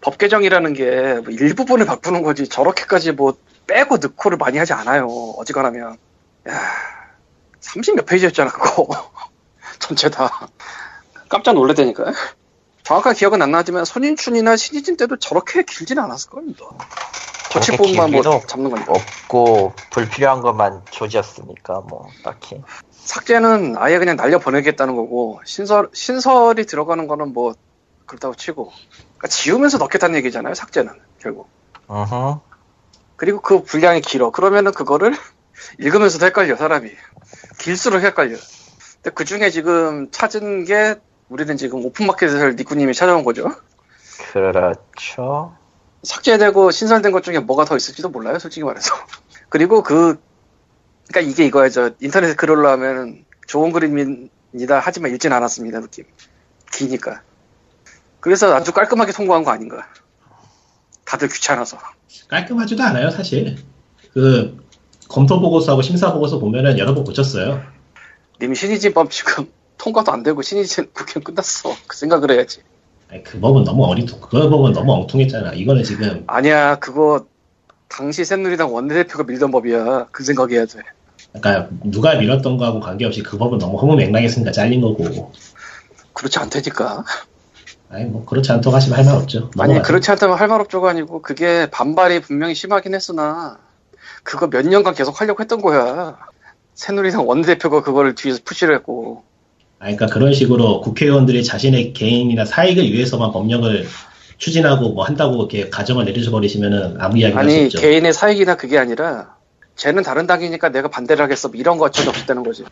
[0.00, 3.36] 법 개정이라는 게뭐 일부분을 바꾸는 거지 저렇게까지 뭐
[3.66, 5.06] 빼고 넣고를 많이 하지 않아요.
[5.38, 5.96] 어지간하면.
[6.48, 6.60] 야,
[7.60, 8.88] 30 몇 페이지였잖아 그거.
[9.78, 10.48] 전체 다.
[11.28, 12.12] 깜짝 놀랐다니까.
[12.84, 16.66] 정확한 기억은 안 나지만 손인춘이나 신이진 때도 저렇게 길지는 않았을 겁니다.
[17.50, 18.92] 터치본만 뭐 잡는 거니까.
[18.92, 27.06] 없고 불필요한 것만 조지었으니까 뭐 딱히 삭제는 아예 그냥 날려 보내겠다는 거고 신설 신설이 들어가는
[27.06, 27.54] 거는 뭐
[28.06, 28.72] 그렇다고 치고
[29.16, 30.54] 그러니까 지우면서 넣겠다는 얘기잖아요.
[30.54, 31.48] 삭제는 결국.
[31.90, 32.40] 으흠.
[33.16, 34.30] 그리고 그 분량이 길어.
[34.30, 35.16] 그러면은 그거를
[35.78, 36.90] 읽으면서도 헷갈려, 사람이.
[37.58, 38.36] 길수록 헷갈려.
[38.96, 40.96] 근데 그 중에 지금 찾은 게
[41.28, 43.50] 우리는 지금 오픈마켓을 니꾸님이 찾아온 거죠.
[44.32, 45.56] 그렇죠
[46.02, 48.94] 삭제되고 신설된 것 중에 뭐가 더 있을지도 몰라요, 솔직히 말해서.
[49.48, 50.20] 그리고 그,
[51.06, 54.80] 그니까 이게 이거야, 저 인터넷에 글 올라오면 좋은 그림입니다.
[54.82, 56.04] 하지만 읽진 않았습니다, 느낌.
[56.72, 57.22] 기니까.
[58.20, 59.88] 그래서 아주 깔끔하게 통과한 거 아닌가.
[61.04, 61.78] 다들 귀찮아서.
[62.28, 63.56] 깔끔하지도 않아요, 사실.
[64.12, 64.62] 그
[65.08, 67.62] 검토 보고서하고 심사 보고서 보면은 여러 번 고쳤어요.
[68.40, 69.50] 님이 신의진법 지금
[69.84, 71.74] 통과도 안 되고 신의진 국회 끝났어.
[71.86, 72.62] 그 생각을 해야지.
[73.10, 75.52] 아니, 그 법은 너무 어리둥, 그 법은 너무 엉뚱했잖아.
[75.52, 77.26] 이거는 지금 아니야, 그거
[77.88, 80.06] 당시 새누리당 원내대표가 밀던 법이야.
[80.10, 80.80] 그 생각해야 돼.
[81.34, 85.32] 그러니까 누가 밀었던 거하고 관계없이 그 법은 너무 허무 맹랑했으니까 잘린 거고.
[86.14, 87.04] 그렇지 않다니까.
[87.90, 89.50] 아니 뭐 그렇지 않다고 하시면 할 말 없죠.
[89.58, 89.80] 아니.
[89.82, 93.58] 그렇지 않다면 할 말 없죠가 아니고 그게 반발이 분명히 심하긴 했으나
[94.22, 96.16] 그거 몇 년간 계속 하려고 했던 거야.
[96.74, 99.22] 새누리당 원내대표가 그거를 뒤에서 푸시를 했고.
[99.84, 103.86] 아니, 그러니까 그런 식으로 국회의원들이 자신의 개인이나 사익을 위해서만 법령을
[104.38, 107.80] 추진하고 뭐 한다고 이렇게 가정을 내려줘 버리시면은 아무 이야기 할수 아니, 없죠.
[107.82, 109.36] 개인의 사익이나 그게 아니라
[109.76, 111.48] 쟤는 다른 당이니까 내가 반대를 하겠어.
[111.48, 112.64] 뭐 이런 거 전혀 없었다는 거지.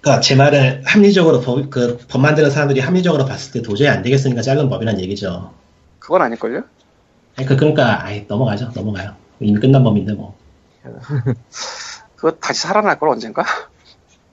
[0.00, 4.42] 그러니까 제 말은 합리적으로 법, 그, 법 만드는 사람들이 합리적으로 봤을 때 도저히 안 되겠으니까
[4.42, 5.52] 자른 법이란 얘기죠.
[6.00, 6.64] 그건 아닐걸요?
[7.46, 8.72] 그, 그러니까, 아이, 넘어가죠.
[8.74, 9.14] 넘어가요.
[9.38, 10.36] 이미 끝난 법인데 뭐.
[12.16, 13.44] 그거 다시 살아날 걸 언젠가?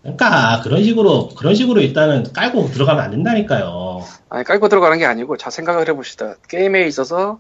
[0.04, 4.06] 그러니까 그런 식으로 그런 식으로 일단은 깔고 들어가면 안 된다니까요.
[4.30, 6.36] 아니 깔고 들어가는 게 아니고 자 생각을 해봅시다.
[6.50, 7.40] 게임에 있어서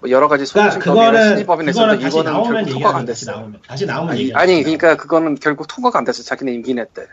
[0.00, 3.32] 뭐 여러 가지 그러니까 그거는 신입법이 그거는 다시 이거는 나오면 통과가 안 얘기하는 다시 됐어.
[3.32, 6.22] 나오면 다시 나오면 아니, 아니 그러니까 그거는 결국 통과가 안 됐어.
[6.22, 7.06] 자기네 임기내 때.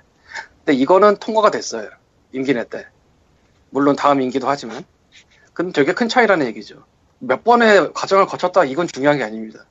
[0.63, 1.89] 근데 이거는 통과가 됐어요.
[2.31, 2.87] 임기내 때.
[3.69, 4.83] 물론 다음 임기도 하지만.
[5.51, 6.85] 그건 되게 큰 차이라는 얘기죠.
[7.19, 9.65] 몇 번의 과정을 거쳤다 이건 중요한 게 아닙니다.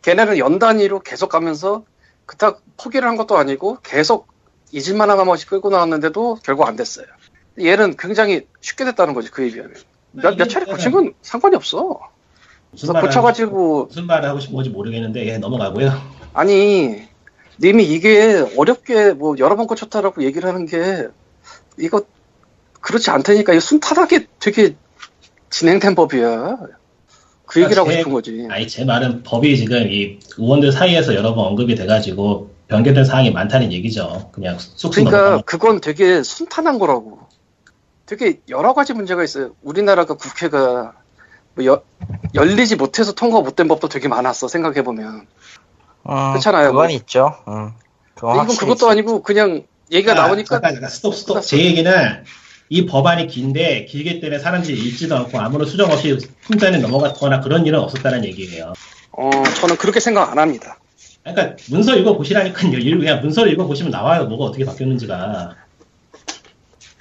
[0.00, 1.84] 걔네는 연 단위로 계속 가면서
[2.24, 4.33] 그닥 포기를 한 것도 아니고 계속
[4.74, 7.06] 잊을만 한 번씩 끌고 나왔는데도 결국 안 됐어요.
[7.60, 9.74] 얘는 굉장히 쉽게 됐다는 거지 그에 비하면.
[10.12, 12.00] 몇, 몇 차례 고친 건 상관이 없어.
[12.72, 13.14] 무슨 그래서 말을 하고 싶-
[13.44, 15.92] 고쳐가지고 무슨 말을 하고 싶은 건지 모르겠는데 예, 넘어가고요.
[16.32, 17.02] 아니
[17.62, 21.06] 님이 이게 어렵게 뭐 여러 번 고쳤다라고 얘기를 하는 게
[21.78, 22.02] 이거
[22.80, 24.74] 그렇지 않다니까 이거 순탄하게 되게
[25.50, 26.58] 진행된 법이야.
[27.46, 28.48] 그 얘기를 하고 제- 싶은 거지.
[28.50, 33.72] 아니 제 말은 법이 지금 이 의원들 사이에서 여러 번 언급이 돼가지고 변경된 사항이 많다는
[33.72, 34.30] 얘기죠.
[34.32, 37.18] 그냥 쑥쑥 그러니까 넘어가면 그건 되게 순탄한 거라고.
[38.06, 39.52] 되게 여러 가지 문제가 있어요.
[39.62, 40.92] 우리나라가 국회가
[41.54, 41.82] 뭐 여-
[42.34, 44.48] 열리지 못해서 통과 못된 법도 되게 많았어.
[44.48, 45.26] 생각해 보면.
[46.06, 46.72] 음, 그렇잖아요.
[46.72, 47.72] 그건 있죠 음,
[48.14, 48.90] 그건 이건 그것도 있죠.
[48.90, 51.48] 아니고 그냥 얘기가 아, 나오니까 잠깐 잠깐 스톱 스톱 끝났어.
[51.48, 52.24] 제 얘기는
[52.68, 57.78] 이 법안이 긴데 길기 때문에 사람들이 읽지도 않고 아무런 수정 없이 풍자에 넘어갔거나 그런 일은
[57.80, 58.72] 없었다는 얘기예요.
[59.12, 59.30] 어
[59.60, 60.78] 저는 그렇게 생각 안 합니다.
[61.24, 62.70] 그러니까 문서 읽어 보시라니까요.
[62.98, 64.26] 그냥 문서를 읽어 보시면 나와요.
[64.26, 65.56] 뭐가 어떻게 바뀌었는지가.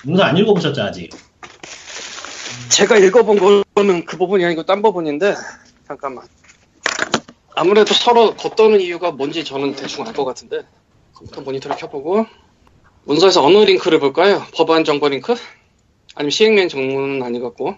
[0.06, 1.10] 문서 안 읽어 보셨죠 아직?
[2.70, 5.36] 제가 읽어본 거는 그 부분이 아니고 딴 부분인데
[5.88, 6.26] 잠깐만
[7.56, 10.62] 아무래도 서로 겉도는 이유가 뭔지 저는 대충 알 것 같은데
[11.14, 12.26] 컴퓨터 모니터를 켜보고
[13.04, 14.42] 문서에서 어느 링크를 볼까요?
[14.56, 15.36] 법안 정보 링크?
[16.16, 17.76] 아니면 시행령 전문은 아니겠고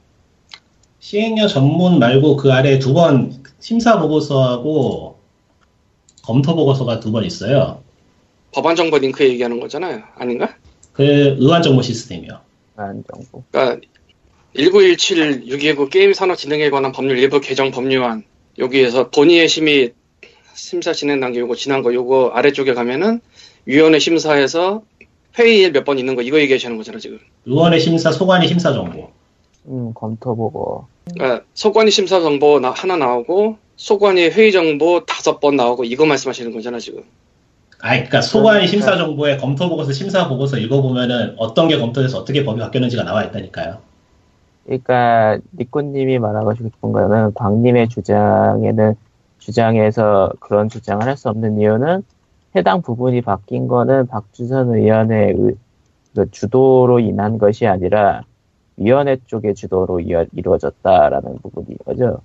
[0.99, 5.14] 시행령 전문 말고 그 아래 두 번 심사 보고서하고
[6.25, 7.81] 검토 보고서가 두 번 있어요.
[8.51, 10.55] 법안 정보 링크 얘기하는 거잖아요 아닌가?
[10.93, 11.03] 그
[11.39, 12.39] 의원 정보 시스템이요.
[12.77, 13.43] 한 정도.
[13.51, 13.81] 그러니까
[14.55, 18.23] 1917 629 게임 산업 진흥에 관한 법률 일부 개정 법률안
[18.57, 19.93] 여기에서 본의의 심의
[20.53, 23.19] 심사 진행 단계 요거 지난 거 요거 아래쪽에 가면은
[23.65, 24.83] 위원회 심사에서
[25.37, 27.19] 회의일 몇번 있는 거 이거 얘기하시는 거잖아 지금.
[27.45, 29.09] 의원의 심사, 소관의 심사 정보.
[29.67, 30.85] 음, 검토 보고.
[31.13, 36.51] 그러니까 소관위 심사 정보 나- 하나 나오고 소관이 회의 정보 다섯 번 나오고 이거 말씀하시는
[36.53, 37.03] 거잖아 지금.
[37.81, 42.59] 아, 그러니까 소관이 심사 정보에 검토 보고서 심사 보고서 읽어보면은 어떤 게 검토돼서 어떻게 법이
[42.59, 43.77] 바뀌었는지가 나와 있다니까요.
[44.65, 48.95] 그러니까 니꼬님이 말하고 싶은 거는 광님의 주장에는
[49.39, 52.03] 주장에서 그런 주장을 할 수 없는 이유는
[52.55, 55.55] 해당 부분이 바뀐 거는 박주선 의원의 의-
[56.15, 58.23] 그 주도로 인한 것이 아니라
[58.77, 62.21] 위원회 쪽의 주도로 이어, 이루어졌다라는 부분인 거죠.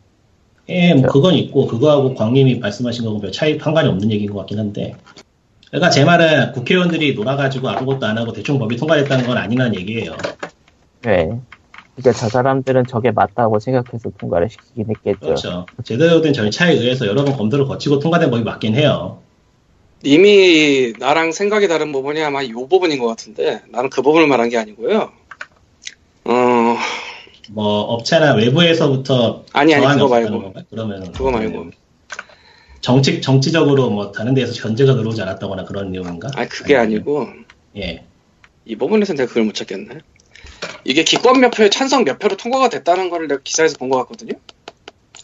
[0.71, 1.13] 예, 뭐 그렇죠.
[1.13, 4.95] 그건 있고 그거하고 광님이 말씀하신 거고 별 차이 상관이 없는 얘기인 것 같긴 한데.
[5.69, 10.17] 그러니까 제 말은 국회의원들이 놀아가지고 아무것도 안 하고 대충 법이 통과됐다는 건 아니라는 얘기예요.
[11.03, 11.31] 네.
[11.97, 15.21] 그러니까 저 사람들은 저게 맞다고 생각해서 통과를 시키긴 했겠죠.
[15.21, 15.67] 그렇죠.
[15.85, 19.19] 제대로 된 절차에 의해서 여러 번 검토를 거치고 통과된 법이 맞긴 해요.
[20.03, 24.57] 이미 나랑 생각이 다른 부분이 아마 이 부분인 것 같은데 나는 그 부분을 말한 게
[24.57, 25.11] 아니고요.
[26.25, 26.77] 어
[27.53, 30.55] 뭐 업체나 외부에서부터 아니 아니 그거 말고?
[30.71, 31.71] 그러면 그거 말고
[32.81, 36.29] 정치 정치적으로 뭐 다른 데에서 견제가 들어오지 않았다거나 그런 내용인가?
[36.35, 37.29] 아니 그게 아니고
[37.77, 38.05] 예.
[38.65, 39.99] 이 부분에서 내가 그걸 못 찾겠네.
[40.85, 44.33] 이게 기권 몇 표에 찬성 몇 표로 통과가 됐다는 걸 내가 기사에서 본 것 같거든요.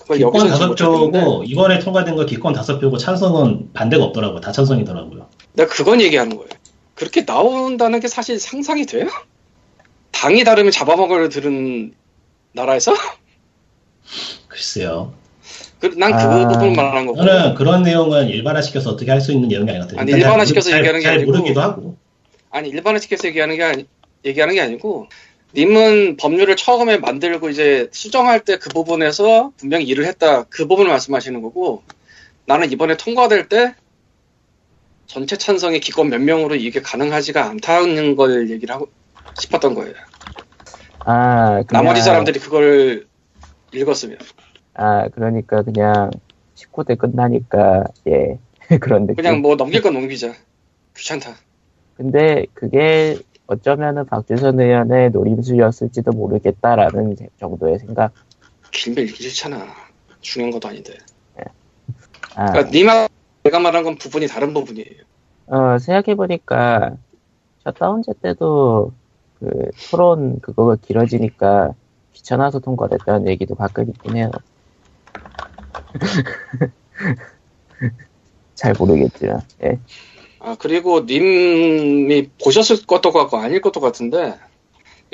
[0.00, 4.40] 그걸 기권 다섯 표고 이번에 통과된 거 기권 다섯 표고 찬성은 반대가 없더라고요.
[4.40, 5.28] 다 찬성이더라고요.
[5.54, 6.48] 내가 그건 얘기하는 거예요.
[6.94, 9.06] 그렇게 나온다는 게 사실 상상이 돼요?
[10.12, 11.92] 당이 다르면 잡아먹을 들은
[12.56, 12.92] 나라에서?
[14.48, 15.12] 글쎄요.
[15.96, 17.18] 난그 아, 부분 말하는 거고.
[17.18, 20.00] 저는 그런 내용은 일반화시켜서 어떻게 할 수 있는 내용이 아니거든요.
[20.00, 21.96] 아니, 일단 잘 일반화시켜서 모르- 얘기하는 게 잘, 잘 아니고 모르기도 하고.
[22.50, 23.86] 아니 일반화시켜서 얘기하는 게 아니
[24.24, 25.08] 얘기하는 게 아니고
[25.54, 31.40] 님은 법률을 처음에 만들고 이제 수정할 때 그 부분에서 분명히 일을 했다 그 부분을 말씀하시는
[31.42, 31.82] 거고
[32.46, 33.74] 나는 이번에 통과될 때
[35.06, 38.88] 전체 찬성의 기권 몇 명으로 이게 가능하지가 않다는 걸 얘기를 하고
[39.38, 39.94] 싶었던 거예요.
[41.08, 43.06] 아, 그냥, 나머지 사람들이 그걸
[43.72, 44.18] 읽었으면
[44.74, 46.10] 아, 그러니까 그냥
[46.56, 48.38] 19대 끝나니까, 예.
[48.80, 49.16] 그런 느낌.
[49.16, 50.32] 그냥 뭐 넘길 건 넘기자.
[50.96, 51.36] 귀찮다.
[51.96, 58.12] 근데 그게 어쩌면은 박주선 의원의 노림수였을지도 모르겠다라는 정도의 생각.
[58.72, 59.66] 길면 읽기 싫잖아.
[60.20, 60.94] 중요한 것도 아닌데.
[62.34, 63.08] 아, 그러니까 니마
[63.44, 65.04] 내가 말한 건 부분이 다른 부분이에요.
[65.46, 66.96] 어, 생각해 보니까,
[67.64, 68.92] 셧다운제 때도,
[69.38, 71.74] 그, 토론 그거가 길어지니까,
[72.12, 74.30] 귀찮아서 통과됐다는 얘기도 가끔 있긴 해요.
[78.54, 79.78] 잘 모르겠지만, 예.
[80.38, 84.38] 아, 그리고 님이 보셨을 것도 같고 아닐 것도 같은데,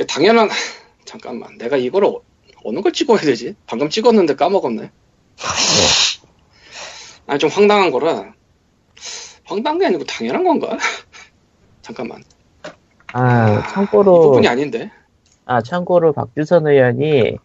[0.09, 0.49] 당연한,
[1.05, 2.21] 잠깐만, 내가 이걸 어,
[2.65, 3.57] 어느 걸 찍어야 되지?
[3.67, 4.91] 방금 찍었는데 까먹었네.
[7.27, 8.33] 아니, 좀 황당한 거라.
[9.45, 10.79] 황당한 게 아니고 당연한 건가?
[11.83, 12.23] 잠깐만.
[13.13, 14.91] 아, 이 참고로, 부분이 아닌데.
[15.45, 17.37] 아, 참고로 박주선 의원이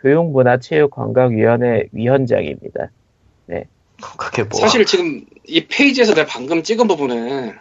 [0.00, 2.90] 교육문화체육관광위원회 위원장입니다.
[4.16, 4.58] 그게 뭐?
[4.58, 7.54] 사실 지금 이 페이지에서 내가 방금 찍은 부분에,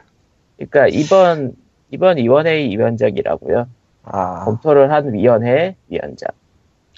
[0.56, 1.54] 그러니까 이번,
[1.92, 3.68] 이번 위원회의 위원장이라고요.
[4.04, 6.30] 아, 검토를 한 위원회 위원장.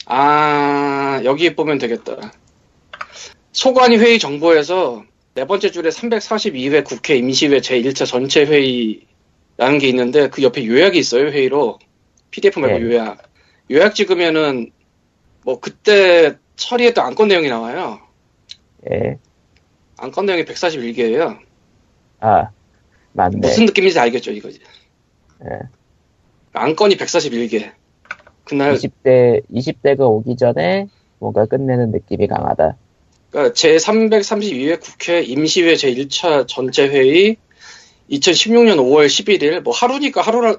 [0.05, 2.17] 아, 여기 보면 되겠다.
[3.51, 5.03] 소관위 회의 정보에서
[5.33, 9.01] 네 번째 줄에 342회 국회 임시회 제1차 전체 회의
[9.61, 11.77] 라는 게 있는데 그 옆에 요약이 있어요, 회의로.
[12.31, 12.83] PDF 말고 네.
[12.83, 13.21] 요약.
[13.69, 14.71] 요약 찍으면은
[15.43, 17.99] 뭐 그때 처리했던 안건 내용이 나와요.
[18.89, 19.19] 예.
[19.97, 21.37] 안건 내용이 141개예요.
[22.21, 22.49] 아,
[23.13, 23.37] 맞네.
[23.37, 24.61] 무슨 느낌인지 알겠죠, 이거지.
[25.43, 25.59] 예.
[26.53, 27.71] 안건이 141개.
[28.43, 30.87] 그날 20대, 20대가 오기 전에
[31.19, 32.77] 뭔가 끝내는 느낌이 강하다.
[33.29, 37.37] 그러니까 제332회 국회 임시회 제1차 전체 회의
[38.11, 40.57] 2016년 5월 11일 뭐 하루니까 하루라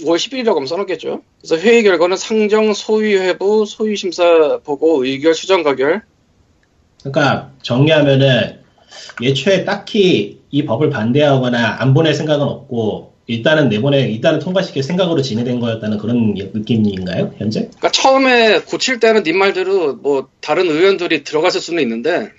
[0.00, 1.22] 5월 11일이라고 하면 써놓겠죠.
[1.40, 6.02] 그래서 회의 결과는 상정 소위 회부 소위 심사 보고 의결 수정 가결
[7.02, 8.60] 그러니까 정리하면은
[9.20, 15.60] 예초에 딱히 이 법을 반대하거나 안 보낼 생각은 없고 일단은 내보내 일단은 통과시킬 생각으로 진행된
[15.60, 17.60] 거였다는 그런 느낌인가요 현재?
[17.60, 22.30] 그러니까 처음에 고칠 때는 님 말대로 뭐 다른 의원들이 들어갔을 수는 있는데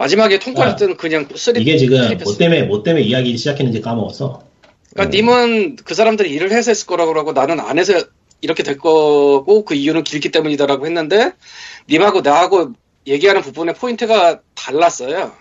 [0.00, 1.98] 마지막에 통과할 아, 때는 그냥 쓰리 이게 지금.
[2.24, 4.42] 뭐 때문에 뭐 때문에 이야기 시작했는지 까먹었어.
[4.94, 7.92] 그러니까 님은 그 사람들이 일을 해서 했을 거라고 그러고 나는 안 해서
[8.40, 11.32] 이렇게 될 거고 그 이유는 길기 때문이다라고 했는데
[11.90, 12.72] 님하고 나하고
[13.06, 15.32] 얘기하는 부분의 포인트가 달랐어요.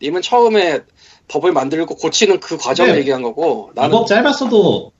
[0.00, 0.82] 님은 처음에
[1.26, 3.00] 법을 만들고 고치는 그 과정을 네.
[3.00, 4.92] 얘기한 거고 나는 이법 짧았어도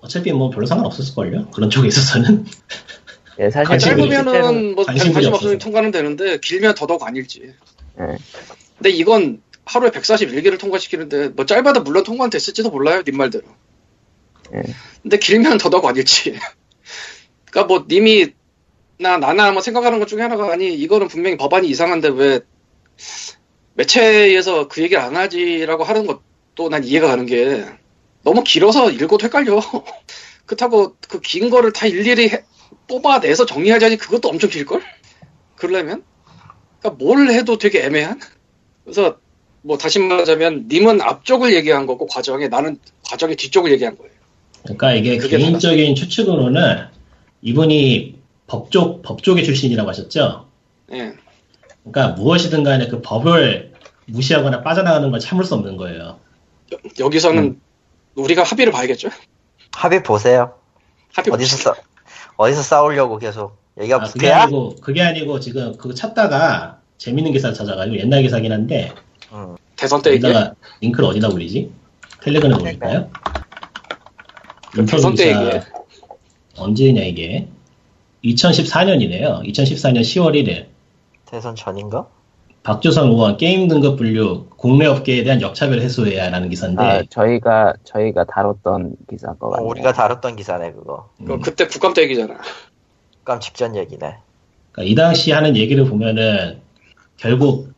[0.00, 1.46] 어차피 뭐 별로 상관없었을 걸요?
[1.50, 2.46] 그런 쪽에 있어서는.
[3.38, 5.14] 예, 사실 짧으면은 뭐 관심.
[5.14, 7.52] 없으면 통과는 되는데 길면 더더욱 아닐지.
[7.98, 8.16] 예.
[8.76, 13.44] 근데 이건 하루에 141개를 통과시키는데 뭐 짧아도 물론 통과는 됐을지도 몰라요 님 말대로.
[14.54, 14.62] 예.
[15.02, 16.38] 근데 길면 더더욱 아닐지.
[17.50, 18.32] 그러니까 뭐 님이
[18.98, 22.40] 나 나나 뭐 생각하는 것 중에 하나가 아니 이거는 분명히 법안이 이상한데 왜
[23.74, 27.64] 매체에서 그 얘기를 안 하지라고 하는 것도 난 이해가 가는 게
[28.22, 29.60] 너무 길어서 읽어도 헷갈려.
[30.46, 32.44] 그렇다고 그 긴 거를 다 일일이 해-
[32.88, 34.82] 뽑아내서 정리하자니 그것도 엄청 길걸?
[35.56, 36.04] 그러려면?
[36.80, 38.20] 그러니까 뭘 해도 되게 애매한?
[38.84, 39.18] 그래서
[39.62, 44.12] 뭐 다시 말하자면 님은 앞쪽을 얘기한 거고 과정에 나는 과정의 뒤쪽을 얘기한 거예요.
[44.62, 46.86] 그러니까 이게 개인적인 추측으로는
[47.42, 50.48] 이분이 법쪽 법조계 출신이라고 하셨죠.
[50.92, 51.14] 예.
[51.84, 53.72] 그러니까 무엇이든 간에 그 법을
[54.06, 56.18] 무시하거나 빠져나가는 걸 참을 수 없는 거예요.
[56.98, 57.60] 여 기서는
[58.14, 59.08] 우리가 합의를 봐야겠죠?
[59.72, 60.54] 합의 보세요.
[61.12, 61.56] 합의 어디서.
[61.56, 61.74] 싸
[62.36, 64.30] 어디서 싸우려고 계속 여기가 아, 그게?
[64.30, 68.92] 아니고 그게 아니고 지금 그거 찾다가 재밌는 기사 찾아가지고 옛날 기사긴 한데
[69.32, 69.56] 음.
[69.76, 71.70] 대선 때 얘기 여기다가 링크를 어디다 올리지?
[72.22, 73.10] 텔레그램에 올릴까요?
[74.76, 75.62] 인터뷰 대선 때 얘기해.
[76.58, 77.48] 언제냐 이게?
[78.24, 79.42] 2014년이네요.
[79.48, 80.66] 2014년 10월 1일
[81.24, 82.06] 대선 전인가?
[82.62, 88.96] 박주선 의원 게임 등급 분류 국내 업계에 대한 역차별 해소해야라는 기사인데 아, 저희가 저희가 다뤘던
[89.08, 89.68] 기사인 것 어, 같네요.
[89.70, 91.08] 우리가 다뤘던 기사네 그거.
[91.24, 92.36] 그 음, 그때 국감 때 얘기잖아.
[93.24, 94.16] 깜 직전 얘기네.
[94.72, 96.60] 그러니까 이 당시 하는 얘기를 보면은
[97.16, 97.72] 결국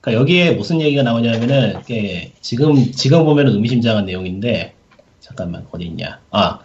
[0.00, 4.74] 그러니까 여기에 무슨 얘기가 나오냐면은 이게 지금 지금 보면은 의미심장한 내용인데
[5.20, 6.20] 잠깐만 어디 있냐?
[6.30, 6.60] 아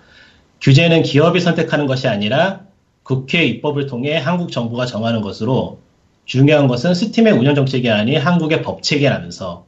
[0.61, 2.61] 규제는 기업이 선택하는 것이 아니라
[3.03, 5.79] 국회 입법을 통해 한국 정부가 정하는 것으로
[6.25, 9.65] 중요한 것은 스팀의 운영 정책이 아닌 한국의 법 체계라면서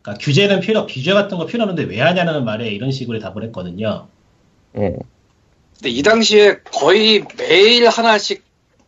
[0.00, 4.06] 그러니까 규제는 필요 규제 같은 거 필요 없는데 왜 하냐는 말에 이런 식으로 답을 했거든요.
[4.76, 4.96] 예.
[5.78, 8.42] 근데 이 당시에 거의 매일 하나씩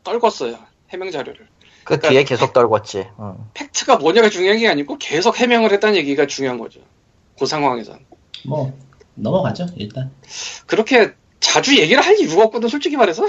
[0.05, 0.59] 떨궜어요.
[0.91, 1.47] 해명 자료를.
[1.85, 3.09] 그 그러니까- 뒤에 계속 떨궜지.
[3.21, 3.35] 응.
[3.55, 6.81] 팩트가 뭐냐가 중요한 게 아니고 계속 해명을 했다는 얘기가 중요한 거죠.
[7.39, 8.01] 그 상황에선.
[8.47, 8.77] 뭐
[9.15, 10.11] 넘어가죠 일단.
[10.67, 13.25] 그렇게 자주 얘기를 할 이유가 없거든, 솔직히 말해서.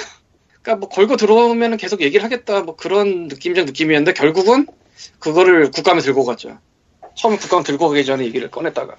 [0.62, 4.68] 그러니까 뭐 걸고 들어오면 계속 얘기를 하겠다, 뭐 그런 느낌적 느낌이었는데 결국은
[5.20, 6.58] 그거를 국감에 들고 갔죠.
[7.16, 8.96] 처음에 국감 들고 가기 전에 얘기를 꺼냈다가.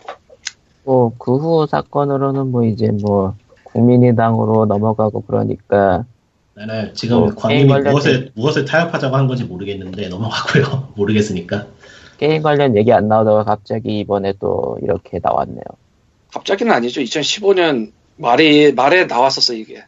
[0.84, 3.36] 뭐 그 후 사건으로는 뭐 이제 뭐
[3.72, 6.04] 국민의당으로 넘어가고 그러니까
[6.54, 10.92] 나는 지금 뭐, 광님이 게임 관련 무엇을 무엇을 타협하자고 한 건지 모르겠는데 넘어가고요.
[10.96, 11.66] 모르겠으니까.
[12.18, 15.62] 게임 관련 얘기 안 나오다가 갑자기 이번에 또 이렇게 나왔네요.
[16.32, 17.00] 갑자기는 아니죠.
[17.00, 19.76] 2015년 말이, 말에 나왔었어, 이게.
[19.76, 19.84] 예.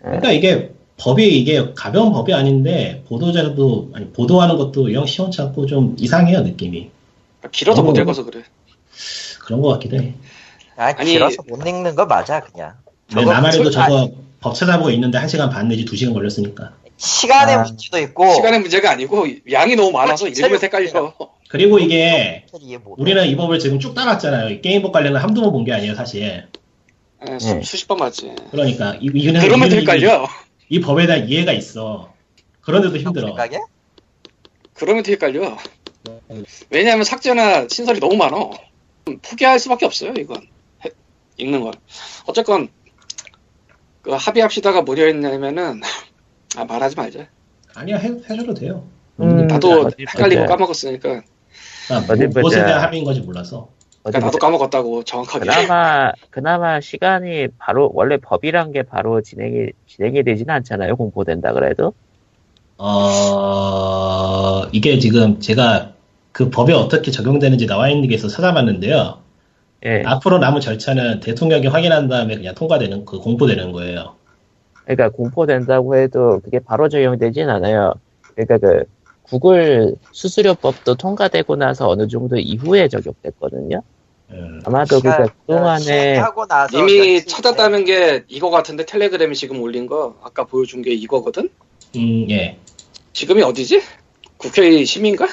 [0.00, 6.40] 그러니까 이게 법이 이게 가벼운 법이 아닌데 보도자료도 아니 보도하는 것도 영 시원찮고 좀 이상해요
[6.42, 6.90] 느낌이.
[7.52, 8.42] 길어서 못 읽어서 그래.
[9.40, 10.14] 그런 것 같기도 해.
[10.76, 12.74] 아, 아니- 길어서 못 읽는 거 맞아 그냥.
[13.08, 14.10] 근데 저거 나만 해도 솔- 아, 저거
[14.40, 16.72] 법 찾아보고 있는데 1시간 반 내지 2시간 걸렸으니까.
[16.96, 17.62] 시간의 아.
[17.62, 21.14] 문제도 있고 시간의 문제가 아니고 양이 너무 많아서 어, 읽으면 헷갈려.
[21.48, 22.98] 그리고 이게 이해 못.
[22.98, 24.50] 우리는 이 법을 지금 쭉 따랐잖아요.
[24.50, 26.46] 이 게임법 관련은 한두 번 본 게 아니에요 사실.
[27.28, 27.62] 예, 수, 네.
[27.62, 28.32] 수십 번 맞지.
[28.50, 30.24] 그러니까 이, 이거는 그러면 헷갈려.
[30.68, 32.12] 이, 이 법에 대한 이해가 있어.
[32.60, 33.34] 그런데도 힘들어.
[34.74, 35.56] 그러면 헷갈려.
[36.70, 38.36] 왜냐하면 삭제나 신설이 너무 많아.
[39.22, 40.46] 포기할 수밖에 없어요, 이건.
[40.84, 40.90] 해-
[41.38, 41.72] 읽는 건.
[42.26, 42.68] 어쨌건,
[44.08, 45.82] 그 합의합시다가 뭐려 했냐면은,
[46.56, 47.26] 아, 말하지 말자.
[47.74, 48.84] 아니야 해, 해줘도 돼요.
[49.20, 50.56] 음, 나도 어디 헷갈리고 보자.
[50.56, 51.22] 까먹었으니까.
[52.10, 52.64] 어디 뭐, 무엇에.
[52.64, 53.68] 대한 합의인 건지 몰라서.
[54.04, 54.38] 어디 그러니까 나도.
[54.38, 55.44] 까먹었다고, 정확하게.
[55.44, 60.96] 그나마 그나마 시간이 바로 원래 법이란 게 바로 진행이 진행이 되지는 않잖아요.
[60.96, 61.92] 공포된다 그래도.
[62.78, 65.92] 어, 이게 지금 제가
[66.32, 69.18] 그 법에 어떻게 적용되는지 나와 있는 게 있어서 찾아봤는데요.
[69.84, 70.02] 예.
[70.04, 74.16] 앞으로 남은 절차는 대통령이 확인한 다음에 그냥 통과되는, 그 공포되는 거예요.
[74.84, 77.94] 그러니까 공포된다고 해도 그게 바로 적용되진 않아요.
[78.34, 78.84] 그러니까 그
[79.22, 83.82] 구글 수수료법도 통과되고 나서 어느 정도 이후에 적용됐거든요.
[84.30, 90.16] 음, 아마도 그러니까 그동안에 하고 나서 이미 찾았다는 게 이거 같은데 텔레그램이 지금 올린 거
[90.22, 91.50] 아까 보여준 게 이거거든?
[91.96, 92.58] 음, 예.
[93.12, 93.82] 지금이 어디지?
[94.36, 95.26] 국회 시민가?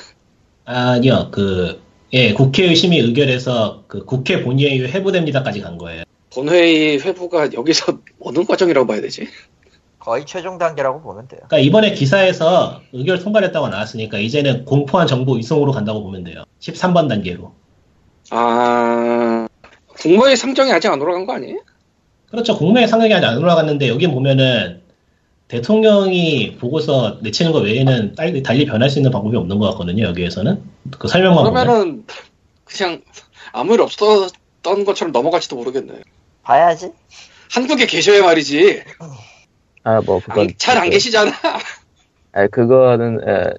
[0.66, 1.80] 아니요, 그,
[2.16, 6.04] 예, 국회의 심의 의결에서 그 국회 본회의 회부됩니다까지 간 거예요.
[6.34, 9.28] 본회의 회부가 여기서 어느 과정이라고 봐야 되지?
[10.00, 11.42] 거의 최종 단계라고 보면 돼요.
[11.48, 16.44] 그러니까 이번에 기사에서 의결 통과됐다고 나왔으니까 이제는 공포한 정보 이송으로 간다고 보면 돼요.
[16.62, 17.52] 13번 단계로.
[18.30, 19.48] 아
[20.00, 21.60] 국무회의 상정이 아직 안 올라간 거 아니에요?
[22.28, 22.56] 그렇죠.
[22.56, 24.85] 국내에 상당히 아직 안 올라갔는데 여기 보면은
[25.48, 30.04] 대통령이 보고서 내치는 것 외에는 달리, 달리 변할 수 있는 방법이 없는 것 같거든요.
[30.06, 30.62] 여기에서는
[30.98, 31.64] 그 설명만 보면.
[31.66, 32.06] 그러면은
[32.64, 33.02] 그냥
[33.54, 36.02] 아무 일 없었던 것처럼 넘어갈지도 모르겠네.
[36.44, 36.92] 봐야지.
[37.52, 38.82] 한국에 계셔야 말이지.
[39.84, 41.32] 아 뭐 그건 잘안 그- 계시잖아.
[42.34, 43.54] 아 그거는 에,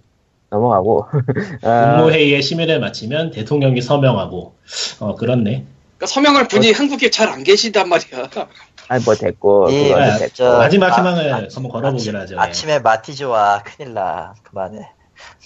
[0.51, 1.07] 넘어가고
[1.63, 4.55] 아, 국무회의의 심의를 마치면 대통령이 서명하고
[5.01, 5.65] 어 그렇네.
[5.97, 8.29] 그러니까 서명할 분이 한국에 잘 안 계시단 말이야.
[8.89, 12.17] 아니 뭐 됐고 예, 그거는 아, 됐고 저- 마지막 아, 희망을 아, 한번 걸어보기로 아침-
[12.17, 12.35] 하죠.
[12.37, 12.39] 예.
[12.39, 14.35] 아침 에 마티즈와 큰일 나.
[14.45, 14.89] 그만해.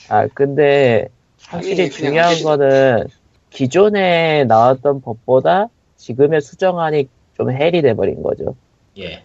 [0.08, 1.08] 아 근데
[1.46, 3.06] 확실히 아니, 중요한 거는
[3.50, 8.54] 기존에 나왔던 법보다 지금의 수정안이 좀 헬이 돼버린 거죠.
[8.98, 9.22] 예.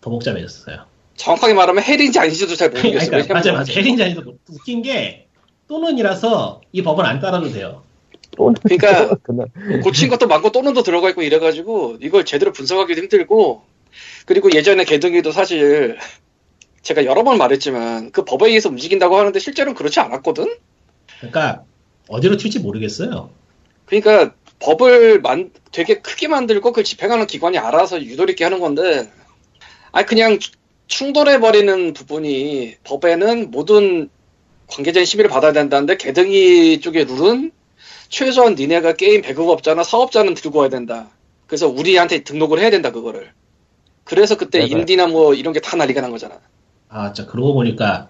[0.00, 0.84] 더 복잡해졌어요.
[1.16, 3.08] 정확하게 말하면 헬인지 아닌지도 잘 모르겠어요.
[3.10, 3.72] 그러니까 맞아 왜냐면 맞아.
[3.72, 5.26] 헬인자니도 웃긴 게
[5.68, 7.82] 또는이라서 이 법은 안 따라도 돼요.
[8.62, 9.16] 그러니까
[9.82, 13.62] 고친 것도 많고 또는도 들어가 있고 이래가지고 이걸 제대로 분석하기도 힘들고
[14.26, 15.96] 그리고 예전에 개등이도 사실
[16.82, 20.54] 제가 여러 번 말했지만 그 법에 의해서 움직인다고 하는데 실제로는 그렇지 않았거든.
[21.18, 21.64] 그러니까
[22.08, 23.30] 어디로 튈지 모르겠어요.
[23.86, 29.10] 그러니까 법을 만, 되게 크게 만들고 그걸 집행하는 기관이 알아서 유도리 있게 하는 건데,
[29.92, 30.38] 아니, 그냥
[30.86, 34.08] 충돌해 버리는 부분이 법에는 모든
[34.68, 37.52] 관계자의 심의를 받아야 된다는데, 개등이 쪽의 룰은
[38.08, 41.08] 최소한 니네가 게임 배급업자나 사업자는 들고 와야 된다.
[41.46, 43.30] 그래서 우리한테 등록을 해야 된다, 그거를.
[44.04, 44.70] 그래서 그때 맞아요.
[44.78, 46.38] 인디나 뭐 이런 게 다 난리가 난 거잖아.
[46.88, 48.08] 아, 진짜 그러고 보니까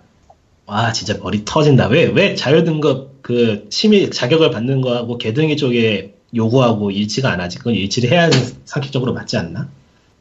[0.67, 1.89] 와 진짜 머리 터진다.
[1.89, 7.59] 왜 왜 자율등급 그 심의 자격을 받는 거하고 게등위 쪽에 요구하고 일치가 안 하지?
[7.59, 9.69] 그건 일치를 해야 하는 상식적으로 맞지 않나?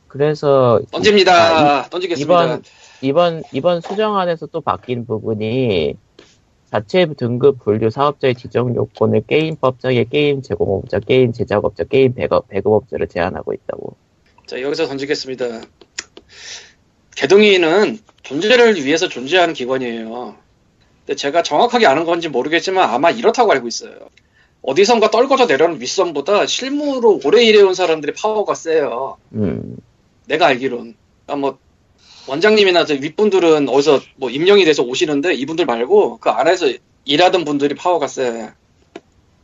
[0.08, 1.34] 그래서 던집니다.
[1.84, 2.44] 아, 던지겠습니다.
[2.46, 2.64] 이번
[3.02, 5.96] 이번 이번 수정안에서 또 바뀐 부분이
[6.72, 13.54] 자체 등급 분류 사업자의 지정 요건을 게임법상의 게임 제공업자, 게임 제작업자, 게임 배급, 배급업자를 제한하고
[13.54, 13.96] 있다고.
[14.46, 15.62] 자, 여기서 던지겠습니다.
[17.16, 20.36] 개동이는 존재를 위해서 존재하는 기관이에요.
[21.06, 23.94] 근데 제가 정확하게 아는 건지 모르겠지만 아마 이렇다고 알고 있어요.
[24.64, 29.18] 어디선가 떨궈져 내려오는 윗선보다 실무로 오래 일해온 사람들이 파워가 세요.
[29.34, 29.78] 음,
[30.26, 30.96] 내가 알기론.
[31.26, 31.60] 그러니까 뭐
[32.28, 36.72] 원장님이나 저 윗분들은 어디서 뭐 임명이 돼서 오시는데 이분들 말고 그 안에서
[37.06, 38.52] 일하던 분들이 파워가 세.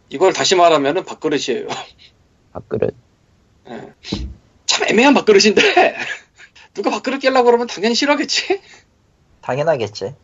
[0.09, 1.67] 이걸 다시 말하면은 밥그릇이에요.
[2.53, 2.93] 밥그릇.
[3.69, 3.93] 예.
[4.65, 5.95] 참 애매한 밥그릇인데
[6.73, 8.59] 누가 밥그릇 깨려고 그러면 당연히 싫어하겠지.
[9.41, 10.15] 당연하겠지.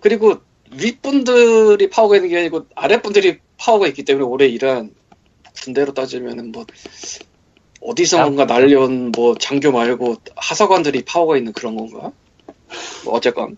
[0.00, 0.36] 그리고
[0.70, 4.94] 윗분들이 파워가 있는 게 아니고 아랫분들이 파워가 있기 때문에 오래 일한
[5.62, 6.66] 군대로 따지면은 뭐
[7.86, 12.10] 어디선가 날려온 뭐 장교 말고 하사관들이 파워가 있는 그런 건가?
[13.04, 13.56] 뭐 어쨌건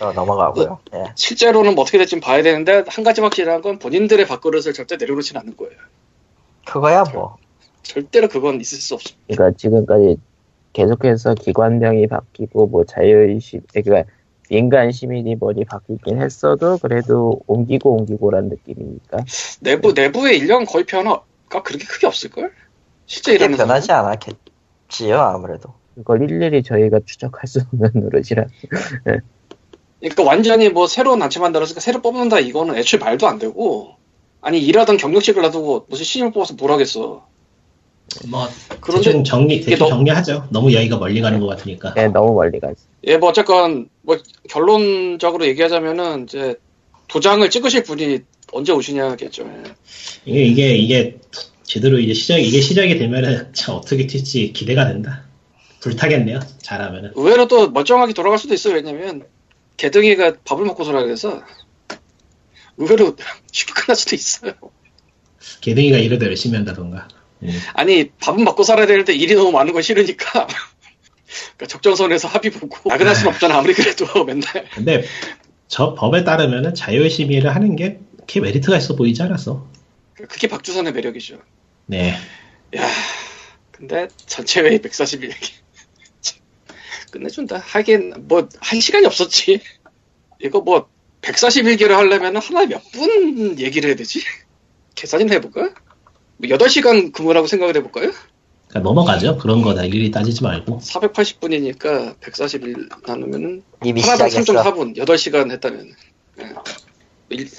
[0.00, 0.80] 어, 넘어가고요.
[0.94, 1.04] 예.
[1.14, 5.56] 실제로는 뭐 어떻게 될지 봐야 되는데 한 가지 확실한 건 본인들의 밥그릇을 절대 내려놓지는 않을
[5.56, 5.74] 거예요.
[6.66, 7.36] 그거야 뭐.
[7.82, 9.14] 절 대로 그건 있을 수 없어.
[9.28, 10.16] 그러니까 지금까지
[10.72, 14.10] 계속해서 기관명이 바뀌고 뭐 자율시, 그러니까
[14.48, 19.24] 민간 시민이 뭐니 바뀌긴 했어도 그래도 옮기고 옮기고란 느낌이니까.
[19.60, 22.52] 내부 내부의 인력 거의 변화가 그렇게 크게 없을 걸?
[23.06, 25.74] 실제 일하는 변하지 않았겠지요 아무래도.
[25.94, 28.44] 그걸 일일이 저희가 추적할 수 없는 노릇이라.
[30.00, 33.94] 그러니까 완전히 뭐 새로운 단체 만들었으니까 새로 뽑는다 이거는 애초에 말도 안 되고
[34.40, 37.24] 아니 일하던 경력직을 놔두고 무슨 신입 뽑아서 뭘 하겠어
[38.28, 38.48] 뭐
[38.80, 40.48] 그런데 대충 정리 이게 대충 너- 정리하죠.
[40.50, 41.94] 너무 이야기가 멀리 가는 것 같으니까.
[41.94, 42.74] 네, 너무 멀리 갔어.
[43.06, 44.18] 예뭐 어쨌건 뭐
[44.50, 46.56] 결론적으로 얘기하자면은 이제
[47.08, 48.20] 도장을 찍으실 분이
[48.52, 49.62] 언제 오시냐겠죠 예.
[50.24, 51.18] 이게 이게 이게
[51.64, 55.24] 제대로 이제 시작 이게 시작이 되면은 참 어떻게 튈지 기대가 된다.
[55.80, 56.40] 불타겠네요.
[56.62, 57.12] 잘하면은.
[57.16, 59.24] 의외로 또 멀쩡하게 돌아갈 수도 있어요 왜냐면
[59.76, 61.42] 개등이가 밥을 먹고 살아 그래서
[62.76, 63.16] 의외로
[63.50, 64.52] 쉽게 끝날 수도 있어요
[65.60, 67.08] 개등이가 일을 더 열심히 한다던가.
[67.42, 67.50] 음.
[67.74, 70.46] 아니 밥은 먹고 살아야 되는데 일이 너무 많은 건 싫으니까
[71.56, 74.44] 그러니까 적정선에서 합의 보고 나그날 순 없잖아 아무리 그래도 맨날
[74.74, 75.04] 근데
[75.66, 79.66] 저 법에 따르면은 자율심의를 하는 게 그렇게 메리트가 있어 보이지 않았어.
[80.14, 81.38] 그게 박주선의 매력이죠
[81.92, 82.14] 네.
[82.76, 82.88] 야
[83.70, 85.30] 근데 전체 회의 141개
[87.12, 89.60] 끝내준다 하긴 뭐 한 시간이 없었지
[90.42, 90.88] 이거 뭐
[91.20, 94.20] 141개를 하려면 하나에 몇분 얘기를 해야 되지
[94.94, 95.60] 계산이나 해볼까
[96.38, 98.10] 뭐 8시간 근무라고 생각을 해볼까요
[98.68, 99.36] 그러니까 넘어가죠.
[99.36, 100.78] 그런 거다 일일이 따지지 말고.
[100.78, 104.54] 480분이니까 141 나누면은 이미 하나당 시작했어.
[104.64, 105.94] 3.4분 8시간 했다면
[106.40, 106.54] 예.
[107.28, 107.50] 일-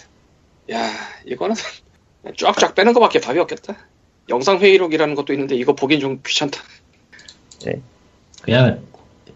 [0.72, 0.92] 야
[1.28, 1.56] 이거는
[2.36, 3.78] 쫙쫙 빼는 거밖에 답이 없겠다
[4.30, 6.62] 영상 회의록이라는 것도 있는데 이거 보긴 좀 귀찮다
[8.42, 8.86] 그냥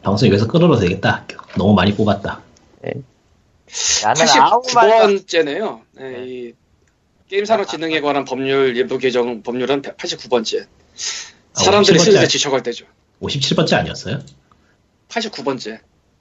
[0.02, 1.26] 방송 여기서 끊어도 되겠다.
[1.58, 2.42] 너무 많이 뽑았다.
[4.04, 5.82] 말도 89번째네요.
[5.94, 6.54] 네, 이
[7.30, 10.64] 게임산업진흥에 관한 법률 일부 개정 법률은 89번째.
[10.64, 10.68] 아,
[11.64, 12.04] 사람들이 57번째.
[12.04, 12.86] 슬슬 지쳐갈 때죠.
[13.22, 14.20] 57번째 아니었어요?
[15.10, 15.80] 89번째.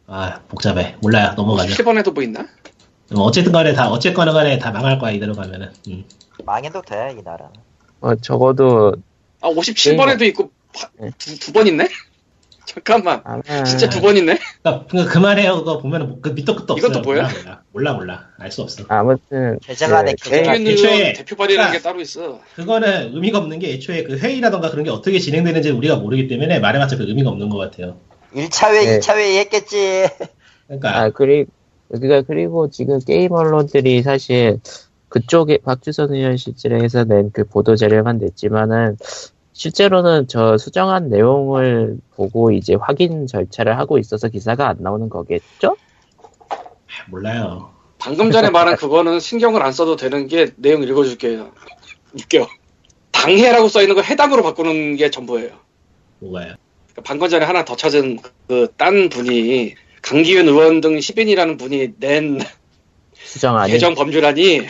[0.09, 0.97] 아 복잡해.
[1.01, 1.34] 몰라요.
[1.36, 1.74] 넘어가죠.
[1.74, 2.47] 17번에도 뭐 있나?
[3.10, 5.72] 뭐 어쨌든 간에 다 어쨌거나 간에 다 망할 거야 이대로 가면은.
[5.88, 6.05] 음.
[6.44, 7.52] 망해도 돼 이 나라는.
[8.06, 8.94] 어, 적어도
[9.40, 10.50] 아 57번에도 있고
[11.00, 11.10] 네.
[11.18, 11.88] 두번 있네?
[12.66, 13.20] 잠깐만.
[13.24, 14.38] 아마 진짜 두 번 있네?
[14.62, 15.56] 그러니까 그거 그만해요.
[15.58, 16.90] 그거 보면은 뭐- 그 밑도 끝도 없어요.
[16.90, 17.22] 이것도 뭐야?
[17.22, 17.62] 몰라 몰라.
[17.72, 18.28] 몰라 몰라.
[18.38, 18.84] 알 수 없어.
[18.88, 20.04] 아무튼 그 개정안.
[20.06, 20.16] 게임-
[20.64, 22.40] 김윤 애초에- 대표 발의라는 게 그러니까- 따로 있어.
[22.56, 26.96] 그거는 의미가 없는 게 애초에 그 회의라던가 그런 게 어떻게 진행되는지 우리가 모르기 때문에 말해봤자
[26.96, 27.98] 그 의미가 없는 것 같아요.
[28.34, 28.98] 1차 회의, 네.
[28.98, 30.08] 2차 회의 했겠지.
[30.66, 31.46] 그러니까 아 그리
[31.88, 34.58] 그러니까 그리고 지금 게임 언론들이 사실
[35.20, 38.97] 그쪽에 박주선 의원실에서 낸 그 보도 자료만 냈지만은
[39.52, 45.76] 실제로는 저 수정한 내용을 보고 이제 확인 절차를 하고 있어서 기사가 안 나오는 거겠죠?
[47.09, 47.70] 몰라요.
[47.98, 51.51] 방금 전에 말한 그거는 신경을 안 써도 되는 게 내용 읽어줄게요.
[52.14, 52.47] 웃겨.
[53.12, 55.51] 당해라고 써 있는 거 해당으로 바꾸는 게 전부예요.
[56.18, 56.55] 뭐가요?
[57.05, 62.38] 방금 전에 하나 더 찾은 그 딴 분이 강기윤 의원 등 10인이라는 분이 낸
[63.14, 64.60] 수정 아니 개정 법률안이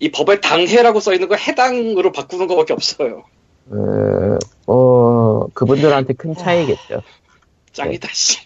[0.00, 3.24] 이 법에 당해라고 써 있는 거 해당으로 바꾸는 거밖에 없어요.
[3.70, 7.02] 어, 어, 그분들한테 큰 차이겠죠.
[7.72, 8.38] 짱이다 씨.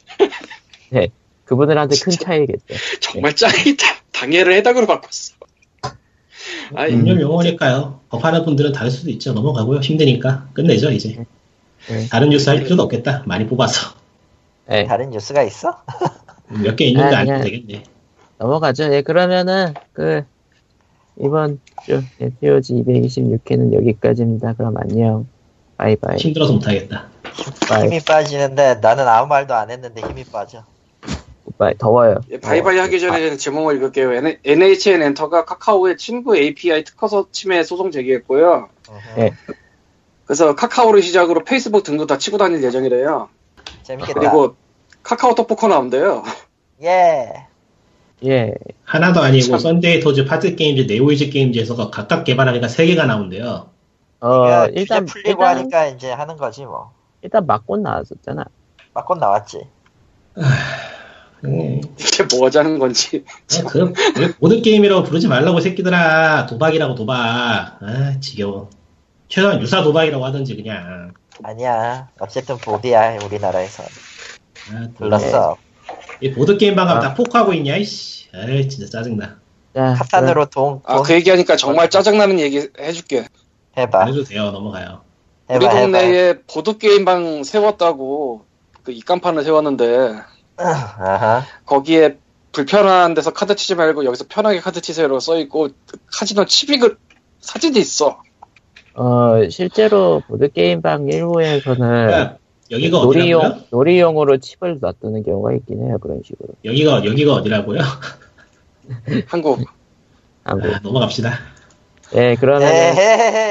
[1.45, 2.25] 그분들한테 큰 진짜.
[2.27, 2.75] 차이겠죠.
[3.01, 3.87] 정말 짱이다.
[4.13, 5.35] 당해를 해당으로 바꿨어.
[6.75, 8.01] 아이, 법률 용어니까요.
[8.09, 9.33] 법하는 분들은 다를 수도 있죠.
[9.33, 9.81] 넘어가고요.
[9.81, 11.25] 힘드니까 끝내죠 이제.
[11.89, 12.09] 네.
[12.09, 13.25] 다른 뉴스 할 필요도 없겠다.
[13.27, 13.93] 많이 뽑아서
[14.69, 15.83] 네, 다른 뉴스가 있어?
[16.49, 17.85] 몇 개 있는데 아, 안 해도 그냥- 되겠네.
[18.39, 18.93] 넘어가죠.
[18.95, 20.25] 예, 그러면은 그
[21.19, 22.03] 이번 주
[22.41, 24.55] POG 226회는 여기까지입니다.
[24.55, 25.27] 그럼 안녕.
[25.77, 26.17] Bye bye.
[26.17, 27.09] 힘들어서 못하겠다.
[27.69, 27.85] Bye.
[27.89, 30.65] 힘이 빠지는데 나는 아무 말도 안 했는데 힘이 빠져.
[31.59, 31.75] Bye.
[31.77, 32.21] 더워요.
[32.31, 34.13] 예, bye bye 하기 전에 제목을 읽을게요.
[34.15, 38.69] N- NHN 엔터가 카카오의 친구 API 특허 침해 소송 제기했고요.
[39.19, 39.33] 예.
[40.25, 43.29] 그래서 카카오를 시작으로 페이스북 등도 다 치고 다닐 예정이래요.
[43.83, 44.19] 재밌겠다.
[44.19, 44.57] 그리고
[45.03, 46.23] 카카오톡 포커 나온대요.
[46.83, 47.47] 예.
[48.27, 48.55] 예.
[48.85, 49.59] 하나도 아니고 참.
[49.59, 53.71] 썬데이 토즈, 파티 게임즈, 네오위즈 게임즈에서 각각 개발하니까 세 개가 나온대요.
[54.21, 56.93] 어, 일단 풀리고 일단, 하니까 이제 하는 거지 뭐.
[57.23, 58.45] 일단 맞고 나왔었잖아.
[58.95, 59.63] 맞고 나왔지.
[61.45, 63.25] 음, 이게 뭐 하자는 건지.
[63.65, 66.47] 어, 그왜 모든 게임이라고 부르지 말라고 이 새끼들아.
[66.47, 67.17] 도박이라고 도박.
[67.81, 68.71] 아 지겨워.
[69.29, 71.15] 최소한 유사 도박이라고 하든지 그냥.
[71.43, 72.09] 아니야.
[72.21, 73.83] 어쨌든 보드야 우리나라에서.
[74.73, 75.57] 아, 불렀어.
[76.23, 77.01] 이 보드 게임 방금 아.
[77.01, 78.29] 다 포크하고 있냐 이씨.
[78.33, 79.37] 아이 진짜 짜증나.
[79.75, 83.27] 자, 카탄으로 돈, 돈 아, 그 얘기하니까 정말 짜증나는 얘기 해줄게.
[83.77, 84.03] 해봐.
[84.03, 84.51] 안 해도 돼요.
[84.51, 85.01] 넘어가요.
[85.49, 85.81] 우리 해봐 해봐.
[85.81, 88.45] 동네에 보드게임방 세웠다고
[88.83, 90.15] 그 입간판을 세웠는데
[90.57, 91.43] 아하.
[91.67, 92.19] 거기에
[92.53, 95.71] 불편한 데서 카드 치지 말고 여기서 편하게 카드 치세요라고 써있고
[96.07, 96.99] 카지노 칩이 그
[97.41, 98.23] 사진이 있어.
[98.95, 102.37] 어, 실제로 보드게임방 일부에서는 그러니까
[102.73, 103.05] 여기가 네.
[103.05, 103.65] 놀이용, 어디라고요?
[103.71, 105.99] 놀이용으로 칩을 놔두는 경우가 있긴 해요.
[106.01, 106.49] 그런 식으로.
[106.65, 107.79] 여기가 여기가 어디라고요?
[109.29, 109.61] 한국.
[110.43, 110.75] 한국.
[110.75, 111.39] 아, 넘어갑시다.
[112.15, 112.71] 예, 그러면.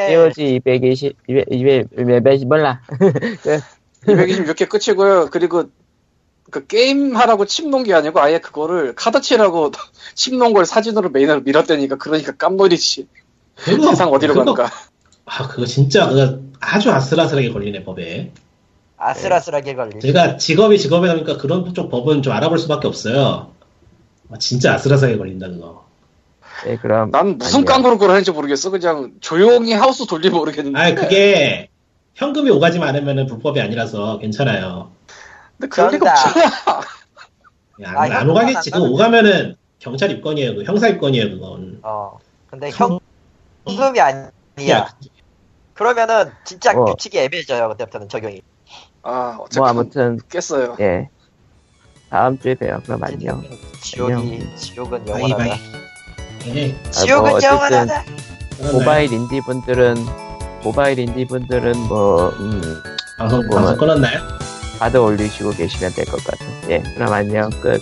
[0.10, 2.81] POG 220, 200, 200, 200, 몰라.
[4.06, 5.30] 226회 끝이고요.
[5.31, 5.65] 그리고
[6.49, 9.72] 그 게임 하라고 칩 놓은 게 아니고 아예 그거를 카드 치라고
[10.15, 13.07] 칩 놓은 걸 사진으로 메인으로 밀었다니까 그러니까 깜놀이지.
[13.56, 14.76] 그거, 세상 어디로 그거, 갈까?
[15.26, 18.31] 아 그거 진짜 그거 아주 아슬아슬하게 걸리네 법에.
[19.02, 19.99] 아슬아슬하게 걸리지.
[20.07, 23.52] 제가 직업이 직업이다 보니까 그런 쪽 법은 좀 알아볼 수밖에 없어요.
[24.32, 25.86] 아, 진짜 아슬아슬하게 걸린다 그거.
[26.68, 27.10] 예, 그럼.
[27.11, 28.69] 난 무슨 그걸 하는지 모르겠어.
[28.69, 30.80] 그냥 조용히 하우스 돌리면 모르겠는데.
[30.80, 31.69] 아 그게
[32.15, 34.91] 현금이 오가지 않으면 불법이 아니라서 괜찮아요.
[35.57, 36.11] 근데 그럴 리가.
[36.11, 36.82] 없잖아.
[37.84, 38.69] 안, 아, 안 오가겠지.
[38.69, 40.56] 가면 오가면은 경찰 입건이에요.
[40.56, 41.32] 그 형사 입건이에요.
[41.32, 41.80] 그건.
[41.82, 42.19] 어.
[42.48, 42.99] 근데 현,
[43.65, 44.86] 현금이 아니야.
[44.99, 45.07] 그
[45.73, 46.86] 그러면은 진짜 어.
[46.86, 47.69] 규칙이 애매해져요.
[47.69, 48.41] 그때부터는 적용이.
[49.03, 50.76] 아, 어쨌든 뭐 아무튼, 깼어요.
[50.80, 51.10] 예.
[52.10, 52.82] 다음 주에 봬요.
[52.86, 53.44] 그럼 안녕.
[53.82, 55.07] 지옥이 지옥은.
[55.07, 55.45] 영원하다.
[56.48, 56.72] 예.
[56.72, 58.03] 아, 뭐 지옥은 어쨌든 영원하다.
[58.73, 59.95] 모바일 인디 분들은
[60.64, 62.61] 모바일 인디 분들은 뭐 음,
[63.18, 64.19] 방송 뭐, 방송 끊었나요?
[64.78, 66.49] 받아 올리시고 계시면 될 것 같아요.
[66.69, 67.82] 예, 그럼 안녕 끝.